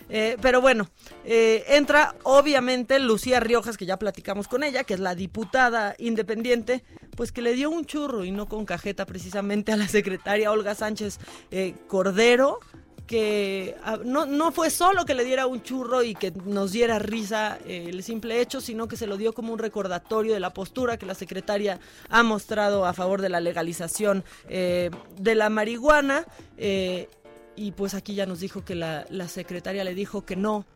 Eh, 0.09 0.37
pero 0.41 0.61
bueno, 0.61 0.89
eh, 1.24 1.64
entra 1.68 2.14
obviamente 2.22 2.99
Lucía 2.99 3.41
Riojas, 3.41 3.76
que 3.76 3.87
ya 3.87 3.99
platicamos 3.99 4.49
con 4.49 4.62
ella, 4.62 4.84
que 4.84 4.95
es 4.95 5.01
la 5.01 5.14
diputada 5.14 5.95
independiente, 5.99 6.82
pues 7.16 7.32
que 7.32 7.43
le 7.43 7.55
dio 7.55 7.70
un 7.70 7.84
churro 7.84 8.24
y 8.24 8.30
no 8.30 8.47
con 8.49 8.64
cajeta 8.64 9.07
precisamente 9.07 9.72
a 9.72 9.76
la 9.76 9.89
secretaria 9.89 10.51
Olga 10.51 10.74
Sánchez 10.74 11.18
eh, 11.51 11.74
Cordero 11.89 12.61
que 13.07 13.77
ah, 13.85 13.99
no, 14.05 14.27
no 14.27 14.53
fue 14.53 14.71
solo 14.71 15.05
que 15.05 15.15
le 15.15 15.25
diera 15.25 15.47
un 15.47 15.63
churro 15.63 16.03
y 16.03 16.15
que 16.15 16.33
nos 16.45 16.73
diera 16.73 16.99
risa 16.99 17.59
eh, 17.65 17.87
el 17.89 18.03
simple 18.03 18.41
hecho, 18.41 18.61
sino 18.61 18.89
que 18.89 18.97
se 18.97 19.07
lo 19.07 19.17
dio 19.17 19.33
como 19.33 19.53
un 19.53 19.59
recordatorio 19.59 20.35
de 20.35 20.41
la 20.41 20.53
postura 20.53 20.97
que 20.97 21.07
la 21.07 21.15
secretaria 21.15 21.79
ha 22.09 22.23
mostrado 22.23 22.85
a 22.85 22.93
favor 22.93 23.23
de 23.23 23.29
la 23.29 23.41
legalización 23.41 24.25
eh, 24.49 24.91
de 25.19 25.35
la 25.35 25.49
marihuana. 25.49 26.27
Eh, 26.59 27.09
y 27.55 27.73
pues 27.73 27.95
aquí 27.95 28.15
ya 28.15 28.27
nos 28.27 28.41
dijo 28.41 28.65
que 28.65 28.75
la, 28.75 29.07
la 29.09 29.29
secretaria 29.29 29.85
le 29.85 29.95
dijo 29.95 30.27
que 30.27 30.37
no, 30.37 30.67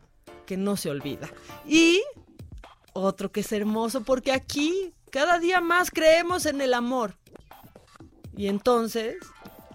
que 0.45 0.57
no 0.57 0.77
se 0.77 0.89
olvida. 0.89 1.29
Y 1.67 2.01
otro 2.93 3.31
que 3.31 3.41
es 3.41 3.51
hermoso, 3.51 4.03
porque 4.03 4.31
aquí 4.31 4.93
cada 5.11 5.37
día 5.37 5.61
más 5.61 5.91
creemos 5.91 6.45
en 6.45 6.61
el 6.61 6.73
amor. 6.73 7.15
Y 8.35 8.47
entonces, 8.47 9.17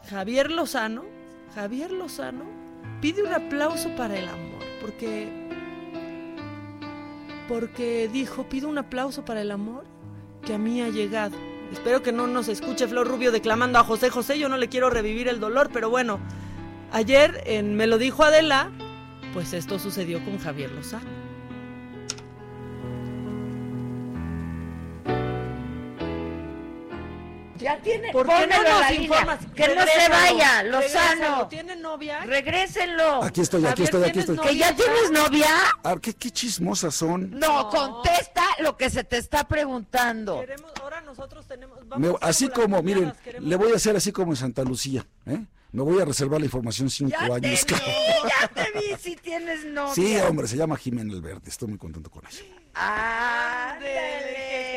Javier 0.08 0.50
Lozano 0.50 1.15
Javier 1.56 1.90
Lozano 1.90 2.44
pide 3.00 3.22
un 3.22 3.32
aplauso 3.32 3.88
para 3.96 4.18
el 4.18 4.28
amor, 4.28 4.62
porque 4.78 5.32
porque 7.48 8.10
dijo, 8.12 8.46
pido 8.46 8.68
un 8.68 8.76
aplauso 8.76 9.24
para 9.24 9.40
el 9.40 9.50
amor 9.50 9.86
que 10.44 10.52
a 10.52 10.58
mí 10.58 10.82
ha 10.82 10.90
llegado. 10.90 11.34
Espero 11.72 12.02
que 12.02 12.12
no 12.12 12.26
nos 12.26 12.48
escuche 12.48 12.86
Flor 12.86 13.08
Rubio 13.08 13.32
declamando 13.32 13.78
a 13.78 13.84
José 13.84 14.10
José, 14.10 14.38
yo 14.38 14.50
no 14.50 14.58
le 14.58 14.68
quiero 14.68 14.90
revivir 14.90 15.28
el 15.28 15.40
dolor, 15.40 15.70
pero 15.72 15.88
bueno, 15.88 16.20
ayer 16.92 17.42
en 17.46 17.74
Me 17.74 17.86
lo 17.86 17.96
dijo 17.96 18.22
Adela, 18.22 18.70
pues 19.32 19.54
esto 19.54 19.78
sucedió 19.78 20.22
con 20.26 20.36
Javier 20.36 20.70
Lozano. 20.72 21.25
Ya 27.66 27.82
tiene. 27.82 28.12
¿Por 28.12 28.28
qué 28.28 28.46
no 28.46 28.62
nos 28.62 28.90
informas? 28.92 29.40
Que 29.56 29.74
no 29.74 29.84
se 29.84 30.08
vaya, 30.08 30.62
Lozano. 30.62 31.48
¿Tiene 31.48 31.74
novia? 31.74 32.20
Regrésenlo. 32.20 33.24
Aquí 33.24 33.40
estoy, 33.40 33.66
aquí 33.66 33.82
estoy, 33.82 34.04
aquí 34.04 34.20
estoy. 34.20 34.38
¿Que 34.38 34.56
ya 34.56 34.72
tienes 34.76 35.10
novia? 35.10 35.48
Ah, 35.82 35.96
¿qué, 36.00 36.14
qué 36.14 36.30
chismosas 36.30 36.94
son. 36.94 37.36
No, 37.36 37.68
contesta 37.68 38.44
lo 38.60 38.76
que 38.76 38.88
se 38.88 39.02
te 39.02 39.18
está 39.18 39.48
preguntando. 39.48 40.42
Queremos, 40.42 40.70
ahora 40.80 41.00
nosotros 41.00 41.44
tenemos. 41.48 41.80
Me, 41.96 42.14
así 42.20 42.48
como, 42.50 42.80
miren, 42.84 43.12
le 43.40 43.56
voy 43.56 43.72
a 43.72 43.76
hacer 43.76 43.96
así 43.96 44.12
como 44.12 44.30
en 44.30 44.36
Santa 44.36 44.62
Lucía, 44.62 45.04
¿eh? 45.26 45.44
Me 45.72 45.82
voy 45.82 46.00
a 46.00 46.04
reservar 46.04 46.38
la 46.38 46.46
información 46.46 46.88
cinco 46.88 47.16
ya 47.18 47.34
años. 47.34 47.66
Te 47.66 47.74
vi, 47.74 47.80
ya 47.82 48.48
te 48.48 48.78
vi 48.78 48.94
si 49.00 49.16
tienes 49.16 49.64
novia. 49.64 49.92
Sí, 49.92 50.16
hombre, 50.18 50.46
se 50.46 50.56
llama 50.56 50.76
Jimena 50.76 51.12
Alberti. 51.12 51.50
Estoy 51.50 51.66
muy 51.66 51.78
contento 51.78 52.10
con 52.10 52.24
eso. 52.26 52.44
¡Ándale! 52.74 54.75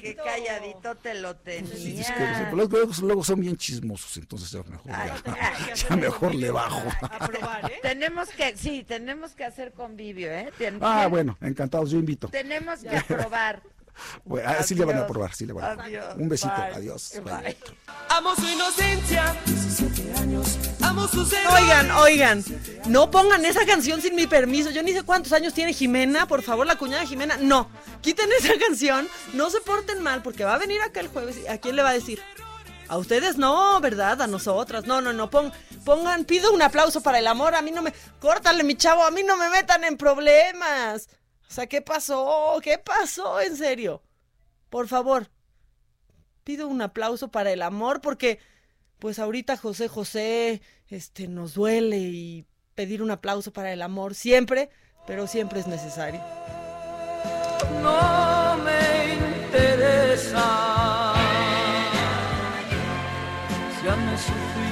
Qué 0.00 0.14
calladito 0.14 0.94
te 0.96 1.14
lo 1.14 1.36
tenía. 1.36 1.74
Sí, 1.74 2.00
es 2.00 2.10
que, 2.10 2.54
luego, 2.54 2.78
luego, 3.02 3.24
son 3.24 3.40
bien 3.40 3.56
chismosos, 3.56 4.16
entonces 4.16 4.50
ya 4.50 4.62
mejor, 4.62 4.90
ya, 4.90 5.74
ya 5.88 5.96
mejor 5.96 6.34
le 6.34 6.50
bajo. 6.50 6.88
¿eh? 7.68 7.78
Tenemos 7.82 8.28
que, 8.30 8.56
sí, 8.56 8.84
tenemos 8.84 9.32
que 9.32 9.44
hacer 9.44 9.72
convivio, 9.72 10.30
¿eh? 10.32 10.50
ah, 10.80 11.06
bueno, 11.08 11.36
encantados, 11.40 11.90
yo 11.90 11.98
invito. 11.98 12.28
Tenemos 12.28 12.80
que 12.80 12.96
aprobar. 12.96 13.62
Bueno, 14.24 14.48
ah, 14.50 14.62
sí 14.62 14.74
le 14.74 14.84
van 14.84 14.98
a 14.98 15.00
aprobar, 15.02 15.34
sí 15.34 15.46
le 15.46 15.52
van 15.52 15.64
a 15.64 15.72
aprobar. 15.72 16.16
Un 16.16 16.28
besito, 16.28 16.54
Bye. 16.56 16.74
adiós. 16.74 17.12
Bye. 17.24 17.56
Amo 18.08 18.34
su 18.34 18.48
inocencia, 18.48 19.36
17 19.46 20.14
años, 20.18 20.58
amo 20.82 21.06
su 21.08 21.20
Oigan, 21.20 21.90
oigan, 21.92 22.44
no 22.86 23.10
pongan 23.10 23.44
esa 23.44 23.64
canción 23.66 24.00
sin 24.00 24.14
mi 24.14 24.26
permiso. 24.26 24.70
Yo 24.70 24.82
ni 24.82 24.92
sé 24.92 25.02
cuántos 25.02 25.32
años 25.32 25.54
tiene 25.54 25.72
Jimena, 25.72 26.26
por 26.26 26.42
favor, 26.42 26.66
la 26.66 26.76
cuñada 26.76 27.06
Jimena. 27.06 27.36
No, 27.36 27.70
quiten 28.00 28.28
esa 28.38 28.52
canción, 28.58 29.08
no 29.32 29.50
se 29.50 29.60
porten 29.60 30.02
mal, 30.02 30.22
porque 30.22 30.44
va 30.44 30.54
a 30.54 30.58
venir 30.58 30.80
acá 30.82 31.00
el 31.00 31.08
jueves. 31.08 31.36
y 31.44 31.46
¿A 31.46 31.58
quién 31.58 31.76
le 31.76 31.82
va 31.82 31.90
a 31.90 31.94
decir? 31.94 32.20
A 32.90 32.98
ustedes 32.98 33.38
no, 33.38 33.80
¿verdad? 33.80 34.20
A 34.20 34.26
nosotras. 34.26 34.84
No, 34.84 35.00
no, 35.00 35.12
no. 35.12 35.30
Pon, 35.30 35.52
pongan, 35.84 36.24
pido 36.24 36.52
un 36.52 36.60
aplauso 36.60 37.00
para 37.00 37.20
el 37.20 37.28
amor. 37.28 37.54
A 37.54 37.62
mí 37.62 37.70
no 37.70 37.82
me. 37.82 37.94
Córtale, 38.18 38.64
mi 38.64 38.74
chavo. 38.74 39.04
A 39.04 39.12
mí 39.12 39.22
no 39.22 39.36
me 39.36 39.48
metan 39.48 39.84
en 39.84 39.96
problemas. 39.96 41.08
O 41.50 41.52
sea, 41.52 41.66
¿qué 41.66 41.82
pasó? 41.82 42.60
¿Qué 42.62 42.78
pasó? 42.78 43.40
En 43.40 43.56
serio. 43.56 44.02
Por 44.68 44.86
favor. 44.86 45.28
Pido 46.44 46.68
un 46.68 46.80
aplauso 46.80 47.28
para 47.28 47.50
el 47.50 47.62
amor 47.62 48.00
porque, 48.00 48.38
pues 49.00 49.18
ahorita 49.18 49.56
José 49.56 49.88
José, 49.88 50.62
este, 50.88 51.26
nos 51.26 51.54
duele 51.54 51.98
y 51.98 52.46
pedir 52.76 53.02
un 53.02 53.10
aplauso 53.10 53.52
para 53.52 53.72
el 53.72 53.82
amor 53.82 54.14
siempre, 54.14 54.70
pero 55.08 55.26
siempre 55.26 55.58
es 55.58 55.66
necesario. 55.66 56.20
No 57.82 58.56
me 58.58 59.14
interesa. 59.14 60.44
Ya 63.84 63.96
me 63.96 64.16
sufrí. 64.18 64.70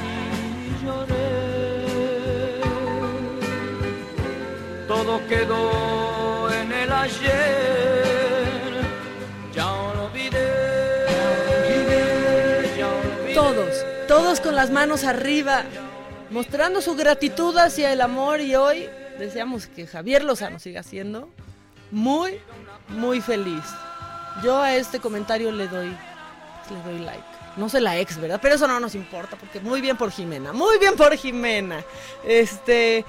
Todo 4.87 5.27
quedó 5.29 5.98
todos, 13.35 13.85
todos 14.07 14.41
con 14.41 14.55
las 14.55 14.71
manos 14.71 15.05
arriba, 15.05 15.65
mostrando 16.31 16.81
su 16.81 16.97
gratitud 16.97 17.57
hacia 17.57 17.93
el 17.93 18.01
amor 18.01 18.41
y 18.41 18.55
hoy 18.57 18.89
deseamos 19.19 19.67
que 19.67 19.87
Javier 19.87 20.25
Lozano 20.25 20.59
siga 20.59 20.83
siendo 20.83 21.29
muy, 21.91 22.41
muy 22.89 23.21
feliz. 23.21 23.65
Yo 24.43 24.61
a 24.61 24.75
este 24.75 24.99
comentario 25.01 25.53
le 25.53 25.69
doy, 25.69 25.87
le 25.89 26.83
doy 26.85 26.99
like 27.05 27.39
no 27.59 27.69
sé 27.69 27.81
la 27.81 27.99
ex, 27.99 28.19
¿verdad? 28.19 28.39
Pero 28.41 28.55
eso 28.55 28.69
no 28.69 28.81
nos 28.81 28.95
importa, 28.95 29.37
porque 29.37 29.61
muy 29.61 29.81
bien 29.81 29.97
por 29.97 30.11
Jimena, 30.11 30.53
muy 30.53 30.79
bien 30.79 30.95
por 30.97 31.15
Jimena. 31.17 31.85
Este, 32.25 33.05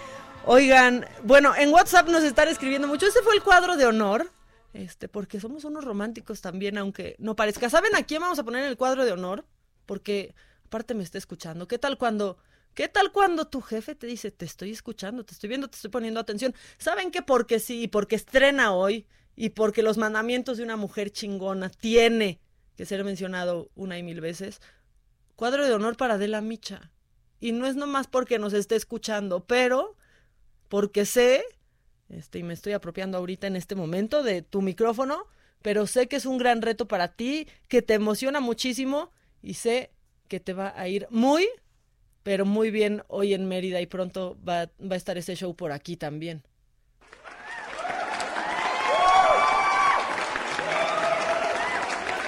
oigan, 0.46 1.06
bueno, 1.24 1.54
en 1.56 1.72
WhatsApp 1.72 2.08
nos 2.10 2.24
están 2.24 2.48
escribiendo 2.48 2.88
mucho. 2.88 3.06
Este 3.06 3.22
fue 3.22 3.36
el 3.36 3.44
cuadro 3.44 3.78
de 3.78 3.86
honor, 3.86 4.32
este, 4.74 5.08
porque 5.08 5.40
somos 5.40 5.64
unos 5.64 5.84
románticos 5.84 6.42
también, 6.42 6.78
aunque 6.78 7.16
no 7.20 7.36
parezca. 7.36 7.70
¿Saben 7.70 7.96
a 7.96 8.04
quién 8.04 8.22
vamos 8.22 8.40
a 8.40 8.44
poner 8.44 8.64
en 8.64 8.70
el 8.70 8.78
cuadro 8.78 9.06
de 9.06 9.12
honor? 9.12 9.46
Porque 9.86 10.36
aparte 10.66 10.94
me 10.94 11.04
está 11.04 11.18
escuchando. 11.18 11.68
¿Qué 11.68 11.78
tal 11.78 11.98
cuando 11.98 12.38
¿Qué 12.74 12.88
tal 12.88 13.12
cuando 13.12 13.46
tu 13.46 13.62
jefe 13.62 13.96
te 13.96 14.08
dice, 14.08 14.32
te 14.32 14.46
estoy 14.46 14.72
escuchando, 14.72 15.26
te 15.26 15.34
estoy 15.34 15.50
viendo, 15.50 15.68
te 15.68 15.76
estoy 15.76 15.92
poniendo 15.92 16.20
atención? 16.20 16.56
¿Saben 16.78 17.12
que 17.12 17.22
porque 17.22 17.60
sí, 17.60 17.84
y 17.84 17.88
porque 17.88 18.16
estrena 18.16 18.74
hoy, 18.74 19.06
y 19.36 19.50
porque 19.50 19.84
los 19.84 19.98
mandamientos 19.98 20.58
de 20.58 20.64
una 20.64 20.78
mujer 20.78 21.12
chingona 21.12 21.70
tiene 21.70 22.40
que 22.78 22.86
ser 22.86 23.04
mencionado 23.04 23.70
una 23.76 23.98
y 23.98 24.04
mil 24.04 24.22
veces? 24.22 24.62
Cuadro 25.36 25.66
de 25.66 25.74
honor 25.74 25.98
para 25.98 26.14
Adela 26.14 26.42
Micha. 26.42 26.92
Y 27.42 27.52
no 27.52 27.66
es 27.66 27.76
nomás 27.76 28.08
porque 28.08 28.40
nos 28.40 28.54
esté 28.54 28.76
escuchando, 28.76 29.46
pero 29.46 29.98
porque 30.70 31.06
sé, 31.06 31.44
este, 32.10 32.40
y 32.40 32.44
me 32.44 32.54
estoy 32.54 32.74
apropiando 32.74 33.18
ahorita 33.18 33.48
en 33.48 33.56
este 33.56 33.76
momento 33.76 34.24
de 34.24 34.42
tu 34.42 34.62
micrófono, 34.62 35.26
pero 35.62 35.88
sé 35.88 36.08
que 36.08 36.16
es 36.16 36.26
un 36.26 36.38
gran 36.38 36.62
reto 36.62 36.88
para 36.88 37.10
ti, 37.10 37.48
que 37.68 37.82
te 37.82 37.96
emociona 37.96 38.40
muchísimo 38.40 39.12
y 39.42 39.56
sé 39.56 39.92
que 40.28 40.40
te 40.40 40.54
va 40.54 40.74
a 40.76 40.88
ir 40.88 41.08
muy, 41.10 41.48
pero 42.24 42.46
muy 42.46 42.72
bien 42.72 43.04
hoy 43.08 43.34
en 43.34 43.48
Mérida 43.48 43.82
y 43.82 43.88
pronto 43.88 44.38
va, 44.48 44.62
a 44.62 44.96
estar 44.96 45.18
ese 45.18 45.36
show 45.36 45.56
por 45.56 45.72
aquí 45.72 45.98
también. 45.98 46.44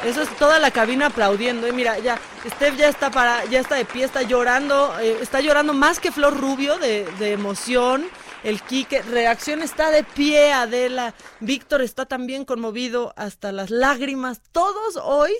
Eso 0.03 0.23
es 0.23 0.35
toda 0.37 0.57
la 0.57 0.71
cabina 0.71 1.07
aplaudiendo. 1.07 1.67
¿eh? 1.67 1.71
Mira, 1.71 1.99
ya, 1.99 2.19
Steph 2.55 2.75
ya 2.75 2.89
está 2.89 3.11
para, 3.11 3.45
ya 3.45 3.59
está 3.59 3.75
de 3.75 3.85
pie, 3.85 4.03
está 4.03 4.23
llorando, 4.23 4.99
eh, 4.99 5.17
está 5.21 5.41
llorando 5.41 5.75
más 5.75 5.99
que 5.99 6.11
Flor 6.11 6.35
Rubio 6.35 6.79
de, 6.79 7.05
de 7.19 7.33
emoción. 7.33 8.07
El 8.43 8.61
Quique, 8.63 9.03
reacción 9.03 9.61
está 9.61 9.91
de 9.91 10.03
pie, 10.03 10.51
Adela. 10.51 11.13
Víctor 11.41 11.83
está 11.83 12.07
también 12.07 12.43
conmovido 12.43 13.13
hasta 13.15 13.51
las 13.51 13.69
lágrimas. 13.69 14.41
Todos 14.51 14.97
hoy 14.97 15.31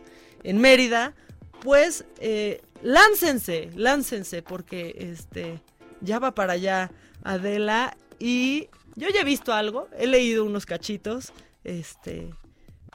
en 0.44 0.58
Mérida, 0.58 1.14
pues 1.60 2.06
eh, 2.18 2.62
láncense, 2.82 3.70
láncense, 3.74 4.42
porque 4.42 4.94
este 4.98 5.60
ya 6.00 6.18
va 6.18 6.34
para 6.34 6.54
allá 6.54 6.90
Adela. 7.24 7.96
Y 8.18 8.68
yo 8.96 9.08
ya 9.08 9.20
he 9.20 9.24
visto 9.24 9.52
algo, 9.52 9.88
he 9.98 10.06
leído 10.06 10.44
unos 10.44 10.66
cachitos. 10.66 11.32
Este, 11.64 12.30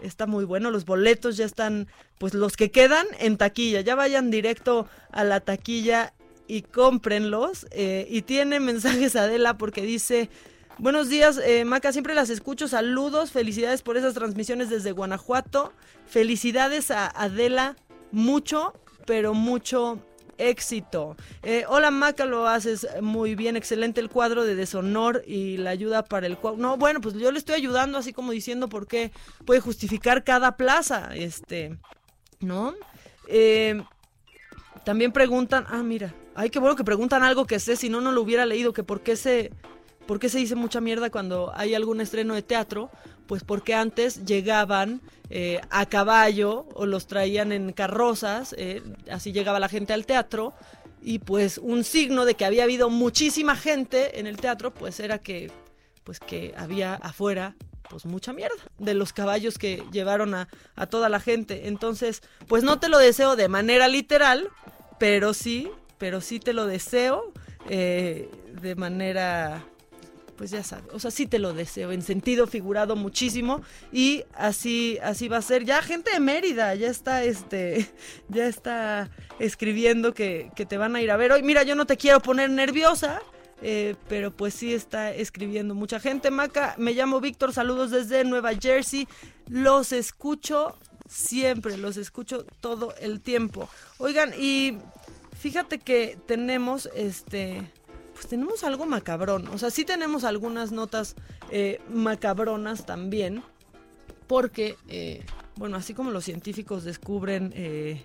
está 0.02 0.26
muy 0.26 0.46
bueno. 0.46 0.72
Los 0.72 0.86
boletos 0.86 1.38
ya 1.38 1.46
están, 1.46 1.88
pues 2.18 2.34
los 2.34 2.58
que 2.58 2.72
quedan 2.72 3.06
en 3.20 3.38
taquilla. 3.38 3.82
Ya 3.82 3.96
vayan 3.96 4.32
directo 4.32 4.88
a 5.12 5.24
la 5.24 5.40
taquilla 5.40 6.14
y 6.48 6.64
cómprenlos. 6.64 7.68
Eh, 7.72 8.08
y 8.10 8.24
tiene 8.24 8.60
mensajes 8.60 9.16
Adela 9.16 9.58
porque 9.58 9.82
dice... 9.82 10.30
Buenos 10.80 11.08
días, 11.08 11.40
eh, 11.46 11.66
Maca, 11.66 11.92
siempre 11.92 12.16
las 12.16 12.32
escucho. 12.32 12.68
Saludos, 12.68 13.32
felicidades 13.32 13.84
por 13.84 13.96
esas 13.96 14.16
transmisiones 14.16 14.72
desde 14.72 14.92
Guanajuato. 14.92 15.72
Felicidades 16.08 16.90
a 16.90 17.06
Adela, 17.06 17.76
mucho, 18.12 18.74
pero 19.06 19.34
mucho 19.34 20.00
éxito. 20.38 21.16
Eh, 21.44 21.66
hola 21.68 21.92
Maca, 21.92 22.26
lo 22.26 22.48
haces 22.48 22.88
muy 23.02 23.36
bien, 23.36 23.56
excelente 23.56 24.02
el 24.02 24.10
cuadro 24.10 24.44
de 24.44 24.56
deshonor 24.56 25.24
y 25.28 25.58
la 25.58 25.70
ayuda 25.70 26.04
para 26.04 26.28
el 26.28 26.38
cuadro. 26.38 26.60
No, 26.60 26.78
bueno, 26.78 27.02
pues 27.02 27.16
yo 27.16 27.32
le 27.32 27.40
estoy 27.40 27.56
ayudando 27.56 27.98
así 27.98 28.14
como 28.14 28.32
diciendo 28.32 28.70
por 28.70 28.88
qué 28.88 29.12
puede 29.46 29.60
justificar 29.60 30.24
cada 30.24 30.58
plaza, 30.58 31.12
este, 31.16 31.78
¿no? 32.40 32.74
Eh, 33.28 33.82
también 34.84 35.12
preguntan, 35.12 35.66
ah, 35.70 35.84
mira, 35.84 36.14
ay, 36.36 36.50
qué 36.50 36.60
bueno 36.60 36.76
que 36.76 36.84
preguntan 36.84 37.24
algo 37.24 37.46
que 37.46 37.60
sé, 37.60 37.76
si 37.76 37.90
no, 37.90 38.02
no 38.02 38.12
lo 38.12 38.22
hubiera 38.22 38.46
leído, 38.46 38.74
que 38.74 38.84
por 38.84 39.02
qué 39.02 39.16
se, 39.16 39.52
por 40.08 40.20
qué 40.20 40.30
se 40.30 40.40
dice 40.40 40.56
mucha 40.56 40.82
mierda 40.82 41.10
cuando 41.10 41.52
hay 41.56 41.74
algún 41.74 42.02
estreno 42.02 42.34
de 42.34 42.42
teatro, 42.42 42.90
pues 43.28 43.44
porque 43.44 43.74
antes 43.74 44.26
llegaban 44.26 45.02
eh, 45.30 45.62
a 45.70 45.86
caballo 45.86 46.68
o 46.76 46.86
los 46.86 47.08
traían 47.08 47.52
en 47.52 47.72
carrozas, 47.72 48.56
eh, 48.58 48.82
así 49.10 49.32
llegaba 49.32 49.60
la 49.60 49.70
gente 49.70 49.94
al 49.94 50.06
teatro 50.06 50.54
y 51.02 51.20
pues 51.20 51.58
un 51.58 51.84
signo 51.84 52.26
de 52.26 52.36
que 52.36 52.46
había 52.46 52.64
habido 52.64 52.90
muchísima 52.90 53.56
gente 53.56 54.20
en 54.20 54.28
el 54.28 54.38
teatro 54.38 54.74
pues 54.74 55.00
era 55.00 55.20
que 55.20 55.52
pues 56.04 56.20
que 56.20 56.54
había 56.58 56.96
afuera 56.96 57.56
pues 57.90 58.06
mucha 58.06 58.34
mierda 58.34 58.56
de 58.80 58.94
los 58.94 59.14
caballos 59.14 59.58
que 59.58 59.84
llevaron 59.92 60.34
a, 60.34 60.48
a 60.76 60.88
toda 60.88 61.10
la 61.10 61.20
gente. 61.20 61.68
Entonces, 61.68 62.24
pues 62.48 62.64
no 62.64 62.80
te 62.80 62.90
lo 62.90 62.98
deseo 62.98 63.36
de 63.36 63.50
manera 63.50 63.88
literal, 63.88 64.50
pero 65.00 65.34
sí, 65.34 65.70
pero 65.98 66.22
sí 66.22 66.40
te 66.40 66.54
lo 66.54 66.66
deseo 66.66 67.34
eh, 67.70 68.30
de 68.62 68.76
manera 68.76 69.64
pues 70.36 70.52
ya 70.52 70.64
sabes, 70.64 70.86
o 70.94 71.00
sea, 71.00 71.12
sí 71.12 71.28
te 71.28 71.40
lo 71.40 71.54
deseo, 71.54 71.92
en 71.92 72.02
sentido 72.02 72.48
figurado 72.48 72.96
muchísimo 72.96 73.62
y 73.92 74.24
así, 74.34 74.98
así 75.04 75.28
va 75.28 75.38
a 75.38 75.42
ser. 75.42 75.66
Ya 75.66 75.82
gente 75.82 76.12
de 76.12 76.20
Mérida 76.20 76.76
ya 76.76 76.90
está, 76.90 77.24
este, 77.24 77.90
ya 78.30 78.48
está 78.48 79.10
escribiendo 79.40 80.14
que, 80.14 80.52
que 80.56 80.66
te 80.66 80.78
van 80.78 80.96
a 80.96 81.02
ir 81.02 81.12
a 81.12 81.18
ver 81.18 81.32
hoy. 81.32 81.44
Mira, 81.44 81.64
yo 81.64 81.76
no 81.76 81.86
te 81.86 81.98
quiero 81.98 82.20
poner 82.20 82.50
nerviosa, 82.50 83.22
eh, 83.62 83.96
pero 84.10 84.32
pues 84.32 84.54
sí 84.54 84.74
está 84.74 85.12
escribiendo 85.14 85.76
mucha 85.76 86.00
gente. 86.00 86.32
Maca, 86.32 86.76
me 86.78 86.94
llamo 86.94 87.22
Víctor, 87.22 87.54
saludos 87.54 87.92
desde 87.92 88.24
Nueva 88.26 88.52
Jersey, 88.56 89.08
los 89.48 89.94
escucho 89.94 90.78
siempre, 91.08 91.78
los 91.78 91.98
escucho 91.98 92.46
todo 92.60 92.94
el 93.00 93.22
tiempo. 93.22 93.70
Oigan, 94.00 94.34
y 94.38 94.78
fíjate 95.40 95.80
que 95.80 96.18
tenemos, 96.26 96.90
este 96.96 97.72
pues 98.14 98.28
tenemos 98.28 98.64
algo 98.64 98.86
macabrón. 98.86 99.48
O 99.50 99.58
sea, 99.58 99.70
sí 99.70 99.86
tenemos 99.86 100.24
algunas 100.24 100.72
notas 100.72 101.16
eh, 101.50 101.82
macabronas 101.90 102.86
también, 102.86 103.44
porque, 104.28 104.78
eh, 104.88 105.26
bueno, 105.56 105.78
así 105.78 105.94
como 105.94 106.12
los 106.12 106.26
científicos 106.26 106.84
descubren... 106.84 107.52
Eh, 107.56 108.04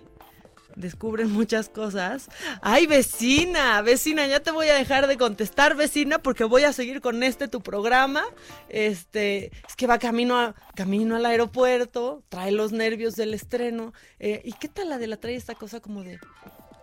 descubren 0.75 1.29
muchas 1.31 1.67
cosas. 1.67 2.29
Ay, 2.61 2.85
vecina, 2.85 3.81
vecina, 3.81 4.27
ya 4.27 4.39
te 4.39 4.51
voy 4.51 4.67
a 4.69 4.75
dejar 4.75 5.07
de 5.07 5.17
contestar, 5.17 5.75
vecina, 5.75 6.19
porque 6.19 6.45
voy 6.45 6.63
a 6.63 6.71
seguir 6.71 7.01
con 7.01 7.21
este 7.21 7.49
tu 7.49 7.59
programa. 7.59 8.23
Este, 8.69 9.47
es 9.67 9.75
que 9.75 9.87
va 9.87 9.97
camino 9.97 10.53
camino 10.75 11.17
al 11.17 11.25
aeropuerto, 11.25 12.23
trae 12.29 12.51
los 12.51 12.71
nervios 12.71 13.15
del 13.15 13.33
estreno. 13.33 13.93
¿Y 14.19 14.53
qué 14.53 14.69
tal 14.69 14.89
la 14.89 14.99
de 14.99 15.07
la 15.07 15.17
trae 15.17 15.35
esta 15.35 15.55
cosa 15.55 15.81
como 15.81 16.03
de 16.03 16.17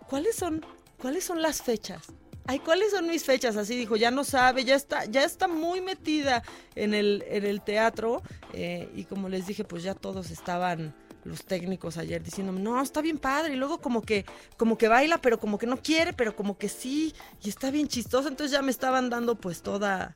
cuáles 0.07 0.35
son, 0.35 0.63
cuáles 0.99 1.23
son 1.23 1.41
las 1.41 1.63
fechas? 1.63 2.03
Ay, 2.47 2.59
¿cuáles 2.59 2.91
son 2.91 3.07
mis 3.07 3.23
fechas? 3.23 3.57
Así 3.57 3.75
dijo, 3.75 3.95
ya 3.95 4.09
no 4.09 4.23
sabe, 4.23 4.63
ya 4.63 4.75
está, 4.75 5.05
ya 5.05 5.23
está 5.23 5.47
muy 5.47 5.81
metida 5.81 6.43
en 6.75 6.93
el, 6.93 7.23
en 7.27 7.45
el 7.45 7.61
teatro. 7.61 8.21
Eh, 8.53 8.89
y 8.95 9.03
como 9.03 9.29
les 9.29 9.45
dije, 9.45 9.63
pues 9.63 9.83
ya 9.83 9.93
todos 9.93 10.31
estaban 10.31 10.95
los 11.23 11.43
técnicos 11.43 11.97
ayer 11.97 12.23
diciéndome, 12.23 12.61
no, 12.61 12.81
está 12.81 13.01
bien 13.01 13.17
padre. 13.17 13.53
Y 13.53 13.57
luego 13.57 13.79
como 13.79 14.01
que, 14.01 14.25
como 14.55 14.77
que 14.77 14.87
baila, 14.87 15.19
pero 15.19 15.39
como 15.39 15.57
que 15.57 15.67
no 15.67 15.77
quiere, 15.77 16.13
pero 16.13 16.35
como 16.35 16.57
que 16.57 16.69
sí. 16.69 17.13
Y 17.43 17.49
está 17.49 17.69
bien 17.69 17.87
chistoso. 17.87 18.29
Entonces 18.29 18.51
ya 18.51 18.61
me 18.61 18.71
estaban 18.71 19.09
dando 19.09 19.35
pues 19.35 19.61
toda, 19.61 20.15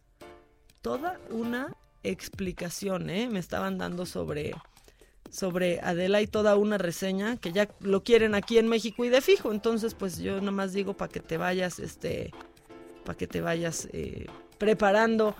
toda 0.81 1.19
una 1.29 1.75
explicación, 2.03 3.09
¿eh? 3.09 3.29
Me 3.29 3.39
estaban 3.39 3.77
dando 3.77 4.05
sobre, 4.05 4.53
sobre 5.31 5.79
Adela 5.81 6.21
y 6.21 6.27
toda 6.27 6.57
una 6.57 6.77
reseña 6.77 7.37
que 7.37 7.51
ya 7.53 7.69
lo 7.79 8.03
quieren 8.03 8.35
aquí 8.35 8.57
en 8.57 8.67
México 8.67 9.05
y 9.05 9.09
de 9.09 9.21
fijo. 9.21 9.51
Entonces, 9.51 9.95
pues 9.95 10.19
yo 10.19 10.41
nomás 10.41 10.73
digo 10.73 10.93
para 10.93 11.11
que 11.11 11.21
te 11.21 11.37
vayas, 11.37 11.79
este, 11.79 12.31
para 13.05 13.17
que 13.17 13.27
te 13.27 13.41
vayas 13.41 13.87
eh, 13.93 14.27
preparando 14.59 15.35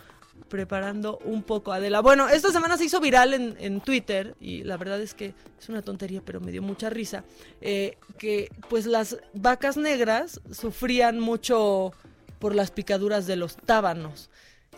preparando 0.50 1.20
un 1.24 1.44
poco 1.44 1.72
Adela. 1.72 2.02
Bueno, 2.02 2.28
esta 2.28 2.52
semana 2.52 2.76
se 2.76 2.86
hizo 2.86 3.00
viral 3.00 3.34
en, 3.34 3.56
en, 3.60 3.80
Twitter 3.80 4.36
y 4.40 4.64
la 4.64 4.76
verdad 4.76 5.00
es 5.00 5.14
que 5.14 5.34
es 5.60 5.70
una 5.70 5.82
tontería, 5.82 6.22
pero 6.26 6.42
me 6.42 6.52
dio 6.52 6.62
mucha 6.62 6.90
risa, 6.90 7.24
eh, 7.62 7.98
que 8.18 8.50
pues 8.68 8.86
las 8.86 9.18
vacas 9.34 9.78
negras 9.78 10.42
sufrían 10.52 11.20
mucho 11.20 11.94
por 12.40 12.56
las 12.56 12.72
picaduras 12.72 13.28
de 13.28 13.36
los 13.36 13.56
tábanos. 13.56 14.30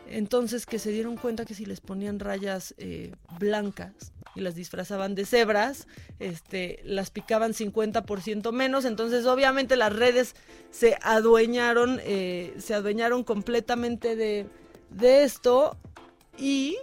Entonces 0.09 0.65
que 0.65 0.79
se 0.79 0.91
dieron 0.91 1.17
cuenta 1.17 1.45
que 1.45 1.55
si 1.55 1.65
les 1.65 1.79
ponían 1.79 2.19
rayas 2.19 2.75
eh, 2.77 3.13
blancas 3.39 4.11
y 4.35 4.41
las 4.41 4.55
disfrazaban 4.55 5.15
de 5.15 5.25
cebras, 5.25 5.87
este, 6.19 6.81
las 6.83 7.11
picaban 7.11 7.53
50% 7.53 8.51
menos. 8.51 8.85
Entonces 8.85 9.25
obviamente 9.25 9.75
las 9.75 9.93
redes 9.93 10.35
se 10.71 10.97
adueñaron, 11.01 11.99
eh, 12.03 12.53
se 12.57 12.73
adueñaron 12.73 13.23
completamente 13.23 14.15
de, 14.15 14.47
de 14.89 15.23
esto 15.23 15.77
y 16.37 16.77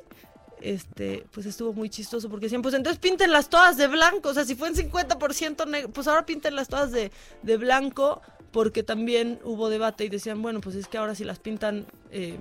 este, 0.61 1.25
pues 1.33 1.47
estuvo 1.47 1.73
muy 1.73 1.89
chistoso 1.89 2.29
porque 2.29 2.47
decían, 2.47 2.63
pues 2.63 2.75
entonces 2.75 2.99
píntenlas 3.01 3.49
todas 3.49 3.77
de 3.77 3.87
blanco, 3.87 4.29
o 4.29 4.35
sea, 4.35 4.45
si 4.45 4.55
fue 4.55 4.69
en 4.69 4.75
50% 4.75 5.67
negro, 5.67 5.91
pues 5.91 6.07
ahora 6.07 6.27
píntenlas 6.27 6.69
todas 6.69 6.93
de, 6.93 7.11
de 7.43 7.57
blanco 7.57 8.21
porque 8.53 8.83
también 8.83 9.39
hubo 9.45 9.69
debate 9.69 10.05
y 10.05 10.09
decían, 10.09 10.43
bueno, 10.43 10.61
pues 10.61 10.77
es 10.77 10.89
que 10.89 10.99
ahora 10.99 11.15
si 11.15 11.25
las 11.25 11.39
pintan 11.39 11.87
eh, 12.11 12.37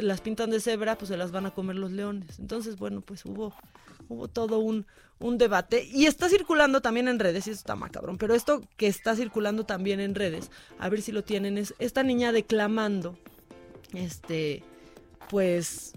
las 0.00 0.20
pintan 0.20 0.50
de 0.50 0.60
cebra, 0.60 0.96
pues 0.96 1.08
se 1.08 1.16
las 1.16 1.32
van 1.32 1.46
a 1.46 1.52
comer 1.52 1.76
los 1.76 1.90
leones. 1.90 2.38
Entonces, 2.38 2.76
bueno, 2.76 3.00
pues 3.00 3.24
hubo, 3.24 3.54
hubo 4.08 4.28
todo 4.28 4.58
un, 4.58 4.86
un 5.18 5.38
debate. 5.38 5.88
Y 5.92 6.06
está 6.06 6.28
circulando 6.28 6.80
también 6.80 7.08
en 7.08 7.18
redes, 7.18 7.46
y 7.46 7.50
eso 7.50 7.58
está 7.58 7.76
macabrón, 7.76 8.18
pero 8.18 8.34
esto 8.34 8.60
que 8.76 8.86
está 8.86 9.16
circulando 9.16 9.64
también 9.64 10.00
en 10.00 10.14
redes, 10.14 10.50
a 10.78 10.88
ver 10.88 11.02
si 11.02 11.12
lo 11.12 11.24
tienen, 11.24 11.58
es 11.58 11.74
esta 11.78 12.02
niña 12.02 12.32
declamando, 12.32 13.18
este, 13.92 14.62
pues, 15.28 15.94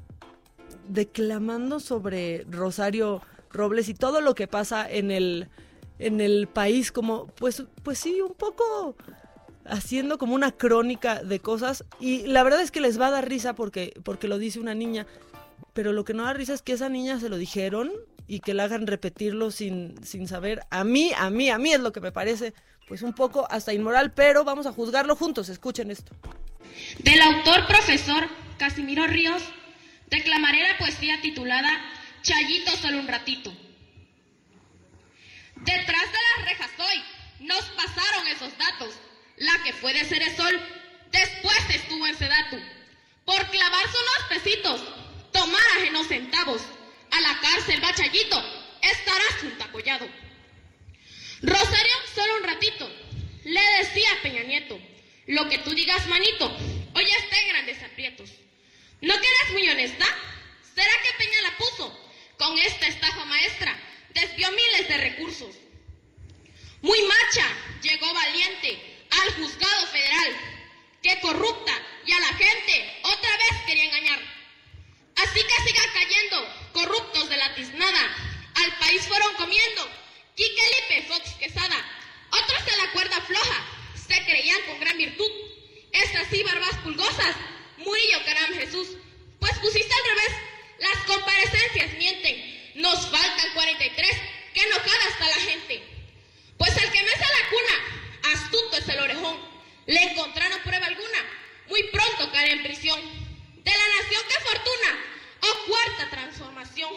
declamando 0.87 1.79
sobre 1.79 2.45
Rosario 2.49 3.21
Robles 3.51 3.89
y 3.89 3.93
todo 3.93 4.21
lo 4.21 4.35
que 4.35 4.47
pasa 4.47 4.89
en 4.89 5.11
el, 5.11 5.49
en 5.99 6.21
el 6.21 6.47
país, 6.47 6.91
como, 6.91 7.27
pues, 7.27 7.63
pues 7.83 7.99
sí, 7.99 8.21
un 8.21 8.33
poco 8.33 8.95
haciendo 9.65 10.17
como 10.17 10.35
una 10.35 10.51
crónica 10.51 11.23
de 11.23 11.39
cosas. 11.39 11.83
Y 11.99 12.25
la 12.27 12.43
verdad 12.43 12.61
es 12.61 12.71
que 12.71 12.81
les 12.81 12.99
va 12.99 13.07
a 13.07 13.11
dar 13.11 13.27
risa 13.27 13.53
porque, 13.53 13.93
porque 14.03 14.27
lo 14.27 14.37
dice 14.37 14.59
una 14.59 14.73
niña, 14.73 15.05
pero 15.73 15.93
lo 15.93 16.03
que 16.05 16.13
no 16.13 16.23
da 16.23 16.33
risa 16.33 16.53
es 16.53 16.61
que 16.61 16.73
esa 16.73 16.89
niña 16.89 17.19
se 17.19 17.29
lo 17.29 17.37
dijeron 17.37 17.91
y 18.27 18.39
que 18.39 18.53
la 18.53 18.65
hagan 18.65 18.87
repetirlo 18.87 19.51
sin, 19.51 20.03
sin 20.05 20.27
saber. 20.27 20.61
A 20.69 20.83
mí, 20.83 21.11
a 21.15 21.29
mí, 21.29 21.49
a 21.49 21.57
mí 21.57 21.73
es 21.73 21.79
lo 21.79 21.91
que 21.91 22.01
me 22.01 22.11
parece 22.11 22.53
pues 22.87 23.01
un 23.01 23.13
poco 23.13 23.47
hasta 23.51 23.73
inmoral, 23.73 24.13
pero 24.13 24.43
vamos 24.43 24.65
a 24.65 24.71
juzgarlo 24.71 25.15
juntos, 25.15 25.49
escuchen 25.49 25.91
esto. 25.91 26.13
Del 26.99 27.21
autor 27.21 27.67
profesor 27.67 28.27
Casimiro 28.57 29.05
Ríos, 29.07 29.43
declamaré 30.09 30.61
la 30.61 30.77
poesía 30.77 31.19
titulada 31.21 31.69
Chayito 32.21 32.71
solo 32.71 32.99
un 32.99 33.07
ratito. 33.07 33.51
Detrás 35.55 35.85
de 35.85 36.17
las 36.37 36.49
rejas 36.49 36.71
hoy 36.79 37.45
nos 37.45 37.63
pasaron 37.69 38.27
esos 38.27 38.57
datos 38.57 38.93
la 39.37 39.51
que 39.63 39.73
fue 39.73 39.93
de 39.93 40.03
Ceresol, 40.03 40.59
después 41.11 41.69
estuvo 41.69 42.07
en 42.07 42.17
Sedatu. 42.17 42.57
Por 43.25 43.45
clavarse 43.49 43.97
unos 43.97 44.29
pesitos, 44.29 44.81
tomar 45.31 45.61
ajenos 45.77 46.07
centavos, 46.07 46.61
a 47.11 47.21
la 47.21 47.39
cárcel 47.39 47.79
bachallito, 47.81 48.43
estarás 48.81 49.43
un 49.43 49.57
tapollado. 49.57 50.07
Rosario, 51.41 51.93
solo 52.13 52.37
un 52.37 52.43
ratito, 52.43 52.91
le 53.43 53.61
decía 53.79 54.11
a 54.11 54.21
Peña 54.21 54.43
Nieto, 54.43 54.79
lo 55.27 55.47
que 55.49 55.59
tú 55.59 55.71
digas, 55.73 56.07
manito, 56.07 56.45
hoy 56.93 57.05
está 57.05 57.39
en 57.39 57.47
grandes 57.49 57.83
aprietos. 57.83 58.29
¿No 59.01 59.13
que 59.19 59.27
eres 59.27 59.53
muy 59.53 59.69
honesta? 59.69 60.05
¿Será 60.75 60.91
que 61.03 61.23
Peña 61.23 61.41
la 61.43 61.57
puso? 61.57 62.07
Con 62.37 62.57
esta 62.57 62.87
estafa 62.87 63.25
maestra, 63.25 63.75
desvió 64.13 64.49
miles 64.51 64.87
de 64.87 64.97
recursos. 64.97 65.55
Muy 66.81 66.99
macha, 67.01 67.47
llegó 67.81 68.13
valiente, 68.13 69.05
al 69.09 69.33
juzgado 69.35 69.87
federal, 69.87 70.35
que 71.01 71.19
corrupta 71.19 71.73
y 72.05 72.11
a 72.11 72.19
la 72.19 72.33
gente 72.33 72.99
otra 73.03 73.37
vez 73.37 73.61
quería 73.65 73.85
engañar. 73.85 74.36
Así 75.17 75.41
que 75.41 75.63
sigan 75.67 75.89
cayendo 75.93 76.71
corruptos 76.73 77.29
de 77.29 77.37
la 77.37 77.55
tiznada. 77.55 78.15
Al 78.55 78.77
país 78.77 79.01
fueron 79.07 79.33
comiendo 79.35 79.89
Quique 80.35 80.61
Lipe, 80.61 81.07
Fox 81.07 81.33
Quesada. 81.39 81.77
Otros 82.31 82.65
de 82.65 82.77
la 82.77 82.91
cuerda 82.91 83.21
floja 83.21 83.65
se 83.95 84.23
creían 84.25 84.61
con 84.67 84.79
gran 84.79 84.97
virtud. 84.97 85.31
Estas 85.91 86.27
sí, 86.29 86.43
barbas 86.43 86.75
pulgosas, 86.83 87.35
Murillo 87.77 88.23
Caram 88.25 88.53
Jesús. 88.53 88.89
Pues 89.39 89.57
pusiste 89.59 89.93
al 89.93 90.15
revés, 90.15 90.37
las 90.79 91.03
comparecencias 91.05 91.93
mienten. 91.97 92.71
Nos 92.75 93.09
faltan 93.09 93.53
43, 93.53 94.17
que 94.53 94.61
enojada 94.61 95.09
está 95.09 95.27
la 95.27 95.51
gente. 95.51 95.83
Pues 96.57 96.75
el 96.77 96.91
que 96.91 97.03
mece 97.03 97.19
la 97.19 97.49
cuna 97.49 98.33
Astuto 98.33 98.77
es 98.77 98.87
el 98.89 98.99
orejón. 98.99 99.37
Le 99.85 100.03
encontraron 100.03 100.59
prueba 100.61 100.85
alguna. 100.85 101.19
Muy 101.69 101.83
pronto 101.83 102.31
caerá 102.31 102.53
en 102.53 102.63
prisión. 102.63 103.26
De 103.67 103.73
la 103.73 103.87
nación 104.01 104.23
que 104.29 104.43
fortuna. 104.49 104.91
Oh 105.41 105.65
cuarta 105.67 106.09
transformación. 106.09 106.89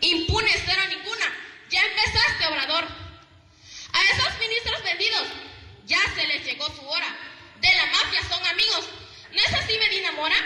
Impune 0.00 0.52
cero 0.64 0.82
ninguna. 0.88 1.26
Ya 1.68 1.80
empezaste, 1.82 2.46
obrador. 2.46 2.84
A 3.92 4.02
esos 4.12 4.38
ministros 4.38 4.84
vendidos 4.84 5.26
ya 5.84 6.00
se 6.14 6.24
les 6.28 6.44
llegó 6.44 6.66
su 6.76 6.86
hora. 6.86 7.08
De 7.60 7.74
la 7.74 7.86
mafia 7.86 8.22
son 8.28 8.46
amigos. 8.46 8.88
¿No 9.32 9.38
es 9.38 9.52
así, 9.52 9.76
Medina 9.78 10.12
Mora? 10.12 10.36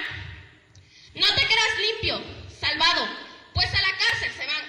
No 1.14 1.26
te 1.34 1.44
creas 1.44 1.78
limpio, 1.78 2.22
salvado, 2.58 3.06
pues 3.52 3.66
a 3.74 3.82
la 3.82 3.98
cárcel 3.98 4.32
se 4.32 4.46
van. 4.46 4.64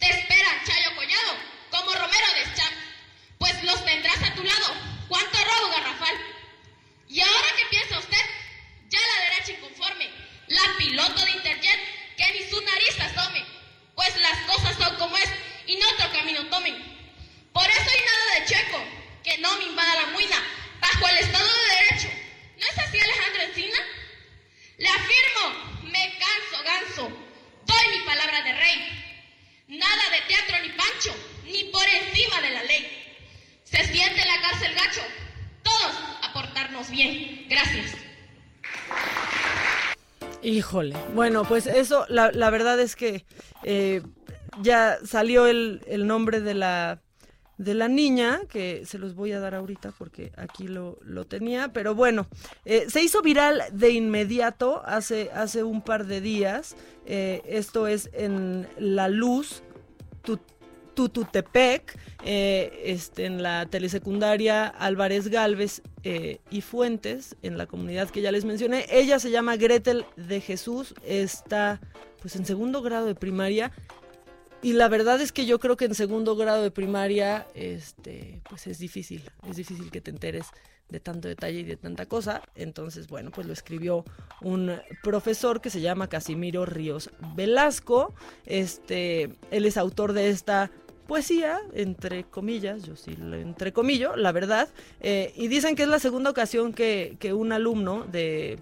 Te 0.00 0.06
esperan 0.06 0.64
Chayo 0.66 0.96
Collado 0.96 1.32
como 1.70 1.94
Romero 1.94 2.26
de 2.34 2.54
Champ 2.56 2.76
pues 3.38 3.64
los 3.64 3.82
tendrás 3.86 4.22
a 4.22 4.34
tu 4.34 4.44
lado. 4.44 4.74
¿Cuánto 5.08 5.38
robo, 5.38 5.72
garrafal? 5.72 6.14
¿Y 7.08 7.22
ahora 7.22 7.48
qué 7.56 7.64
piensa 7.70 7.98
usted? 7.98 8.26
Ya 8.90 8.98
la 8.98 9.30
derecha 9.30 9.52
inconforme, 9.52 10.10
la 10.48 10.62
piloto 10.76 11.24
de 11.24 11.30
Interjet, 11.30 12.16
que 12.16 12.32
ni 12.32 12.50
su 12.50 12.60
nariz 12.60 13.00
asome, 13.00 13.44
pues 13.94 14.16
las 14.16 14.36
cosas 14.40 14.76
son 14.76 14.96
como 14.96 15.16
es 15.16 15.30
y 15.66 15.76
no 15.76 15.88
otro 15.90 16.10
camino 16.10 16.44
tomen. 16.46 16.74
Por 17.52 17.70
eso 17.70 17.80
hay 17.88 18.04
nada 18.04 18.40
de 18.40 18.46
checo, 18.46 18.84
que 19.22 19.38
no 19.38 19.56
me 19.58 19.64
invada 19.64 20.02
la 20.02 20.06
muina, 20.08 20.36
bajo 20.80 21.08
el 21.08 21.18
Estado 21.18 21.46
de 21.46 21.84
Derecho. 21.84 22.08
¿No 22.58 22.66
es 22.66 22.78
así, 22.78 22.98
Alejandro 22.98 23.42
Encina? 23.42 23.78
Le 24.78 24.88
afirmo, 24.88 25.82
me 25.84 26.18
canso, 26.18 26.64
ganso, 26.64 27.12
doy 27.64 27.98
mi 27.98 28.04
palabra 28.04 28.42
de 28.42 28.52
rey. 28.52 29.64
Nada 29.68 30.10
de 30.10 30.20
teatro 30.22 30.58
ni 30.62 30.68
pancho, 30.70 31.14
ni 31.44 31.64
por 31.64 31.86
encima 31.86 32.40
de 32.40 32.50
la 32.50 32.64
ley. 32.64 33.00
Se 33.70 33.84
siente 33.84 34.24
la 34.24 34.40
cárcel 34.40 34.74
gacho. 34.74 35.02
Todos 35.62 35.92
a 36.22 36.32
portarnos 36.32 36.90
bien. 36.90 37.46
Gracias. 37.48 38.00
Bueno, 41.14 41.44
pues 41.44 41.66
eso, 41.66 42.06
la, 42.08 42.50
verdad 42.50 42.80
es 42.80 42.96
que 42.96 43.24
eh, 43.62 44.02
ya 44.62 44.98
salió 45.04 45.46
el, 45.46 45.80
nombre 46.06 46.40
de 46.40 46.54
la, 46.54 47.00
de 47.58 47.74
la 47.74 47.88
niña, 47.88 48.40
que 48.48 48.84
se 48.86 48.98
los 48.98 49.14
voy 49.14 49.32
a 49.32 49.40
dar 49.40 49.54
ahorita 49.54 49.92
porque 49.98 50.32
aquí 50.36 50.68
lo, 50.68 50.98
lo 51.02 51.26
tenía, 51.26 51.72
pero 51.72 51.94
bueno, 51.94 52.26
eh, 52.64 52.86
se 52.88 53.02
hizo 53.02 53.22
viral 53.22 53.62
de 53.72 53.90
inmediato 53.90 54.82
hace, 54.84 55.30
hace 55.34 55.62
un 55.62 55.82
par 55.82 56.06
de 56.06 56.20
días. 56.20 56.76
Eh, 57.06 57.42
esto 57.46 57.86
es 57.86 58.10
en 58.12 58.66
La 58.78 59.08
Luz, 59.08 59.62
tu, 60.22 60.38
Tututepec, 60.94 61.98
este, 62.24 63.24
en 63.24 63.42
la 63.42 63.66
telesecundaria 63.66 64.66
Álvarez 64.66 65.28
Galvez 65.28 65.82
eh, 66.04 66.40
y 66.50 66.60
Fuentes, 66.60 67.36
en 67.42 67.58
la 67.58 67.66
comunidad 67.66 68.10
que 68.10 68.22
ya 68.22 68.32
les 68.32 68.44
mencioné. 68.44 68.86
Ella 68.90 69.18
se 69.18 69.30
llama 69.30 69.56
Gretel 69.56 70.04
de 70.16 70.40
Jesús, 70.40 70.94
está 71.04 71.80
pues 72.20 72.36
en 72.36 72.44
segundo 72.44 72.82
grado 72.82 73.06
de 73.06 73.14
primaria. 73.14 73.72
Y 74.62 74.74
la 74.74 74.88
verdad 74.88 75.20
es 75.20 75.32
que 75.32 75.46
yo 75.46 75.58
creo 75.58 75.76
que 75.76 75.86
en 75.86 75.94
segundo 75.94 76.36
grado 76.36 76.62
de 76.62 76.70
primaria, 76.70 77.46
este, 77.54 78.42
pues 78.48 78.66
es 78.66 78.78
difícil, 78.78 79.22
es 79.48 79.56
difícil 79.56 79.90
que 79.90 80.02
te 80.02 80.10
enteres 80.10 80.46
de 80.90 81.00
tanto 81.00 81.28
detalle 81.28 81.60
y 81.60 81.64
de 81.64 81.76
tanta 81.76 82.06
cosa. 82.06 82.42
Entonces, 82.54 83.06
bueno, 83.08 83.30
pues 83.30 83.46
lo 83.46 83.52
escribió 83.52 84.04
un 84.42 84.78
profesor 85.02 85.60
que 85.60 85.70
se 85.70 85.80
llama 85.80 86.08
Casimiro 86.08 86.66
Ríos 86.66 87.10
Velasco. 87.34 88.14
Este, 88.44 89.30
él 89.50 89.64
es 89.64 89.76
autor 89.76 90.12
de 90.12 90.28
esta 90.28 90.70
poesía, 91.10 91.60
entre 91.72 92.22
comillas, 92.22 92.84
yo 92.84 92.94
sí 92.94 93.16
entre 93.18 93.72
comillas, 93.72 94.16
la 94.16 94.30
verdad, 94.30 94.68
eh, 95.00 95.32
y 95.34 95.48
dicen 95.48 95.74
que 95.74 95.82
es 95.82 95.88
la 95.88 95.98
segunda 95.98 96.30
ocasión 96.30 96.72
que, 96.72 97.18
un 97.36 97.50
alumno 97.50 98.04
de, 98.04 98.60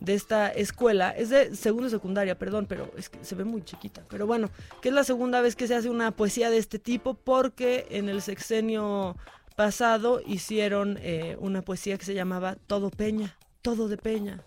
de 0.00 0.14
esta 0.14 0.48
escuela. 0.48 1.10
Es 1.10 1.28
de 1.28 1.54
segundo 1.54 1.90
secundaria, 1.90 2.38
perdón, 2.38 2.64
pero 2.66 2.90
es 2.96 3.10
que 3.10 3.22
se 3.22 3.34
ve 3.34 3.44
muy 3.44 3.62
chiquita. 3.66 4.02
Pero 4.08 4.26
bueno, 4.26 4.48
que 4.80 4.88
es 4.88 4.94
la 4.94 5.04
segunda 5.04 5.42
vez 5.42 5.56
que 5.56 5.66
se 5.66 5.74
hace 5.74 5.90
una 5.90 6.10
poesía 6.10 6.48
de 6.48 6.56
este 6.56 6.78
tipo 6.78 7.12
porque 7.12 7.86
en 7.90 8.08
el 8.08 8.22
sexenio 8.22 9.14
pasado 9.54 10.22
hicieron 10.26 10.98
eh, 11.02 11.36
una 11.38 11.60
poesía 11.60 11.98
que 11.98 12.06
se 12.06 12.14
llamaba 12.14 12.56
Todo 12.66 12.88
Peña, 12.88 13.36
Todo 13.60 13.88
de 13.88 13.98
Peña. 13.98 14.42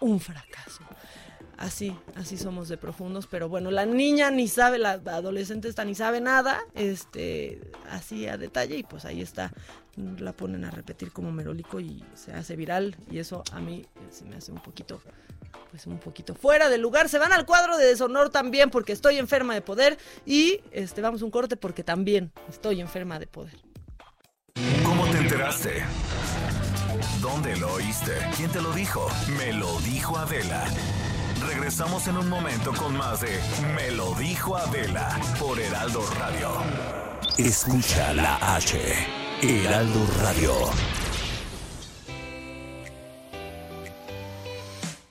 Un 0.00 0.18
fracaso. 0.18 0.82
Así, 1.62 1.96
así 2.16 2.36
somos 2.36 2.68
de 2.68 2.76
profundos, 2.76 3.28
pero 3.28 3.48
bueno, 3.48 3.70
la 3.70 3.86
niña 3.86 4.32
ni 4.32 4.48
sabe, 4.48 4.80
la 4.80 4.94
adolescente 4.94 5.68
está 5.68 5.84
ni 5.84 5.94
sabe 5.94 6.20
nada, 6.20 6.60
este, 6.74 7.70
así 7.88 8.26
a 8.26 8.36
detalle, 8.36 8.78
y 8.78 8.82
pues 8.82 9.04
ahí 9.04 9.22
está, 9.22 9.52
la 10.18 10.32
ponen 10.32 10.64
a 10.64 10.72
repetir 10.72 11.12
como 11.12 11.30
merolico 11.30 11.78
y 11.78 12.04
se 12.14 12.32
hace 12.32 12.56
viral, 12.56 12.96
y 13.08 13.20
eso 13.20 13.44
a 13.52 13.60
mí 13.60 13.86
se 14.10 14.24
me 14.24 14.34
hace 14.34 14.50
un 14.50 14.60
poquito, 14.60 15.00
pues 15.70 15.86
un 15.86 16.00
poquito 16.00 16.34
fuera 16.34 16.68
de 16.68 16.78
lugar. 16.78 17.08
Se 17.08 17.20
van 17.20 17.32
al 17.32 17.46
cuadro 17.46 17.76
de 17.76 17.86
deshonor 17.86 18.30
también 18.30 18.68
porque 18.68 18.92
estoy 18.92 19.18
enferma 19.18 19.54
de 19.54 19.62
poder, 19.62 19.98
y 20.26 20.62
este, 20.72 21.00
vamos 21.00 21.22
un 21.22 21.30
corte 21.30 21.56
porque 21.56 21.84
también 21.84 22.32
estoy 22.48 22.80
enferma 22.80 23.20
de 23.20 23.28
poder. 23.28 23.54
¿Cómo 24.84 25.06
te 25.06 25.18
enteraste? 25.18 25.84
¿Dónde 27.20 27.56
lo 27.56 27.74
oíste? 27.74 28.14
¿Quién 28.36 28.50
te 28.50 28.60
lo 28.60 28.72
dijo? 28.72 29.06
Me 29.38 29.52
lo 29.52 29.78
dijo 29.82 30.18
Adela. 30.18 30.64
Regresamos 31.54 32.08
en 32.08 32.16
un 32.16 32.30
momento 32.30 32.72
con 32.72 32.96
más 32.96 33.20
de 33.20 33.28
Me 33.76 33.90
lo 33.90 34.14
dijo 34.14 34.56
Adela 34.56 35.20
por 35.38 35.60
Heraldo 35.60 36.02
Radio. 36.18 36.50
Escucha 37.36 38.14
la 38.14 38.56
H. 38.56 38.78
Heraldo 39.42 40.00
Radio. 40.22 40.52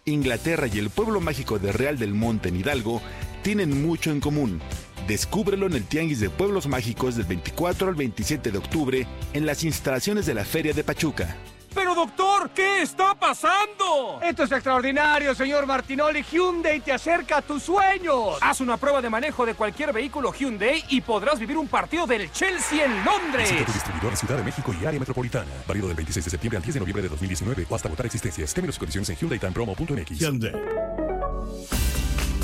Inglaterra 0.05 0.65
y 0.65 0.79
el 0.79 0.89
pueblo 0.89 1.21
mágico 1.21 1.59
de 1.59 1.71
Real 1.71 1.99
del 1.99 2.15
Monte 2.15 2.49
en 2.49 2.57
Hidalgo 2.57 3.03
tienen 3.43 3.85
mucho 3.85 4.09
en 4.09 4.19
común. 4.19 4.61
Descúbrelo 5.07 5.67
en 5.67 5.73
el 5.73 5.85
Tianguis 5.85 6.19
de 6.19 6.31
Pueblos 6.31 6.65
Mágicos 6.65 7.15
del 7.15 7.27
24 7.27 7.89
al 7.89 7.95
27 7.95 8.51
de 8.51 8.57
octubre 8.57 9.07
en 9.33 9.45
las 9.45 9.63
instalaciones 9.63 10.25
de 10.25 10.33
la 10.33 10.43
Feria 10.43 10.73
de 10.73 10.83
Pachuca. 10.83 11.37
Pero 11.73 11.95
doctor, 11.95 12.30
¿qué 12.49 12.81
está 12.81 13.13
pasando? 13.15 14.19
Esto 14.21 14.43
es 14.43 14.51
extraordinario, 14.51 15.35
señor 15.35 15.65
Martinoli. 15.65 16.23
Hyundai 16.23 16.79
te 16.79 16.91
acerca 16.91 17.37
a 17.37 17.41
tus 17.41 17.63
sueños. 17.63 18.37
Haz 18.41 18.61
una 18.61 18.77
prueba 18.77 19.01
de 19.01 19.09
manejo 19.09 19.45
de 19.45 19.53
cualquier 19.53 19.93
vehículo 19.93 20.33
Hyundai 20.33 20.83
y 20.89 21.01
podrás 21.01 21.39
vivir 21.39 21.57
un 21.57 21.67
partido 21.67 22.07
del 22.07 22.31
Chelsea 22.31 22.85
en 22.85 23.03
Londres. 23.03 23.49
Visita 23.49 23.65
tu 23.65 23.73
distribuidor 23.73 24.11
en 24.11 24.17
Ciudad 24.17 24.37
de 24.37 24.43
México 24.43 24.73
y 24.79 24.85
área 24.85 24.99
metropolitana. 24.99 25.51
Válido 25.67 25.87
del 25.87 25.95
26 25.95 26.25
de 26.25 26.31
septiembre 26.31 26.57
al 26.57 26.63
10 26.63 26.73
de 26.73 26.79
noviembre 26.79 27.03
de 27.03 27.09
2019 27.09 27.67
o 27.69 27.75
hasta 27.75 27.89
votar 27.89 28.05
existencias. 28.05 28.53
Términos 28.53 28.75
y 28.75 28.79
condiciones 28.79 29.09
en 29.09 29.15
HyundaiTimePromo.mx. 29.17 30.19
Hyundai. 30.19 30.53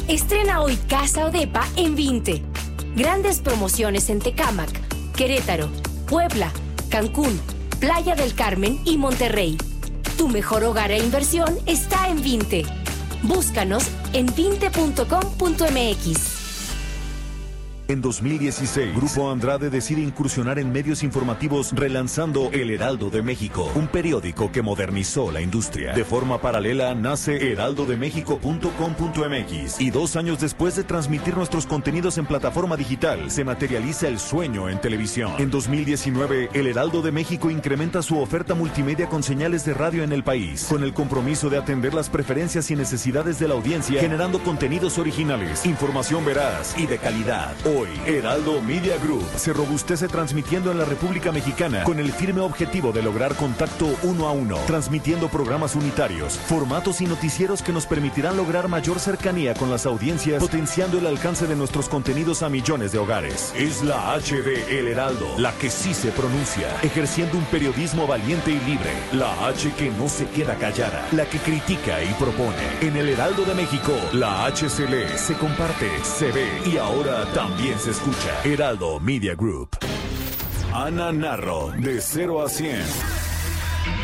Estrena 0.07 0.61
hoy 0.61 0.77
Casa 0.87 1.25
Odepa 1.25 1.67
en 1.75 1.95
20. 1.95 2.43
Grandes 2.95 3.41
promociones 3.41 4.09
en 4.09 4.19
Tecámac, 4.19 4.69
Querétaro, 5.15 5.69
Puebla, 6.07 6.51
Cancún, 6.89 7.39
Playa 7.79 8.15
del 8.15 8.33
Carmen 8.33 8.79
y 8.85 8.97
Monterrey. 8.97 9.57
Tu 10.17 10.27
mejor 10.27 10.63
hogar 10.63 10.91
e 10.91 10.97
inversión 10.97 11.59
está 11.67 12.09
en 12.09 12.23
Vinte. 12.23 12.65
Búscanos 13.21 13.83
en 14.13 14.25
vinte.com.mx. 14.35 16.36
En 17.89 18.01
2016, 18.01 18.97
Grupo 18.97 19.31
Andrade 19.31 19.69
decide 19.69 20.01
incursionar 20.01 20.59
en 20.59 20.73
medios 20.73 21.03
informativos 21.03 21.71
relanzando 21.73 22.49
El 22.51 22.69
Heraldo 22.69 23.09
de 23.09 23.21
México, 23.21 23.71
un 23.75 23.87
periódico 23.87 24.51
que 24.51 24.61
modernizó 24.61 25.31
la 25.31 25.39
industria. 25.39 25.93
De 25.93 26.03
forma 26.03 26.41
paralela 26.41 26.93
nace 26.95 27.53
heraldodemexico.com.mx 27.53 29.79
y 29.79 29.89
dos 29.89 30.17
años 30.17 30.41
después 30.41 30.75
de 30.75 30.83
transmitir 30.83 31.37
nuestros 31.37 31.65
contenidos 31.65 32.17
en 32.17 32.25
plataforma 32.25 32.75
digital, 32.75 33.31
se 33.31 33.45
materializa 33.45 34.09
el 34.09 34.19
sueño 34.19 34.67
en 34.67 34.81
televisión. 34.81 35.31
En 35.37 35.49
2019, 35.49 36.49
El 36.53 36.67
Heraldo 36.67 37.01
de 37.01 37.13
México 37.13 37.49
incrementa 37.49 38.01
su 38.01 38.19
oferta 38.19 38.53
multimedia 38.53 39.07
con 39.07 39.23
señales 39.23 39.63
de 39.63 39.73
radio 39.73 40.03
en 40.03 40.11
el 40.11 40.25
país, 40.25 40.67
con 40.69 40.83
el 40.83 40.93
compromiso 40.93 41.49
de 41.49 41.57
atender 41.57 41.93
las 41.93 42.09
preferencias 42.09 42.69
y 42.69 42.75
necesidades 42.75 43.39
de 43.39 43.47
la 43.47 43.53
audiencia, 43.53 44.01
generando 44.01 44.39
contenidos 44.39 44.97
originales, 44.97 45.65
información 45.65 46.25
veraz 46.25 46.77
y 46.77 46.85
de 46.85 46.97
calidad. 46.97 47.55
Hoy, 47.77 47.89
Heraldo 48.07 48.59
Media 48.59 48.97
Group 48.97 49.23
se 49.35 49.53
robustece 49.53 50.07
transmitiendo 50.07 50.71
en 50.71 50.79
la 50.79 50.85
República 50.85 51.31
Mexicana 51.31 51.83
con 51.83 51.99
el 51.99 52.11
firme 52.11 52.41
objetivo 52.41 52.91
de 52.91 53.03
lograr 53.03 53.35
contacto 53.35 53.87
uno 54.01 54.27
a 54.27 54.31
uno, 54.31 54.57
transmitiendo 54.65 55.27
programas 55.27 55.75
unitarios, 55.75 56.39
formatos 56.39 57.01
y 57.01 57.05
noticieros 57.05 57.61
que 57.61 57.73
nos 57.73 57.85
permitirán 57.85 58.35
lograr 58.35 58.67
mayor 58.67 58.99
cercanía 58.99 59.53
con 59.53 59.69
las 59.69 59.85
audiencias, 59.85 60.41
potenciando 60.41 60.97
el 60.97 61.05
alcance 61.05 61.45
de 61.45 61.55
nuestros 61.55 61.87
contenidos 61.87 62.41
a 62.41 62.49
millones 62.49 62.93
de 62.93 62.97
hogares. 62.97 63.53
Es 63.55 63.83
la 63.83 64.13
H 64.15 64.41
de 64.41 64.79
El 64.79 64.87
Heraldo, 64.87 65.27
la 65.37 65.51
que 65.59 65.69
sí 65.69 65.93
se 65.93 66.09
pronuncia, 66.09 66.67
ejerciendo 66.81 67.37
un 67.37 67.45
periodismo 67.45 68.07
valiente 68.07 68.49
y 68.49 68.59
libre. 68.61 68.89
La 69.13 69.47
H 69.49 69.71
que 69.77 69.91
no 69.91 70.09
se 70.09 70.25
queda 70.29 70.55
callada, 70.55 71.07
la 71.11 71.25
que 71.25 71.37
critica 71.37 72.03
y 72.03 72.11
propone. 72.13 72.55
En 72.81 72.97
El 72.97 73.09
Heraldo 73.09 73.45
de 73.45 73.53
México, 73.53 73.93
la 74.13 74.45
H 74.45 74.65
lee, 74.87 75.15
se 75.15 75.35
comparte, 75.35 75.91
se 76.03 76.31
ve 76.31 76.47
y 76.65 76.77
ahora 76.77 77.23
también 77.33 77.66
se 77.75 77.91
escucha. 77.91 78.41
Heraldo 78.45 78.99
Media 78.99 79.35
Group. 79.35 79.77
Ana 80.73 81.11
Narro, 81.11 81.71
de 81.77 81.99
0 81.99 82.41
a 82.41 82.49
100. 82.49 82.81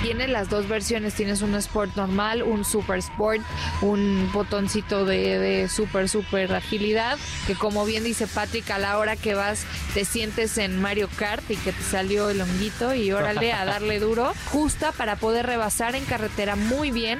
Tienes 0.01 0.29
las 0.29 0.49
dos 0.49 0.67
versiones, 0.67 1.13
tienes 1.13 1.41
un 1.41 1.55
Sport 1.55 1.95
normal, 1.95 2.43
un 2.43 2.65
Super 2.65 2.97
Sport, 2.99 3.41
un 3.81 4.29
botoncito 4.33 5.05
de, 5.05 5.39
de 5.39 5.69
super, 5.69 6.09
super 6.09 6.53
agilidad, 6.53 7.17
que 7.47 7.55
como 7.55 7.85
bien 7.85 8.03
dice 8.03 8.27
Patrick, 8.27 8.69
a 8.69 8.79
la 8.79 8.97
hora 8.97 9.15
que 9.15 9.33
vas 9.33 9.65
te 9.93 10.03
sientes 10.03 10.57
en 10.57 10.81
Mario 10.81 11.07
Kart 11.15 11.49
y 11.49 11.55
que 11.55 11.71
te 11.71 11.83
salió 11.83 12.29
el 12.29 12.41
honguito 12.41 12.93
y 12.93 13.11
órale 13.13 13.53
a 13.53 13.63
darle 13.63 13.99
duro, 14.01 14.33
justa 14.51 14.91
para 14.91 15.15
poder 15.15 15.45
rebasar 15.45 15.95
en 15.95 16.03
carretera 16.03 16.55
muy 16.57 16.91
bien. 16.91 17.19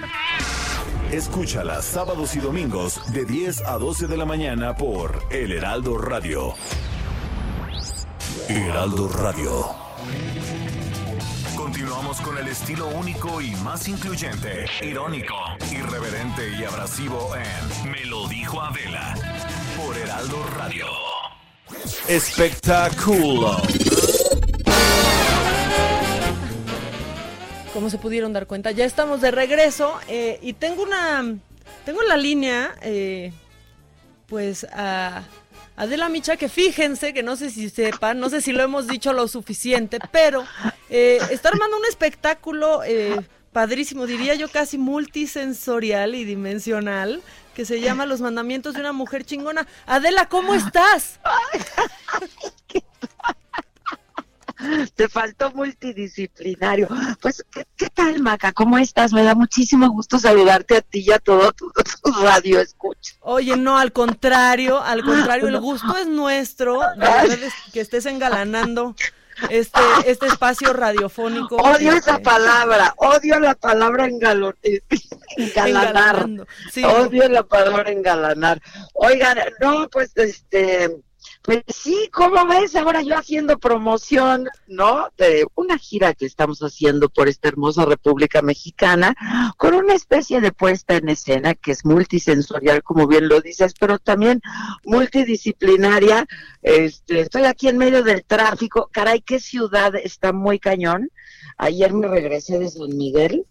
Escúchala 1.12 1.82
sábados 1.82 2.36
y 2.36 2.40
domingos 2.40 3.02
de 3.14 3.26
10 3.26 3.62
a 3.66 3.78
12 3.78 4.08
de 4.08 4.18
la 4.18 4.26
mañana 4.26 4.76
por 4.76 5.24
El 5.30 5.52
Heraldo 5.52 5.98
Radio. 5.98 6.54
Heraldo 8.50 9.08
Radio. 9.10 9.66
Continuamos 11.56 12.20
con 12.22 12.38
el 12.38 12.48
estilo 12.48 12.88
único 12.88 13.42
y 13.42 13.52
más 13.58 13.88
incluyente, 13.88 14.66
irónico, 14.82 15.36
irreverente 15.72 16.50
y 16.60 16.64
abrasivo 16.64 17.32
en 17.36 17.92
Me 17.92 18.06
lo 18.06 18.28
dijo 18.28 18.62
Adela 18.62 19.16
por 19.78 19.98
Heraldo 19.98 20.44
Radio. 20.58 20.86
Espectáculo. 22.08 23.62
Como 27.74 27.90
se 27.90 27.98
pudieron 27.98 28.34
dar 28.34 28.46
cuenta, 28.46 28.72
ya 28.72 28.86
estamos 28.86 29.20
de 29.20 29.32
regreso 29.32 30.00
eh, 30.08 30.40
y 30.44 30.54
tengo 30.54 30.84
una, 30.84 31.26
tengo 31.86 32.04
en 32.04 32.08
la 32.08 32.18
línea, 32.18 32.76
eh, 32.82 33.34
pues 34.28 34.66
a 34.72 35.24
Adela 35.76 36.08
Micha, 36.08 36.38
que 36.38 36.50
fíjense, 36.50 37.14
que 37.14 37.24
no 37.24 37.36
sé 37.36 37.50
si 37.50 37.70
sepan, 37.70 38.20
no 38.20 38.30
sé 38.30 38.42
si 38.42 38.52
lo 38.52 38.62
hemos 38.62 38.88
dicho 38.88 39.12
lo 39.12 39.28
suficiente, 39.28 39.98
pero 40.12 40.46
eh, 40.90 41.20
está 41.32 41.50
armando 41.50 41.78
un 41.78 41.86
espectáculo 41.86 42.84
eh, 42.84 43.20
padrísimo, 43.52 44.06
diría 44.06 44.36
yo 44.36 44.50
casi 44.50 44.78
multisensorial 44.78 46.14
y 46.14 46.26
dimensional, 46.26 47.24
que 47.56 47.66
se 47.66 47.82
llama 47.82 48.06
Los 48.06 48.22
Mandamientos 48.22 48.76
de 48.76 48.82
una 48.82 48.94
Mujer 48.94 49.26
Chingona. 49.26 49.68
Adela, 49.88 50.28
¿cómo 50.28 50.54
estás? 50.54 51.20
Te 54.96 55.08
faltó 55.10 55.52
multidisciplinario. 55.52 56.88
Pues, 57.22 57.44
¿qué, 57.52 57.66
qué 57.76 57.90
tal, 57.90 58.20
Maca? 58.22 58.52
¿Cómo 58.54 58.78
estás? 58.78 59.14
Me 59.14 59.24
da 59.24 59.36
muchísimo 59.36 59.90
gusto 59.90 60.20
saludarte 60.20 60.78
a 60.78 60.82
ti 60.82 61.00
y 61.08 61.12
a 61.12 61.20
todo 61.20 61.52
tu, 61.54 61.72
tu 61.72 62.12
radio 62.22 62.60
escucha. 62.60 63.14
Oye, 63.22 63.56
no, 63.58 63.78
al 63.78 63.92
contrario, 63.92 64.82
al 64.82 65.04
contrario, 65.04 65.48
el 65.48 65.60
gusto 65.60 65.96
es 65.98 66.08
nuestro, 66.08 66.80
verdad 66.98 67.26
es 67.26 67.54
que 67.72 67.82
estés 67.82 68.06
engalanando 68.06 68.96
este, 69.50 69.80
este 70.06 70.28
espacio 70.28 70.74
radiofónico. 70.74 71.56
Odio 71.56 71.94
esa 71.94 72.20
palabra, 72.20 72.94
odio 72.98 73.40
la 73.40 73.56
palabra 73.56 74.08
engalo- 74.08 74.56
eh, 74.64 74.82
engalanar. 75.38 76.28
Sí. 76.72 76.84
Odio 76.84 77.28
la 77.30 77.44
palabra 77.44 77.92
engalanar. 77.92 78.62
Oigan, 78.94 79.40
no, 79.60 79.90
pues 79.90 80.12
este, 80.16 80.92
pues 81.44 81.62
sí, 81.68 82.10
¿cómo 82.14 82.48
ves? 82.48 82.74
Ahora 82.78 83.02
yo 83.02 83.18
haciendo 83.18 83.60
promoción, 83.60 84.48
¿no? 84.66 85.10
De 85.18 85.46
una 85.56 85.78
gira 85.78 86.14
que 86.14 86.26
estamos 86.26 86.62
haciendo 86.62 87.10
por 87.10 87.28
esta 87.28 87.50
hermosa 87.50 87.84
República 87.84 88.42
Mexicana, 88.42 89.14
con 89.58 89.74
una 89.74 89.94
especie 89.94 90.40
de 90.40 90.54
puesta 90.54 90.96
en 90.96 91.10
escena 91.10 91.54
que 91.54 91.72
es 91.72 91.84
multisensorial, 91.84 92.82
como 92.82 93.08
bien 93.08 93.28
lo 93.28 93.42
dices, 93.42 93.74
pero 93.78 94.00
también 94.00 94.42
multidisciplinaria. 94.86 96.26
Este, 96.62 97.20
estoy 97.20 97.44
aquí 97.44 97.68
en 97.68 97.78
medio 97.78 98.04
del 98.04 98.24
tráfico. 98.24 98.90
Caray, 98.94 99.20
qué 99.20 99.42
ciudad 99.42 99.96
está 99.96 100.32
muy 100.32 100.60
cañón. 100.60 101.12
Ayer 101.58 101.94
me 101.94 102.08
regresé 102.08 102.58
de 102.58 102.70
San 102.70 102.96
Miguel 102.96 103.46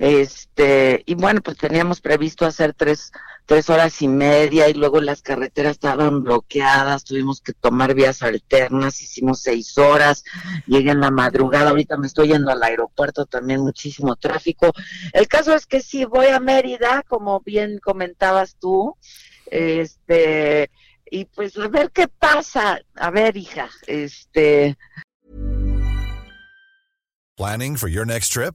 Este, 0.00 1.04
y 1.06 1.14
bueno, 1.14 1.40
pues 1.40 1.56
teníamos 1.56 2.00
previsto 2.00 2.46
hacer 2.46 2.74
tres, 2.74 3.12
tres 3.46 3.70
horas 3.70 4.02
y 4.02 4.08
media 4.08 4.68
y 4.68 4.74
luego 4.74 5.00
las 5.00 5.22
carreteras 5.22 5.72
estaban 5.72 6.24
bloqueadas, 6.24 7.04
tuvimos 7.04 7.40
que 7.40 7.52
tomar 7.52 7.94
vías 7.94 8.22
alternas, 8.22 9.00
hicimos 9.00 9.40
seis 9.40 9.78
horas, 9.78 10.24
llegué 10.66 10.90
en 10.90 11.00
la 11.00 11.12
madrugada, 11.12 11.70
ahorita 11.70 11.96
me 11.96 12.08
estoy 12.08 12.28
yendo 12.28 12.50
al 12.50 12.62
aeropuerto, 12.62 13.24
también 13.26 13.60
muchísimo 13.60 14.16
tráfico. 14.16 14.72
El 15.12 15.28
caso 15.28 15.54
es 15.54 15.64
que 15.64 15.80
sí, 15.80 16.04
voy 16.04 16.26
a 16.26 16.40
Mérida, 16.40 17.04
como 17.06 17.40
bien 17.40 17.78
comentabas 17.78 18.56
tú, 18.58 18.96
este, 19.46 20.70
y 21.08 21.26
pues 21.26 21.56
a 21.56 21.68
ver 21.68 21.92
qué 21.92 22.08
pasa, 22.08 22.80
a 22.96 23.10
ver 23.12 23.36
hija, 23.36 23.70
este... 23.86 24.76
Planning 27.36 27.76
for 27.76 27.88
your 27.88 28.06
next 28.06 28.32
trip? 28.32 28.54